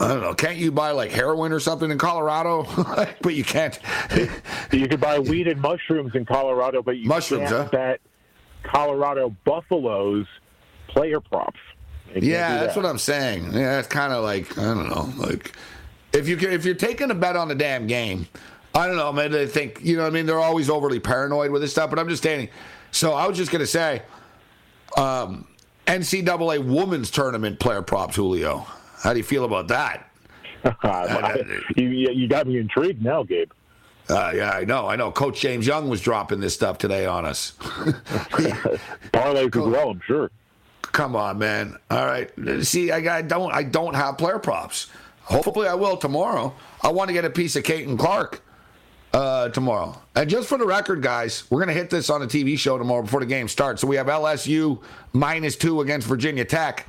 I 0.01 0.09
don't 0.09 0.21
know. 0.21 0.35
Can't 0.35 0.57
you 0.57 0.71
buy 0.71 0.93
like 0.93 1.11
heroin 1.11 1.53
or 1.53 1.61
something 1.61 1.91
in 1.91 1.99
Colorado? 1.99 2.67
but 3.23 3.35
you 3.35 3.45
can't. 3.45 3.79
you 4.73 4.87
could 4.87 5.01
buy 5.01 5.19
weed 5.19 5.49
and 5.49 5.61
mushrooms 5.61 6.15
in 6.15 6.25
Colorado, 6.25 6.83
but 6.83 6.99
you 6.99 7.09
mushrooms, 7.09 7.51
can't 7.51 7.65
huh? 7.65 7.69
bet 7.71 8.01
Colorado 8.63 9.35
Buffaloes 9.45 10.27
player 10.87 11.21
props. 11.21 11.59
Yeah, 12.15 12.59
that's 12.59 12.77
what 12.77 12.87
I'm 12.87 12.99
saying. 12.99 13.53
Yeah, 13.53 13.79
it's 13.79 13.89
kind 13.89 14.13
of 14.13 14.23
like 14.23 14.57
I 14.57 14.63
don't 14.63 14.89
know, 14.89 15.13
like 15.17 15.53
if 16.13 16.29
you 16.29 16.37
can, 16.37 16.53
if 16.53 16.65
you're 16.65 16.75
taking 16.75 17.11
a 17.11 17.15
bet 17.15 17.37
on 17.37 17.49
the 17.49 17.55
damn 17.55 17.87
game, 17.87 18.29
I 18.75 18.87
don't 18.87 18.97
know. 18.97 19.13
Maybe 19.13 19.35
they 19.35 19.47
think 19.47 19.81
you 19.83 19.97
know. 19.97 20.03
what 20.03 20.09
I 20.09 20.15
mean, 20.15 20.27
they're 20.27 20.39
always 20.39 20.71
overly 20.71 21.01
paranoid 21.01 21.51
with 21.51 21.63
this 21.63 21.73
stuff. 21.73 21.91
But 21.91 21.99
I'm 21.99 22.09
just 22.09 22.23
saying. 22.23 22.49
So 22.91 23.13
I 23.13 23.27
was 23.27 23.37
just 23.37 23.51
gonna 23.51 23.67
say, 23.67 24.03
um, 24.97 25.47
NCAA 25.87 26.65
women's 26.65 27.11
tournament 27.11 27.59
player 27.59 27.83
props, 27.83 28.17
Julio. 28.17 28.67
How 29.03 29.13
do 29.13 29.19
you 29.19 29.25
feel 29.25 29.45
about 29.45 29.69
that? 29.69 30.11
you, 31.77 31.89
you 31.89 32.29
got 32.29 32.47
me 32.47 32.59
intrigued 32.59 33.03
now, 33.03 33.23
Gabe. 33.23 33.51
Uh, 34.09 34.33
yeah, 34.35 34.51
I 34.51 34.65
know. 34.65 34.89
I 34.89 34.97
know. 34.97 35.13
Coach 35.13 35.41
James 35.41 35.67
Young 35.67 35.89
was 35.89 36.01
dropping 36.01 36.41
this 36.41 36.55
stuff 36.55 36.79
today 36.79 37.07
on 37.07 37.25
us. 37.25 37.53
Parlays 39.13 39.55
as 39.55 39.55
well, 39.55 39.91
I'm 39.91 40.01
sure. 40.07 40.31
Come 40.83 41.15
on, 41.15 41.39
man. 41.39 41.77
All 41.91 42.07
right. 42.07 42.31
See, 42.65 42.91
I, 42.91 43.19
I 43.19 43.23
don't. 43.23 43.53
I 43.53 43.63
don't 43.63 43.95
have 43.95 44.17
player 44.17 44.39
props. 44.39 44.89
Hopefully, 45.23 45.69
I 45.69 45.75
will 45.75 45.99
tomorrow. 45.99 46.55
I 46.83 46.89
want 46.89 47.09
to 47.09 47.13
get 47.13 47.27
a 47.27 47.31
piece 47.31 47.55
of 47.57 47.65
Caitlin 47.65 47.99
Clark. 47.99 48.43
Uh, 49.13 49.17
uh, 49.17 49.49
tomorrow. 49.49 50.01
And 50.15 50.29
just 50.29 50.49
for 50.49 50.59
the 50.59 50.67
record, 50.67 51.03
guys, 51.03 51.45
we're 51.51 51.59
going 51.59 51.75
to 51.75 51.75
hit 51.75 51.91
this 51.91 52.11
on 52.11 52.23
a 52.23 52.27
TV 52.27 52.59
show 52.59 52.77
tomorrow 52.79 53.03
before 53.03 53.21
the 53.21 53.27
game 53.27 53.49
starts. 53.49 53.81
So 53.81 53.87
we 53.87 53.97
have 53.97 54.07
LSU 54.07 54.83
minus 55.13 55.57
two 55.57 55.81
against 55.81 56.07
Virginia 56.07 56.45
Tech. 56.45 56.87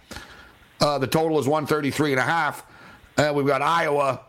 Uh, 0.80 0.98
the 0.98 1.08
total 1.08 1.40
is 1.40 1.48
133 1.48 2.12
and 2.12 2.20
a 2.20 2.24
half. 2.24 2.66
And 3.18 3.36
we've 3.36 3.48
got 3.48 3.62
Iowa 3.62 4.22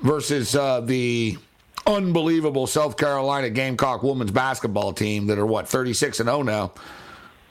versus 0.00 0.54
uh, 0.54 0.80
the 0.80 1.36
unbelievable 1.86 2.66
South 2.66 2.96
Carolina 2.96 3.50
Gamecock 3.50 4.02
women's 4.02 4.30
basketball 4.30 4.92
team 4.92 5.26
that 5.28 5.38
are 5.38 5.46
what 5.46 5.68
36 5.68 6.20
and 6.20 6.28
0 6.28 6.42
now. 6.42 6.72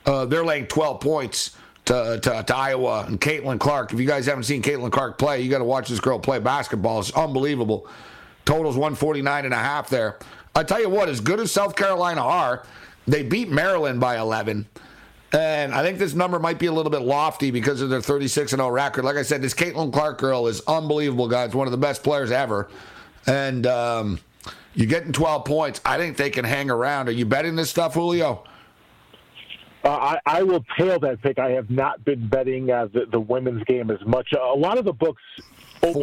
Uh, 0.06 0.26
they're 0.26 0.46
laying 0.46 0.68
12 0.68 1.02
points 1.02 1.58
to, 1.86 2.20
to, 2.22 2.44
to, 2.44 2.56
Iowa 2.56 3.06
and 3.08 3.20
Caitlin 3.20 3.60
Clark. 3.60 3.94
If 3.94 4.00
you 4.00 4.08
guys 4.08 4.26
haven't 4.26 4.44
seen 4.44 4.62
Caitlin 4.62 4.92
Clark 4.92 5.18
play, 5.18 5.42
you 5.42 5.50
got 5.50 5.60
to 5.60 5.66
watch 5.66 5.90
this 5.90 6.00
girl 6.00 6.20
play 6.20 6.40
basketball. 6.40 7.00
It's 7.00 7.12
unbelievable. 7.12 7.88
Totals 8.46 8.76
149 8.76 9.46
and 9.46 9.54
a 9.54 9.58
half 9.58 9.90
there. 9.90 10.18
I 10.56 10.64
tell 10.64 10.80
you 10.80 10.90
what, 10.90 11.10
as 11.10 11.20
good 11.20 11.40
as 11.40 11.52
South 11.52 11.76
Carolina 11.76 12.22
are, 12.22 12.64
they 13.08 13.24
beat 13.24 13.50
Maryland 13.50 14.00
by 14.00 14.18
11. 14.18 14.68
And 15.36 15.74
I 15.74 15.84
think 15.84 16.00
this 16.00 16.14
number 16.14 16.40
might 16.40 16.60
be 16.60 16.68
a 16.68 16.72
little 16.72 16.90
bit 16.90 17.02
lofty 17.02 17.52
because 17.52 17.82
of 17.82 17.90
their 17.90 18.02
36 18.02 18.52
0 18.52 18.70
record. 18.70 19.04
Like 19.04 19.18
I 19.18 19.22
said, 19.22 19.42
this 19.42 19.54
Caitlin 19.54 19.92
Clark 19.92 20.18
girl 20.18 20.48
is 20.48 20.62
unbelievable, 20.66 21.28
guys. 21.28 21.54
One 21.54 21.68
of 21.68 21.72
the 21.72 21.78
best 21.78 22.04
players 22.04 22.32
ever. 22.32 22.70
And 23.28 23.68
um, 23.68 24.20
you're 24.76 24.88
getting 24.88 25.12
12 25.12 25.44
points. 25.44 25.82
I 25.84 25.98
think 25.98 26.16
they 26.16 26.30
can 26.30 26.46
hang 26.46 26.70
around. 26.70 27.10
Are 27.10 27.12
you 27.12 27.26
betting 27.26 27.56
this 27.56 27.70
stuff, 27.70 27.96
Julio? 27.96 28.46
Uh, 29.84 29.90
I, 29.90 30.20
I, 30.26 30.44
will 30.44 30.66
tail 30.80 31.00
that 31.02 31.22
pick. 31.22 31.38
I 31.38 31.52
have 31.52 31.70
not 31.70 32.04
been 32.06 32.28
betting 32.28 32.72
uh, 32.72 32.88
the, 32.92 33.06
the, 33.06 33.20
women's 33.20 33.64
game 33.66 33.92
as 33.92 34.04
much. 34.04 34.34
A 34.34 34.58
lot 34.58 34.80
of 34.80 34.86
the 34.86 34.94
books 34.94 35.22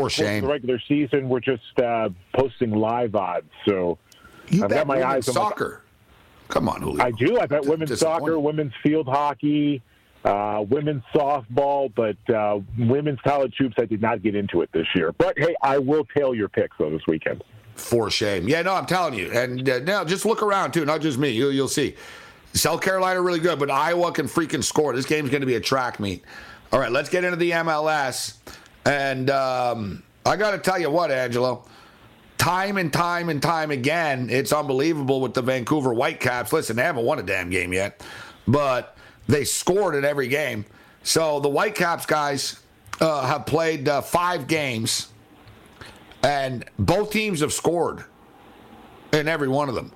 shame. 0.09 0.43
the 0.43 0.49
regular 0.49 0.81
season 0.87 1.29
were 1.29 1.41
just 1.41 1.81
uh, 1.81 2.11
posting 2.33 2.71
live 2.71 3.17
odds. 3.17 3.51
So 3.67 3.99
you 4.49 4.63
I've 4.63 4.69
bet 4.69 4.79
got 4.79 4.87
my 4.87 5.03
eyes 5.03 5.27
on 5.29 5.35
soccer. 5.35 5.82
Come 6.53 6.69
on, 6.69 6.83
Julio. 6.83 7.03
I 7.03 7.11
do. 7.13 7.41
I 7.41 7.47
bet 7.47 7.65
women's 7.65 7.99
soccer, 7.99 8.39
women's 8.39 8.75
field 8.83 9.07
hockey, 9.09 9.81
uh, 10.23 10.63
women's 10.69 11.03
softball, 11.15 11.91
but 11.95 12.19
uh, 12.33 12.61
women's 12.77 13.21
college 13.21 13.55
hoops. 13.57 13.77
I 13.79 13.87
did 13.87 14.03
not 14.03 14.21
get 14.21 14.35
into 14.35 14.61
it 14.61 14.69
this 14.71 14.87
year. 14.95 15.13
But 15.13 15.39
hey, 15.39 15.55
I 15.63 15.79
will 15.79 16.05
tail 16.15 16.35
your 16.35 16.51
picks 16.51 16.77
though 16.79 16.91
this 16.91 17.07
weekend. 17.09 17.43
For 17.77 18.11
shame. 18.11 18.49
Yeah, 18.49 18.61
no, 18.61 18.75
I'm 18.75 18.85
telling 18.85 19.15
you. 19.15 19.33
And 19.33 19.67
uh, 19.67 19.79
now 19.79 20.05
just 20.05 20.27
look 20.27 20.43
around 20.43 20.73
too, 20.73 20.85
not 20.85 21.01
just 21.01 21.17
me. 21.17 21.31
You, 21.31 21.49
you'll 21.49 21.69
see. 21.69 21.97
South 22.53 22.83
Carolina 22.83 23.23
really 23.23 23.41
good, 23.41 23.59
but 23.59 23.71
Iowa 23.71 24.13
can 24.13 24.27
freaking 24.27 24.63
score. 24.63 24.95
This 24.95 25.07
game's 25.07 25.31
going 25.31 25.41
to 25.41 25.47
be 25.47 25.55
a 25.55 25.61
track 25.61 25.99
meet. 26.01 26.23
All 26.71 26.79
right, 26.79 26.93
let's 26.93 27.09
get 27.09 27.25
into 27.25 27.39
the 27.39 27.53
MLS. 27.53 28.37
And 28.85 29.31
um, 29.31 30.03
I 30.27 30.37
got 30.37 30.51
to 30.51 30.59
tell 30.59 30.79
you 30.79 30.91
what, 30.91 31.11
Angelo, 31.11 31.65
time 32.43 32.77
and 32.77 32.93
time 32.93 33.29
and 33.29 33.41
time 33.41 33.71
again, 33.71 34.29
it's 34.29 34.53
unbelievable 34.53 35.21
with 35.21 35.33
the 35.33 35.43
Vancouver 35.43 35.95
Whitecaps. 35.95 36.53
Listen, 36.53 36.75
they 36.75 36.83
haven't 36.83 37.05
won 37.05 37.21
a 37.21 37.23
damn 37.23 37.51
game 37.51 37.73
yet, 37.73 38.03
but 38.49 38.97
they 39.29 39.45
scored 39.45 39.95
in 39.95 40.05
every 40.05 40.27
game. 40.27 40.65
So 41.05 41.39
the 41.39 41.49
Whitecaps 41.49 42.05
guys 42.05 42.59
uh, 43.01 43.25
have 43.29 43.47
played 43.47 43.89
uh, 43.89 44.01
five 44.01 44.49
games, 44.49 45.13
and 46.25 46.65
both 46.81 47.13
teams 47.13 47.43
have 47.43 47.53
scored 47.53 48.05
in 49.13 49.29
every 49.29 49.49
one 49.49 49.69
of 49.69 49.77
them. 49.77 49.93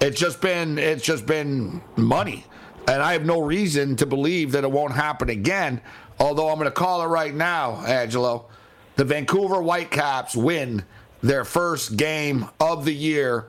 It's 0.00 0.20
just 0.20 0.40
been 0.40 0.78
it's 0.78 1.02
just 1.02 1.26
been 1.26 1.82
money. 1.96 2.46
And 2.86 3.02
I 3.02 3.14
have 3.14 3.24
no 3.26 3.40
reason 3.40 3.96
to 3.96 4.06
believe 4.06 4.52
that 4.52 4.62
it 4.62 4.70
won't 4.70 4.92
happen 4.92 5.28
again. 5.28 5.80
Although 6.20 6.50
I'm 6.50 6.56
going 6.56 6.66
to 6.66 6.70
call 6.70 7.02
it 7.02 7.06
right 7.06 7.34
now, 7.34 7.84
Angelo. 7.84 8.46
The 8.94 9.04
Vancouver 9.04 9.60
Whitecaps 9.60 10.36
win 10.36 10.84
their 11.24 11.44
first 11.44 11.96
game 11.96 12.46
of 12.60 12.84
the 12.84 12.94
year 12.94 13.46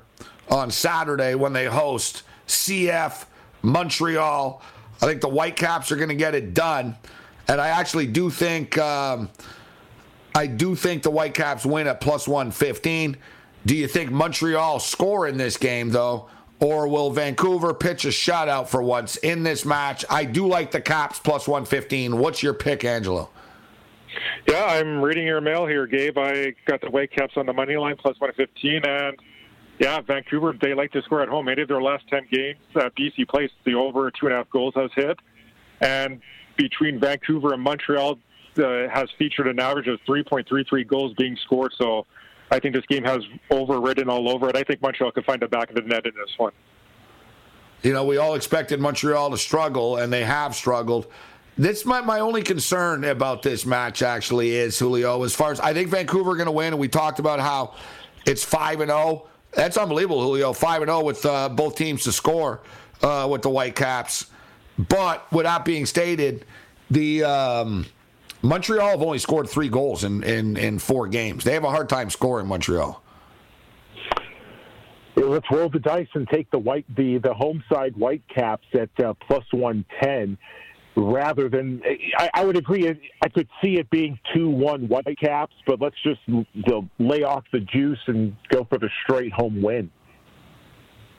on 0.49 0.71
Saturday 0.71 1.35
when 1.35 1.51
they 1.51 1.65
host 1.65 2.23
CF 2.47 3.25
Montreal. 3.61 4.61
I 5.01 5.05
think 5.05 5.19
the 5.19 5.27
Whitecaps 5.27 5.91
are 5.91 5.97
going 5.97 6.09
to 6.09 6.15
get 6.15 6.33
it 6.35 6.53
done. 6.53 6.95
And 7.49 7.59
I 7.59 7.67
actually 7.67 8.07
do 8.07 8.29
think 8.29 8.77
um, 8.77 9.29
I 10.33 10.47
do 10.47 10.73
think 10.73 11.03
the 11.03 11.11
Whitecaps 11.11 11.65
win 11.65 11.87
at 11.87 11.99
plus 11.99 12.29
115. 12.29 13.17
Do 13.65 13.75
you 13.75 13.87
think 13.89 14.09
Montreal 14.09 14.79
score 14.79 15.27
in 15.27 15.37
this 15.37 15.57
game 15.57 15.89
though? 15.89 16.29
Or 16.61 16.87
will 16.87 17.11
Vancouver 17.11 17.73
pitch 17.73 18.05
a 18.05 18.09
shutout 18.09 18.69
for 18.69 18.81
once 18.81 19.17
in 19.17 19.43
this 19.43 19.65
match? 19.65 20.05
I 20.09 20.23
do 20.23 20.47
like 20.47 20.71
the 20.71 20.79
Caps 20.79 21.19
plus 21.19 21.45
115. 21.45 22.17
What's 22.17 22.41
your 22.41 22.53
pick, 22.53 22.85
Angelo? 22.85 23.29
Yeah, 24.47 24.65
I'm 24.65 25.01
reading 25.01 25.25
your 25.25 25.41
mail 25.41 25.65
here, 25.65 25.87
Gabe. 25.87 26.17
I 26.17 26.53
got 26.65 26.81
the 26.81 26.89
Whitecaps 26.89 27.37
on 27.37 27.45
the 27.45 27.53
money 27.53 27.75
line 27.75 27.95
plus 27.97 28.19
115, 28.19 28.85
and 28.85 29.17
yeah, 29.79 29.99
Vancouver 30.01 30.53
they 30.61 30.73
like 30.73 30.91
to 30.91 31.01
score 31.01 31.21
at 31.21 31.29
home. 31.29 31.49
Eight 31.49 31.59
of 31.59 31.67
their 31.67 31.81
last 31.81 32.07
10 32.09 32.27
games, 32.31 32.59
BC 32.73 33.27
Place 33.27 33.51
the 33.65 33.73
over 33.73 34.11
two 34.11 34.27
and 34.27 34.33
a 34.33 34.37
half 34.37 34.49
goals 34.49 34.73
has 34.75 34.91
hit, 34.95 35.19
and 35.81 36.21
between 36.57 36.99
Vancouver 36.99 37.53
and 37.53 37.61
Montreal 37.61 38.17
uh, 38.57 38.87
has 38.89 39.09
featured 39.17 39.47
an 39.47 39.59
average 39.59 39.87
of 39.87 39.99
3.33 40.07 40.87
goals 40.87 41.13
being 41.17 41.35
scored. 41.43 41.73
So 41.77 42.05
I 42.51 42.59
think 42.59 42.75
this 42.75 42.85
game 42.85 43.03
has 43.03 43.19
overridden 43.51 44.09
all 44.09 44.29
over 44.29 44.49
it. 44.49 44.55
I 44.55 44.63
think 44.63 44.81
Montreal 44.81 45.11
could 45.11 45.25
find 45.25 45.41
the 45.41 45.47
back 45.47 45.69
of 45.69 45.75
the 45.75 45.81
net 45.81 46.05
in 46.05 46.13
this 46.15 46.37
one. 46.37 46.53
You 47.81 47.93
know, 47.93 48.05
we 48.05 48.17
all 48.17 48.35
expected 48.35 48.79
Montreal 48.79 49.31
to 49.31 49.37
struggle, 49.37 49.97
and 49.97 50.11
they 50.11 50.23
have 50.23 50.55
struggled. 50.55 51.07
This 51.57 51.85
my 51.85 52.01
my 52.01 52.19
only 52.19 52.41
concern 52.41 53.05
about 53.05 53.41
this 53.41 53.65
match 53.65 54.01
actually 54.01 54.55
is 54.55 54.77
Julio. 54.77 55.23
As 55.23 55.33
far 55.33 55.51
as 55.51 55.59
I 55.61 55.73
think 55.73 55.89
Vancouver 55.89 56.31
are 56.31 56.35
going 56.35 56.47
to 56.47 56.51
win, 56.51 56.73
and 56.73 56.79
we 56.79 56.89
talked 56.89 57.19
about 57.19 57.39
how 57.39 57.75
it's 58.25 58.43
five 58.43 58.81
and 58.81 58.89
zero. 58.89 58.99
Oh. 58.99 59.27
That's 59.53 59.77
unbelievable, 59.77 60.21
Julio. 60.21 60.51
Five 60.51 60.81
and 60.81 60.89
zero 60.89 60.99
oh 60.99 61.03
with 61.05 61.25
uh, 61.25 61.47
both 61.47 61.77
teams 61.77 62.03
to 62.03 62.11
score 62.11 62.59
uh, 63.01 63.27
with 63.31 63.41
the 63.41 63.49
Whitecaps. 63.49 64.25
But 64.77 65.31
with 65.31 65.45
that 65.45 65.63
being 65.63 65.85
stated, 65.85 66.43
the 66.91 67.23
um, 67.23 67.85
Montreal 68.41 68.89
have 68.89 69.01
only 69.01 69.19
scored 69.19 69.49
three 69.49 69.69
goals 69.69 70.03
in, 70.03 70.23
in, 70.23 70.57
in 70.57 70.79
four 70.79 71.07
games. 71.07 71.45
They 71.45 71.53
have 71.53 71.63
a 71.63 71.69
hard 71.69 71.87
time 71.87 72.09
scoring 72.09 72.47
Montreal. 72.47 73.01
Yeah, 75.15 75.23
let's 75.23 75.49
roll 75.49 75.69
the 75.69 75.79
dice 75.79 76.09
and 76.13 76.27
take 76.27 76.51
the 76.51 76.59
white 76.59 76.85
the 76.93 77.17
the 77.19 77.33
home 77.33 77.63
side 77.71 77.93
Whitecaps 77.93 78.67
at 78.73 78.89
uh, 78.99 79.13
plus 79.13 79.45
one 79.53 79.85
ten, 80.03 80.37
rather 80.95 81.49
than 81.49 81.81
I, 82.17 82.29
I, 82.33 82.45
would 82.45 82.57
agree. 82.57 82.87
I 83.21 83.29
could 83.29 83.47
see 83.61 83.77
it 83.77 83.89
being 83.89 84.19
two 84.33 84.49
one 84.49 84.87
Whitecaps, 84.87 85.55
but 85.67 85.81
let's 85.81 85.95
just 86.03 86.21
lay 86.99 87.23
off 87.23 87.43
the 87.51 87.59
juice 87.59 87.99
and 88.07 88.35
go 88.49 88.63
for 88.65 88.77
the 88.77 88.89
straight 89.03 89.33
home 89.33 89.61
win. 89.61 89.91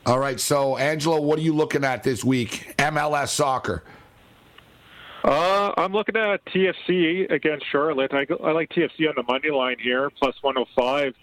All 0.06 0.18
right, 0.18 0.38
so 0.38 0.76
Angelo, 0.76 1.20
what 1.20 1.38
are 1.38 1.42
you 1.42 1.52
looking 1.52 1.84
at 1.84 2.02
this 2.04 2.24
week? 2.24 2.74
MLS 2.78 3.28
soccer. 3.28 3.82
Uh, 5.24 5.72
I'm 5.76 5.92
looking 5.92 6.16
at 6.16 6.44
TFC 6.46 7.30
against 7.32 7.66
Charlotte. 7.72 8.12
I, 8.14 8.26
I 8.44 8.52
like 8.52 8.70
TFC 8.70 9.08
on 9.08 9.14
the 9.16 9.24
money 9.26 9.50
line 9.50 9.76
here, 9.82 10.08
plus 10.10 10.36
105. 10.40 11.14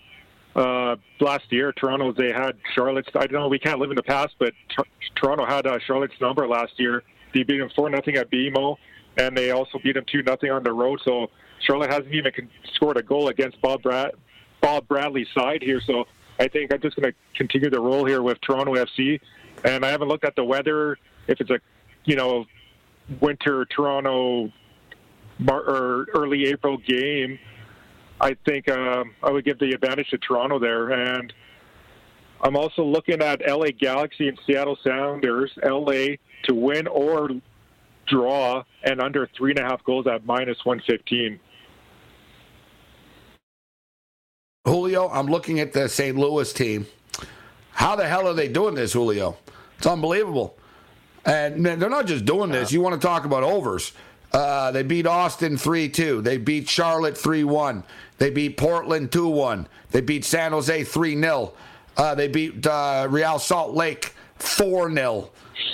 Uh, 0.56 0.95
last 1.22 1.45
year, 1.51 1.72
Toronto 1.72 2.12
they 2.12 2.32
had 2.32 2.58
Charlotte's. 2.76 3.08
I 3.16 3.26
don't 3.26 3.32
know. 3.32 3.47
We 3.47 3.58
can't 3.58 3.80
live 3.80 3.89
in 3.89 3.95
the 3.95 4.04
past, 4.04 4.36
but 4.38 4.54
t- 4.70 4.84
Toronto 5.16 5.45
had 5.45 5.66
uh, 5.66 5.80
Charlotte's 5.88 6.20
number 6.20 6.47
last 6.47 6.74
year. 6.78 7.01
They 7.34 7.44
beat 7.44 7.60
them 7.60 7.70
four 7.76 7.90
nothing 7.90 8.16
at 8.16 8.32
BMO, 8.32 8.78
and 9.18 9.38
they 9.38 9.52
also 9.52 9.80
beat 9.84 9.94
them 9.94 10.06
two 10.12 10.24
nothing 10.24 10.52
on 10.52 10.64
the 10.64 10.74
road. 10.74 11.02
So 11.04 11.30
Charlotte 11.60 11.92
hasn't 11.92 12.14
even 12.14 12.32
scored 12.76 12.98
a 12.98 13.04
goal 13.04 13.30
against 13.30 13.62
Bob 13.62 13.82
Brad- 13.82 14.14
Bob 14.62 14.88
Bradley's 14.88 15.28
side 15.34 15.62
here. 15.62 15.82
So 15.86 16.06
I 16.40 16.48
think 16.48 16.74
I'm 16.74 16.82
just 16.82 16.96
going 16.96 17.12
to 17.12 17.18
continue 17.36 17.70
the 17.70 17.80
roll 17.80 18.06
here 18.06 18.22
with 18.22 18.40
Toronto 18.42 18.76
FC. 18.76 19.20
And 19.64 19.86
I 19.86 19.90
haven't 19.90 20.08
looked 20.08 20.26
at 20.26 20.36
the 20.36 20.44
weather. 20.44 20.98
If 21.28 21.40
it's 21.40 21.50
a 21.50 21.60
you 22.06 22.16
know 22.16 22.46
winter 23.22 23.66
Toronto 23.66 24.52
or 25.48 26.06
early 26.14 26.46
April 26.46 26.78
game, 26.78 27.40
I 28.20 28.36
think 28.46 28.70
um, 28.70 29.14
I 29.22 29.32
would 29.32 29.46
give 29.46 29.60
the 29.60 29.72
advantage 29.72 30.10
to 30.10 30.18
Toronto 30.18 30.60
there. 30.60 30.92
And 30.92 31.34
I'm 32.42 32.58
also 32.58 32.84
looking 32.84 33.22
at 33.22 33.42
LA 33.48 33.68
Galaxy 33.78 34.28
and 34.28 34.38
Seattle 34.46 34.78
Sounders, 34.84 35.52
LA 35.64 36.16
to 36.44 36.54
win 36.54 36.88
or 36.88 37.30
draw 38.08 38.64
and 38.84 39.02
under 39.02 39.30
three 39.38 39.52
and 39.52 39.60
a 39.60 39.64
half 39.64 39.84
goals 39.84 40.08
at 40.08 40.26
minus 40.26 40.64
115. 40.64 41.39
Julio, 44.66 45.10
I'm 45.10 45.28
looking 45.28 45.60
at 45.60 45.74
the 45.74 45.89
St. 45.89 46.18
Louis 46.18 46.52
team. 46.54 46.86
How 47.72 47.96
the 47.96 48.08
hell 48.08 48.28
are 48.28 48.34
they 48.34 48.48
doing 48.48 48.76
this, 48.76 48.94
Julio? 48.94 49.38
It's 49.78 49.88
unbelievable. 49.88 50.58
And 51.26 51.66
they're 51.66 51.89
not 51.89 52.08
just 52.08 52.26
doing 52.26 52.52
this. 52.52 52.72
You 52.72 52.82
want 52.82 53.00
to 53.00 53.06
talk 53.06 53.26
about 53.26 53.44
overs. 53.44 53.94
Uh, 54.32 54.72
they 54.72 54.84
beat 54.84 55.06
Austin 55.06 55.58
3 55.58 55.89
2. 55.89 56.22
They 56.22 56.38
beat 56.38 56.68
Charlotte 56.68 57.18
3 57.18 57.44
1. 57.44 57.84
They 58.18 58.30
beat 58.30 58.58
Portland 58.58 59.12
2 59.12 59.28
1. 59.28 59.68
They 59.91 60.02
beat 60.02 60.26
San 60.26 60.52
Jose 60.52 60.84
3 60.84 61.20
0. 61.20 61.54
Uh, 61.96 62.16
they 62.16 62.28
beat 62.28 62.66
uh, 62.66 63.08
Real 63.10 63.39
Salt 63.39 63.76
Lake 63.76 64.14
4 64.38 64.94
0. 64.94 65.30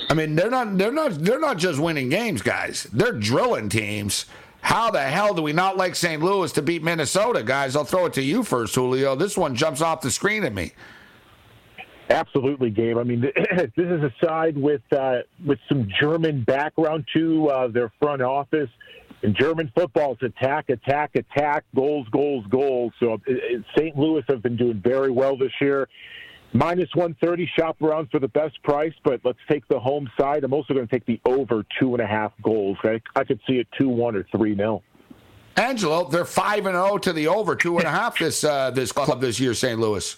I 0.10 0.14
mean, 0.14 0.36
they're 0.36 0.50
not 0.50 0.78
they're 0.78 0.92
not 0.92 1.14
they're 1.24 1.40
not 1.40 1.58
just 1.58 1.80
winning 1.80 2.10
games, 2.10 2.42
guys. 2.42 2.88
They're 2.92 3.14
drilling 3.14 3.70
teams. 3.70 4.26
How 4.62 4.92
the 4.92 5.02
hell 5.02 5.34
do 5.34 5.42
we 5.42 5.54
not 5.54 5.78
like 5.78 5.96
St. 5.96 6.22
Louis 6.22 6.52
to 6.54 6.62
beat 6.62 6.84
Minnesota, 6.84 7.44
guys? 7.44 7.76
I'll 7.76 7.86
throw 7.86 8.06
it 8.08 8.14
to 8.14 8.22
you 8.22 8.44
first, 8.44 8.76
Julio. 8.76 9.16
This 9.16 9.38
one 9.38 9.56
jumps 9.56 9.82
off 9.82 10.02
the 10.02 10.12
screen 10.12 10.44
at 10.44 10.54
me. 10.54 10.74
Absolutely, 12.10 12.70
Gabe. 12.70 12.98
I 12.98 13.04
mean, 13.04 13.22
this 13.56 13.72
is 13.78 14.04
a 14.04 14.14
side 14.24 14.58
with 14.58 14.82
uh, 14.92 15.20
with 15.46 15.60
some 15.70 15.88
German 16.00 16.44
background 16.44 17.06
to 17.14 17.48
uh, 17.48 17.68
their 17.68 17.92
front 18.00 18.22
office. 18.22 18.70
In 19.22 19.36
German 19.36 19.72
football, 19.76 20.14
it's 20.14 20.24
attack, 20.24 20.70
attack, 20.70 21.12
attack, 21.16 21.66
goals, 21.76 22.08
goals, 22.10 22.46
goals. 22.50 22.94
So 23.00 23.14
uh, 23.14 23.18
St. 23.78 23.98
Louis 23.98 24.24
have 24.30 24.42
been 24.42 24.56
doing 24.56 24.82
very 24.84 25.12
well 25.12 25.38
this 25.38 25.52
year. 25.62 25.88
Minus 26.52 26.90
130, 26.96 27.46
shop 27.56 27.80
around 27.82 28.10
for 28.10 28.20
the 28.20 28.28
best 28.28 28.62
price, 28.64 28.94
but 29.04 29.22
let's 29.24 29.40
take 29.48 29.68
the 29.68 29.80
home 29.80 30.10
side. 30.20 30.44
I'm 30.44 30.54
also 30.54 30.74
going 30.74 30.88
to 30.88 30.92
take 30.92 31.06
the 31.06 31.22
over 31.24 31.64
two 31.80 31.94
and 31.94 32.02
a 32.02 32.08
half 32.08 32.32
goals. 32.42 32.78
I, 32.84 33.00
I 33.16 33.24
could 33.24 33.40
see 33.48 33.60
it 33.60 33.68
2 33.78 33.88
1 33.88 34.16
or 34.16 34.26
3 34.36 34.56
0. 34.56 34.82
Angelo, 35.58 36.10
they're 36.10 36.26
5 36.26 36.66
and 36.66 36.76
0 36.76 36.98
to 37.00 37.14
the 37.14 37.28
over, 37.28 37.56
two 37.56 37.78
and 37.78 37.86
a 37.86 37.92
half 37.92 38.18
this, 38.18 38.44
uh, 38.44 38.72
this 38.72 38.92
club 38.92 39.22
this 39.22 39.40
year, 39.40 39.54
St. 39.54 39.80
Louis. 39.80 40.18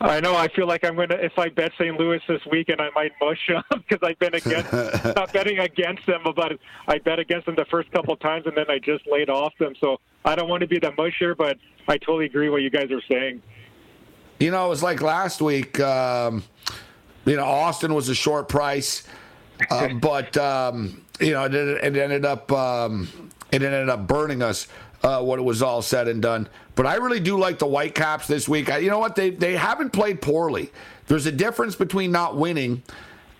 I 0.00 0.20
know. 0.20 0.34
I 0.36 0.48
feel 0.48 0.66
like 0.66 0.84
I'm 0.84 0.96
gonna. 0.96 1.14
If 1.14 1.38
I 1.38 1.48
bet 1.48 1.72
St. 1.78 1.98
Louis 1.98 2.20
this 2.28 2.40
weekend, 2.50 2.80
I 2.80 2.90
might 2.94 3.12
mush 3.20 3.38
them 3.48 3.62
because 3.70 4.06
I've 4.06 4.18
been 4.18 4.34
against, 4.34 4.72
not 5.16 5.32
betting 5.32 5.58
against 5.60 6.06
them, 6.06 6.20
but 6.24 6.58
I 6.88 6.98
bet 6.98 7.18
against 7.18 7.46
them 7.46 7.54
the 7.54 7.64
first 7.66 7.90
couple 7.92 8.12
of 8.12 8.20
times, 8.20 8.46
and 8.46 8.56
then 8.56 8.66
I 8.68 8.78
just 8.78 9.06
laid 9.06 9.30
off 9.30 9.52
them. 9.58 9.74
So 9.80 9.98
I 10.24 10.34
don't 10.34 10.48
want 10.48 10.60
to 10.62 10.66
be 10.66 10.78
the 10.78 10.92
musher, 10.92 11.34
but 11.34 11.56
I 11.88 11.96
totally 11.98 12.26
agree 12.26 12.48
what 12.48 12.62
you 12.62 12.70
guys 12.70 12.90
are 12.90 13.02
saying. 13.10 13.42
You 14.44 14.50
know, 14.50 14.66
it 14.66 14.68
was 14.68 14.82
like 14.82 15.00
last 15.00 15.40
week. 15.40 15.80
Um, 15.80 16.44
you 17.24 17.34
know, 17.34 17.46
Austin 17.46 17.94
was 17.94 18.10
a 18.10 18.14
short 18.14 18.46
price, 18.46 19.04
uh, 19.70 19.88
but 19.94 20.36
um, 20.36 21.02
you 21.18 21.30
know, 21.30 21.46
it, 21.46 21.54
it 21.54 21.96
ended 21.96 22.26
up 22.26 22.52
um, 22.52 23.08
it 23.50 23.62
ended 23.62 23.88
up 23.88 24.06
burning 24.06 24.42
us 24.42 24.68
uh, 25.02 25.22
when 25.22 25.40
it 25.40 25.44
was 25.44 25.62
all 25.62 25.80
said 25.80 26.08
and 26.08 26.20
done. 26.20 26.46
But 26.74 26.84
I 26.84 26.96
really 26.96 27.20
do 27.20 27.38
like 27.38 27.58
the 27.58 27.64
Whitecaps 27.64 28.26
this 28.26 28.46
week. 28.46 28.70
I, 28.70 28.76
you 28.78 28.90
know 28.90 28.98
what? 28.98 29.16
They 29.16 29.30
they 29.30 29.56
haven't 29.56 29.94
played 29.94 30.20
poorly. 30.20 30.70
There's 31.06 31.24
a 31.24 31.32
difference 31.32 31.74
between 31.74 32.12
not 32.12 32.36
winning 32.36 32.82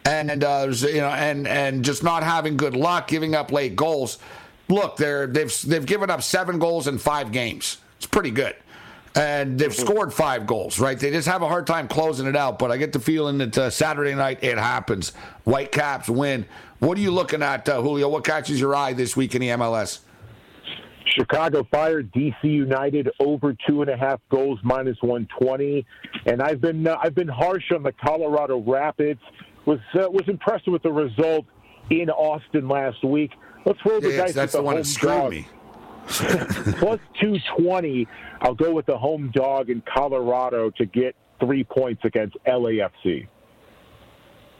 and 0.07 0.43
uh, 0.43 0.69
you 0.71 1.03
know 1.03 1.11
and 1.11 1.47
and 1.47 1.85
just 1.85 2.03
not 2.03 2.23
having 2.23 2.57
good 2.57 2.75
luck, 2.75 3.09
giving 3.09 3.35
up 3.35 3.53
late 3.53 3.77
goals. 3.77 4.17
Look, 4.71 4.97
they're 4.97 5.27
they've 5.27 5.55
they've 5.67 5.85
given 5.85 6.09
up 6.09 6.23
seven 6.23 6.59
goals 6.59 6.89
in 6.89 6.97
five 6.97 7.31
games. 7.31 7.77
It's 7.99 8.07
pretty 8.07 8.31
good. 8.31 8.57
And 9.17 9.59
they've 9.59 9.75
scored 9.75 10.13
five 10.13 10.45
goals, 10.45 10.81
right? 10.81 10.99
They 10.99 11.13
just 11.13 11.29
have 11.29 11.43
a 11.43 11.49
hard 11.49 11.69
time 11.69 11.87
closing 11.87 12.27
it 12.27 12.35
out. 12.35 12.59
But 12.59 12.73
I 12.73 12.77
get 12.77 12.93
the 12.93 12.99
feeling 12.99 13.39
that 13.39 13.57
uh, 13.57 13.71
Saturday 13.71 14.15
night 14.15 14.43
it 14.43 14.59
happens. 14.59 15.13
Whitecaps 15.45 16.09
win. 16.09 16.47
What 16.81 16.99
are 16.99 17.01
you 17.01 17.13
looking 17.13 17.43
at, 17.43 17.69
uh, 17.69 17.81
Julio? 17.81 18.09
What 18.09 18.25
catches 18.25 18.61
your 18.61 18.75
eye 18.75 18.93
this 18.93 19.17
week 19.17 19.37
in 19.37 19.41
the 19.41 19.49
MLS? 19.51 20.01
Chicago 21.07 21.65
Fire, 21.71 22.03
DC 22.03 22.35
United 22.43 23.09
over 23.21 23.55
two 23.69 23.83
and 23.83 23.91
a 23.91 23.97
half 23.97 24.21
goals, 24.31 24.59
minus 24.63 24.97
one 25.01 25.29
twenty. 25.39 25.87
And 26.27 26.43
I've 26.43 26.61
been 26.61 26.87
uh, 26.87 26.99
I've 27.01 27.15
been 27.15 27.29
harsh 27.29 27.71
on 27.73 27.83
the 27.83 27.93
Colorado 27.93 28.59
Rapids. 28.59 29.21
Was 29.67 29.79
uh, 29.95 30.11
was 30.11 30.25
impressed 30.29 30.67
with 30.67 30.83
the 30.83 30.93
result 30.93 31.47
in 31.91 32.11
Austin 32.11 32.69
last 32.69 33.05
week. 33.05 33.31
Let's 33.65 33.79
roll 33.85 34.01
the 34.01 34.11
yeah, 34.11 34.17
dice 34.19 34.35
that's 34.35 34.53
the, 34.53 34.59
the 34.59 34.65
one 34.65 34.77
that 34.77 34.87
screwed 34.87 35.13
dog. 35.13 35.31
me. 35.31 35.47
Plus 36.79 37.01
two 37.21 37.39
twenty. 37.57 38.07
I'll 38.41 38.55
go 38.55 38.73
with 38.73 38.87
the 38.87 38.99
home 38.99 39.31
dog 39.35 39.71
in 39.71 39.83
Colorado 39.83 40.71
to 40.71 40.85
get 40.85 41.17
three 41.41 41.65
points 41.65 42.05
against 42.05 42.37
LAFC. 42.47 43.27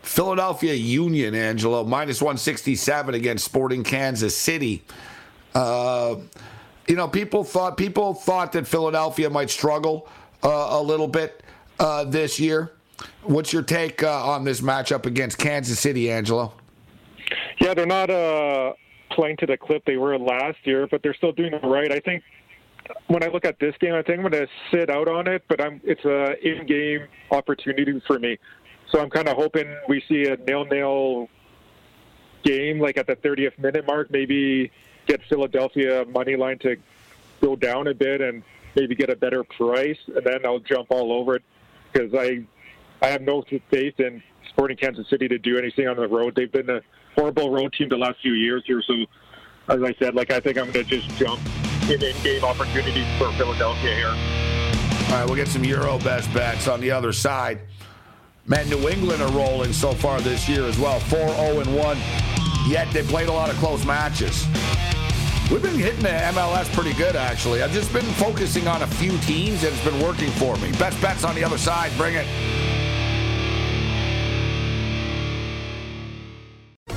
Philadelphia 0.03 0.75
Union, 0.75 1.35
Angelo, 1.35 1.83
minus 1.83 2.21
167 2.21 3.15
against 3.15 3.45
Sporting 3.45 3.83
Kansas 3.83 4.37
City. 4.37 4.85
Uh, 5.55 6.17
you 6.87 6.97
know, 6.97 7.09
people 7.09 7.43
thought 7.43 7.77
people 7.77 8.13
thought 8.13 8.53
that 8.53 8.67
Philadelphia 8.67 9.31
might 9.31 9.51
struggle 9.51 10.09
uh, 10.43 10.69
a 10.71 10.83
little 10.83 11.09
bit 11.09 11.43
uh, 11.79 12.05
this 12.05 12.39
year. 12.39 12.73
What's 13.23 13.53
your 13.53 13.63
take 13.63 14.03
uh, 14.03 14.29
on 14.29 14.45
this 14.45 14.61
matchup 14.61 15.07
against 15.07 15.39
Kansas 15.39 15.79
City, 15.79 16.11
Angelo? 16.11 16.53
Yeah, 17.59 17.75
they're 17.75 17.87
not 17.87 18.11
uh, 18.11 18.75
playing 19.15 19.37
to 19.39 19.47
the 19.47 19.57
clip 19.57 19.85
they 19.85 19.97
were 19.97 20.19
last 20.19 20.59
year, 20.65 20.87
but 20.87 21.03
they're 21.03 21.15
still 21.15 21.33
doing 21.33 21.53
it 21.55 21.65
right. 21.65 21.91
I 21.93 22.01
think 22.01 22.23
when 23.07 23.23
I 23.23 23.29
look 23.29 23.45
at 23.45 23.59
this 23.59 23.75
game, 23.81 23.95
I 23.95 24.03
think 24.03 24.21
I'm 24.21 24.31
going 24.31 24.47
to 24.47 24.49
sit 24.71 24.91
out 24.91 25.09
on 25.09 25.27
it, 25.27 25.45
but 25.49 25.61
I'm, 25.61 25.81
it's 25.85 26.05
a 26.05 26.37
in-game 26.47 27.07
opportunity 27.31 28.01
for 28.07 28.19
me. 28.19 28.39
So 28.91 29.01
I'm 29.01 29.11
kind 29.11 29.29
of 29.29 29.37
hoping 29.37 29.75
we 29.89 30.03
see 30.09 30.27
a 30.27 30.37
nil-nil 30.37 31.29
game, 32.43 32.81
like 32.81 32.99
at 32.99 33.07
the 33.07 33.17
30th 33.17 33.59
minute 33.59 33.87
mark, 33.87 34.11
maybe 34.11 34.71
get 35.07 35.21
Philadelphia 35.29 36.05
money 36.07 36.37
line 36.37 36.59
to 36.61 36.77
go 37.41 37.57
down 37.57 37.87
a 37.89 37.95
bit 37.95 38.21
and 38.21 38.43
maybe 38.77 38.95
get 38.95 39.11
a 39.11 39.17
better 39.17 39.45
price, 39.45 39.99
and 40.15 40.25
then 40.25 40.45
I'll 40.45 40.59
jump 40.59 40.91
all 40.91 41.13
over 41.13 41.37
it 41.37 41.43
because 41.93 42.13
I 42.15 42.45
I 43.03 43.09
have 43.09 43.23
no 43.23 43.43
faith 43.71 44.01
in 44.01 44.23
Sporting 44.49 44.77
Kansas 44.77 45.09
City 45.11 45.29
to 45.29 45.39
do 45.39 45.59
anything 45.59 45.89
on 45.89 45.97
the 45.97 46.09
road. 46.09 46.35
They've 46.35 46.51
been 46.51 46.71
a 46.71 46.81
horrible 47.15 47.51
road 47.51 47.73
team 47.73 47.89
the 47.89 47.97
last 47.97 48.21
few 48.21 48.33
years 48.33 48.63
here, 48.67 48.83
so 48.83 48.95
as 49.69 49.83
I 49.83 49.95
said, 49.99 50.15
like 50.15 50.31
I 50.31 50.41
think 50.41 50.59
I'm 50.59 50.71
going 50.71 50.87
to 50.87 51.01
just 51.01 51.09
jump 51.17 51.41
in 51.89 52.03
in-game 52.03 52.45
opportunities 52.45 53.07
for 53.19 53.33
Philadelphia 53.33 53.95
here. 53.95 54.09
All 54.09 55.21
right, 55.21 55.25
we'll 55.27 55.37
get 55.37 55.49
some 55.49 55.65
Euro 55.65 55.99
best 55.99 56.33
bets 56.35 56.69
on 56.69 56.81
the 56.81 56.91
other 56.91 57.13
side. 57.13 57.61
Man, 58.47 58.69
New 58.69 58.89
England 58.89 59.23
are 59.23 59.33
rolling 59.33 59.73
so 59.73 59.93
far 59.93 60.21
this 60.21 60.49
year 60.49 60.65
as 60.65 60.79
well, 60.79 61.01
4-0 61.01 61.63
and 61.63 61.77
1. 61.77 61.99
Yet 62.69 62.91
they 62.93 63.03
played 63.03 63.29
a 63.29 63.33
lot 63.33 63.51
of 63.51 63.57
close 63.57 63.85
matches. 63.87 64.47
We've 65.51 65.63
been 65.63 65.79
hitting 65.79 66.03
the 66.03 66.09
MLS 66.09 66.73
pretty 66.73 66.95
good, 66.95 67.17
actually. 67.17 67.63
I've 67.63 67.73
just 67.73 67.93
been 67.93 68.05
focusing 68.15 68.67
on 68.67 68.83
a 68.83 68.87
few 68.87 69.17
teams, 69.19 69.63
and 69.63 69.75
it's 69.75 69.85
been 69.85 70.01
working 70.03 70.31
for 70.33 70.57
me. 70.57 70.73
Best 70.73 71.01
bets 71.03 71.25
on 71.25 71.35
the 71.35 71.45
other 71.45 71.59
side. 71.59 71.93
Bring 71.99 72.15
it. 72.15 72.27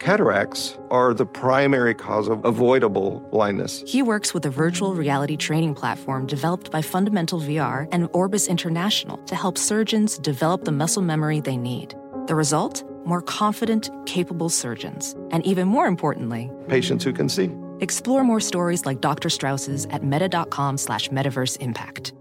Cataracts 0.00 0.78
are 0.90 1.12
the 1.12 1.26
primary 1.26 1.94
cause 1.94 2.26
of 2.26 2.42
avoidable 2.46 3.20
blindness. 3.30 3.84
He 3.86 4.00
works 4.00 4.32
with 4.32 4.46
a 4.46 4.50
virtual 4.50 4.94
reality 4.94 5.36
training 5.36 5.74
platform 5.74 6.26
developed 6.26 6.70
by 6.70 6.80
Fundamental 6.80 7.38
VR 7.38 7.86
and 7.92 8.08
Orbis 8.14 8.48
International 8.48 9.18
to 9.18 9.36
help 9.36 9.58
surgeons 9.58 10.18
develop 10.18 10.64
the 10.64 10.72
muscle 10.72 11.02
memory 11.02 11.40
they 11.40 11.58
need. 11.58 11.94
The 12.28 12.34
result? 12.34 12.82
More 13.04 13.20
confident, 13.20 13.90
capable 14.06 14.48
surgeons. 14.48 15.14
And 15.32 15.44
even 15.46 15.68
more 15.68 15.86
importantly, 15.86 16.50
patients 16.66 17.04
who 17.04 17.12
can 17.12 17.28
see. 17.28 17.50
Explore 17.80 18.24
more 18.24 18.40
stories 18.40 18.86
like 18.86 19.02
Dr. 19.02 19.28
Strauss's 19.28 19.84
at 19.90 20.02
meta.com 20.02 20.78
slash 20.78 21.10
metaverse 21.10 21.58
impact. 21.58 22.14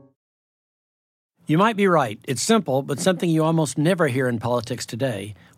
You 1.50 1.58
might 1.58 1.78
be 1.78 1.88
right. 1.88 2.20
It's 2.28 2.44
simple, 2.44 2.84
but 2.84 3.00
something 3.00 3.28
you 3.28 3.44
almost 3.44 3.76
never 3.76 4.08
hear 4.08 4.30
in 4.30 4.38
politics 4.38 4.86
today, 4.86 5.34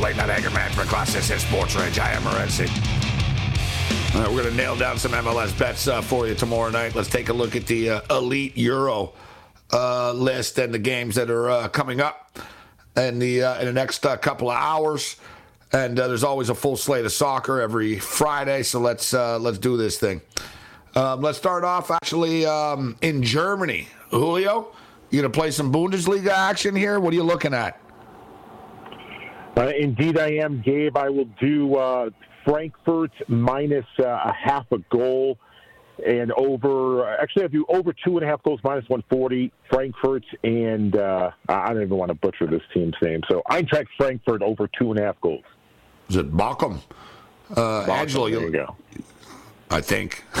Got 0.00 0.30
anger 0.30 0.50
management 0.50 0.88
class. 0.88 1.12
This 1.12 1.30
is 1.30 1.42
Sports 1.42 1.74
Rage. 1.74 1.98
I 1.98 2.12
am 2.12 2.22
Morency. 2.22 2.68
All 4.14 4.22
right, 4.22 4.30
we're 4.30 4.42
going 4.42 4.54
to 4.54 4.56
nail 4.56 4.76
down 4.76 4.96
some 4.96 5.10
MLS 5.12 5.56
bets 5.58 5.88
uh, 5.88 6.00
for 6.00 6.26
you 6.28 6.34
tomorrow 6.34 6.70
night. 6.70 6.94
Let's 6.94 7.10
take 7.10 7.28
a 7.28 7.32
look 7.32 7.56
at 7.56 7.66
the 7.66 7.90
uh, 7.90 8.00
Elite 8.16 8.56
Euro 8.56 9.12
uh, 9.72 10.12
list 10.12 10.58
and 10.58 10.72
the 10.72 10.78
games 10.78 11.16
that 11.16 11.30
are 11.30 11.50
uh, 11.50 11.68
coming 11.68 12.00
up 12.00 12.38
in 12.96 13.18
the 13.18 13.42
uh, 13.42 13.58
in 13.58 13.66
the 13.66 13.72
next 13.72 14.06
uh, 14.06 14.16
couple 14.16 14.50
of 14.50 14.56
hours. 14.56 15.16
And 15.72 15.98
there's 15.98 16.24
always 16.24 16.48
a 16.48 16.54
full 16.54 16.76
slate 16.76 17.04
of 17.04 17.12
soccer 17.12 17.60
every 17.60 17.98
Friday, 17.98 18.62
so 18.62 18.80
let's 18.80 19.12
let's 19.12 19.58
do 19.58 19.76
this 19.76 19.98
thing. 19.98 20.22
Um, 20.94 21.20
let's 21.20 21.38
start 21.38 21.64
off 21.64 21.90
actually 21.90 22.46
um, 22.46 22.96
in 23.02 23.22
Germany. 23.22 23.88
Julio, 24.10 24.72
you 25.10 25.20
gonna 25.20 25.32
play 25.32 25.50
some 25.50 25.72
Bundesliga 25.72 26.30
action 26.30 26.74
here? 26.74 26.98
What 27.00 27.12
are 27.12 27.16
you 27.16 27.24
looking 27.24 27.52
at? 27.52 27.80
Uh, 29.58 29.72
indeed, 29.76 30.16
I 30.16 30.34
am, 30.34 30.62
Gabe. 30.62 30.96
I 30.96 31.08
will 31.08 31.28
do 31.40 31.74
uh, 31.74 32.10
Frankfurt 32.44 33.10
minus 33.26 33.84
uh, 33.98 34.04
a 34.04 34.32
half 34.32 34.70
a 34.70 34.78
goal 34.88 35.36
and 36.06 36.30
over. 36.32 37.08
Actually, 37.18 37.44
I 37.44 37.48
do 37.48 37.66
over 37.68 37.92
two 37.92 38.16
and 38.18 38.24
a 38.24 38.28
half 38.28 38.40
goals 38.44 38.60
minus 38.62 38.88
140. 38.88 39.52
Frankfurt 39.68 40.24
and 40.44 40.94
uh, 40.94 41.32
I 41.48 41.72
don't 41.72 41.82
even 41.82 41.96
want 41.96 42.10
to 42.10 42.14
butcher 42.14 42.46
this 42.46 42.62
team's 42.72 42.94
name. 43.02 43.22
So 43.28 43.42
Eintracht 43.50 43.88
Frankfurt 43.96 44.42
over 44.42 44.68
two 44.78 44.92
and 44.92 45.00
a 45.00 45.02
half 45.02 45.20
goals. 45.20 45.44
Is 46.08 46.14
it 46.14 46.32
Bochum? 46.32 46.80
Uh, 47.50 47.54
Bochum, 47.56 47.88
Angelo, 47.88 48.30
there 48.30 48.40
you 48.40 48.50
go. 48.52 48.76
I 49.72 49.80
think. 49.80 50.24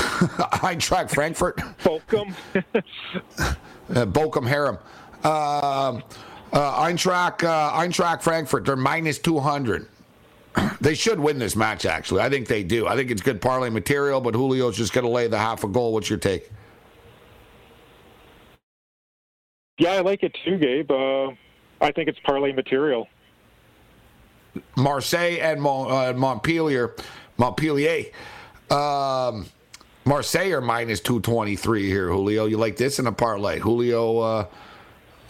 Eintracht 0.62 1.10
Frankfurt. 1.10 1.56
Bochum. 1.82 2.32
uh, 2.54 3.54
Bochum 4.06 4.46
Harem. 4.46 4.78
Uh, 5.24 6.00
uh, 6.52 6.82
Eintracht, 6.82 7.44
uh, 7.44 7.72
Eintracht 7.74 8.22
Frankfurt, 8.22 8.64
they're 8.64 8.76
minus 8.76 9.18
200. 9.18 9.88
they 10.80 10.94
should 10.94 11.20
win 11.20 11.38
this 11.38 11.56
match, 11.56 11.84
actually. 11.86 12.20
I 12.20 12.28
think 12.28 12.48
they 12.48 12.62
do. 12.62 12.86
I 12.86 12.96
think 12.96 13.10
it's 13.10 13.22
good 13.22 13.40
parlay 13.40 13.70
material, 13.70 14.20
but 14.20 14.34
Julio's 14.34 14.76
just 14.76 14.92
going 14.92 15.04
to 15.04 15.10
lay 15.10 15.28
the 15.28 15.38
half 15.38 15.64
a 15.64 15.68
goal. 15.68 15.92
What's 15.92 16.08
your 16.08 16.18
take? 16.18 16.50
Yeah, 19.78 19.92
I 19.92 20.00
like 20.00 20.22
it 20.22 20.36
too, 20.44 20.58
Gabe. 20.58 20.90
Uh, 20.90 21.30
I 21.80 21.92
think 21.92 22.08
it's 22.08 22.18
parlay 22.24 22.52
material. 22.52 23.06
Marseille 24.76 25.38
and 25.40 25.64
uh, 25.64 26.12
Montpellier, 26.14 26.96
Montpellier 27.36 28.06
um, 28.70 29.46
Marseille 30.04 30.52
are 30.52 30.60
minus 30.60 31.00
223 31.00 31.86
here, 31.86 32.08
Julio. 32.08 32.46
You 32.46 32.58
like 32.58 32.76
this 32.76 32.98
in 32.98 33.06
a 33.06 33.12
parlay? 33.12 33.58
Julio, 33.58 34.18
uh, 34.18 34.46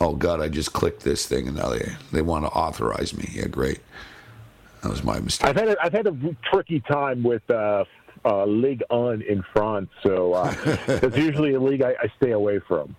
oh, 0.00 0.14
God, 0.14 0.40
I 0.40 0.48
just 0.48 0.72
clicked 0.72 1.02
this 1.02 1.26
thing 1.26 1.48
and 1.48 1.56
now 1.56 1.70
they, 1.70 1.92
they 2.12 2.22
want 2.22 2.44
to 2.44 2.50
authorize 2.50 3.16
me. 3.16 3.30
Yeah, 3.32 3.46
great. 3.46 3.80
That 4.82 4.90
was 4.90 5.02
my 5.02 5.18
mistake. 5.18 5.48
I've 5.48 5.56
had 5.56 5.68
a, 5.68 5.76
I've 5.82 5.92
had 5.92 6.06
a 6.06 6.16
tricky 6.50 6.80
time 6.80 7.22
with 7.22 7.48
uh, 7.50 7.84
uh, 8.24 8.44
Ligue 8.44 8.82
1 8.90 9.22
in 9.22 9.42
France, 9.52 9.90
so 10.02 10.34
uh, 10.34 10.54
it's 10.86 11.16
usually 11.16 11.54
a 11.54 11.60
league 11.60 11.82
I, 11.82 11.90
I 12.00 12.12
stay 12.16 12.30
away 12.30 12.60
from. 12.60 12.94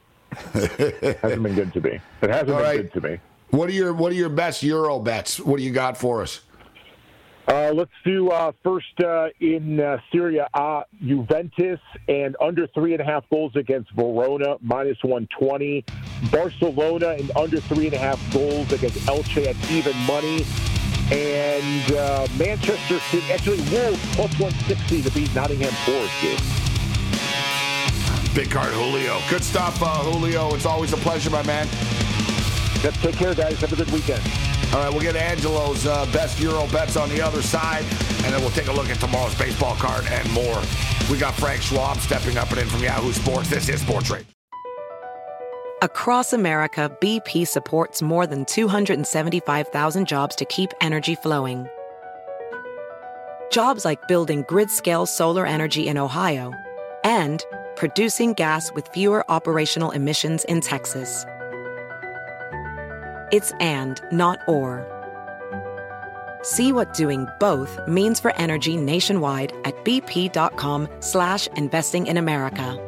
it 0.53 1.17
hasn't 1.19 1.43
been 1.43 1.55
good 1.55 1.73
to 1.73 1.81
me. 1.81 1.99
It 2.21 2.29
hasn't 2.29 2.51
All 2.51 2.57
been 2.57 2.65
right. 2.65 2.91
good 2.91 3.01
to 3.01 3.09
me. 3.09 3.19
What 3.51 3.69
are 3.69 3.73
your 3.73 3.93
What 3.93 4.11
are 4.11 4.15
your 4.15 4.29
best 4.29 4.61
Euro 4.61 4.99
bets? 4.99 5.39
What 5.39 5.57
do 5.57 5.63
you 5.63 5.71
got 5.71 5.97
for 5.97 6.21
us? 6.21 6.41
Uh, 7.49 7.71
let's 7.73 7.91
do 8.05 8.29
uh, 8.29 8.51
first 8.63 8.99
uh, 9.03 9.29
in 9.39 9.79
uh, 9.79 9.97
Serie 10.11 10.37
A, 10.37 10.47
uh, 10.53 10.83
Juventus 11.03 11.79
and 12.07 12.37
under 12.39 12.67
three 12.67 12.93
and 12.93 13.01
a 13.01 13.03
half 13.03 13.27
goals 13.31 13.55
against 13.55 13.89
Verona, 13.93 14.57
minus 14.61 14.99
120. 15.01 15.83
Barcelona 16.31 17.15
and 17.17 17.31
under 17.35 17.59
three 17.59 17.87
and 17.87 17.95
a 17.95 17.97
half 17.97 18.21
goals 18.31 18.71
against 18.71 18.99
Elche 19.07 19.47
at 19.47 19.71
even 19.71 19.97
money. 20.05 20.45
And 21.11 21.91
uh, 21.93 22.27
Manchester 22.37 22.99
City, 22.99 23.33
actually 23.33 23.57
Wolves 23.71 23.99
plus 24.15 24.39
160 24.39 25.01
to 25.01 25.11
beat 25.11 25.33
Nottingham 25.33 25.73
Forest. 25.85 26.21
Big 28.35 28.51
card, 28.51 28.71
Julio. 28.73 29.19
Good 29.27 29.43
stuff, 29.43 29.81
uh, 29.81 30.03
Julio. 30.03 30.53
It's 30.53 30.67
always 30.67 30.93
a 30.93 30.97
pleasure, 30.97 31.31
my 31.31 31.41
man. 31.47 31.67
Yep, 32.83 32.93
take 32.93 33.15
care, 33.15 33.33
guys. 33.33 33.59
Have 33.59 33.73
a 33.73 33.75
good 33.75 33.89
weekend. 33.89 34.21
All 34.71 34.79
right, 34.79 34.91
we'll 34.91 35.01
get 35.01 35.15
Angelo's 35.15 35.87
uh, 35.87 36.05
best 36.13 36.39
Euro 36.39 36.67
bets 36.67 36.95
on 36.95 37.09
the 37.09 37.19
other 37.21 37.41
side, 37.41 37.83
and 38.23 38.33
then 38.33 38.39
we'll 38.39 38.51
take 38.51 38.67
a 38.67 38.71
look 38.71 38.89
at 38.89 38.99
tomorrow's 38.99 39.35
baseball 39.35 39.75
card 39.75 40.05
and 40.05 40.31
more. 40.31 40.61
We 41.09 41.17
got 41.17 41.33
Frank 41.33 41.63
Schwab 41.63 41.97
stepping 41.97 42.37
up 42.37 42.51
and 42.51 42.59
in 42.59 42.67
from 42.67 42.83
Yahoo 42.83 43.11
Sports. 43.11 43.49
This 43.49 43.67
is 43.67 43.81
Sports 43.81 44.11
Rage. 44.11 44.27
Across 45.81 46.33
America, 46.33 46.95
BP 47.01 47.47
supports 47.47 48.03
more 48.03 48.27
than 48.27 48.45
275,000 48.45 50.07
jobs 50.07 50.35
to 50.35 50.45
keep 50.45 50.71
energy 50.81 51.15
flowing. 51.15 51.67
Jobs 53.51 53.85
like 53.85 54.07
building 54.07 54.45
grid 54.47 54.69
scale 54.69 55.07
solar 55.07 55.47
energy 55.47 55.87
in 55.87 55.97
Ohio 55.97 56.53
and 57.03 57.43
producing 57.75 58.33
gas 58.33 58.71
with 58.73 58.87
fewer 58.89 59.25
operational 59.31 59.89
emissions 59.91 60.43
in 60.43 60.61
Texas. 60.61 61.25
It's 63.31 63.51
and, 63.59 64.01
not 64.11 64.39
or. 64.47 64.85
See 66.41 66.71
what 66.71 66.93
doing 66.93 67.27
both 67.39 67.79
means 67.87 68.19
for 68.19 68.35
energy 68.35 68.77
nationwide 68.77 69.53
at 69.65 69.83
bp.com 69.83 70.87
slash 70.99 71.47
investing 71.55 72.07
in 72.07 72.17
America. 72.17 72.85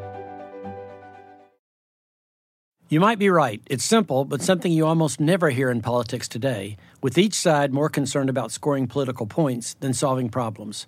You 2.92 3.00
might 3.00 3.20
be 3.20 3.30
right. 3.30 3.62
It's 3.68 3.86
simple, 3.86 4.26
but 4.26 4.42
something 4.42 4.70
you 4.70 4.86
almost 4.86 5.22
never 5.22 5.50
hear 5.50 5.72
in 5.72 5.82
politics 5.82 6.28
today, 6.28 6.76
with 7.02 7.18
each 7.18 7.36
side 7.36 7.72
more 7.72 7.88
concerned 7.88 8.30
about 8.30 8.52
scoring 8.52 8.86
political 8.86 9.26
points 9.26 9.76
than 9.80 9.94
solving 9.94 10.28
problems. 10.28 10.88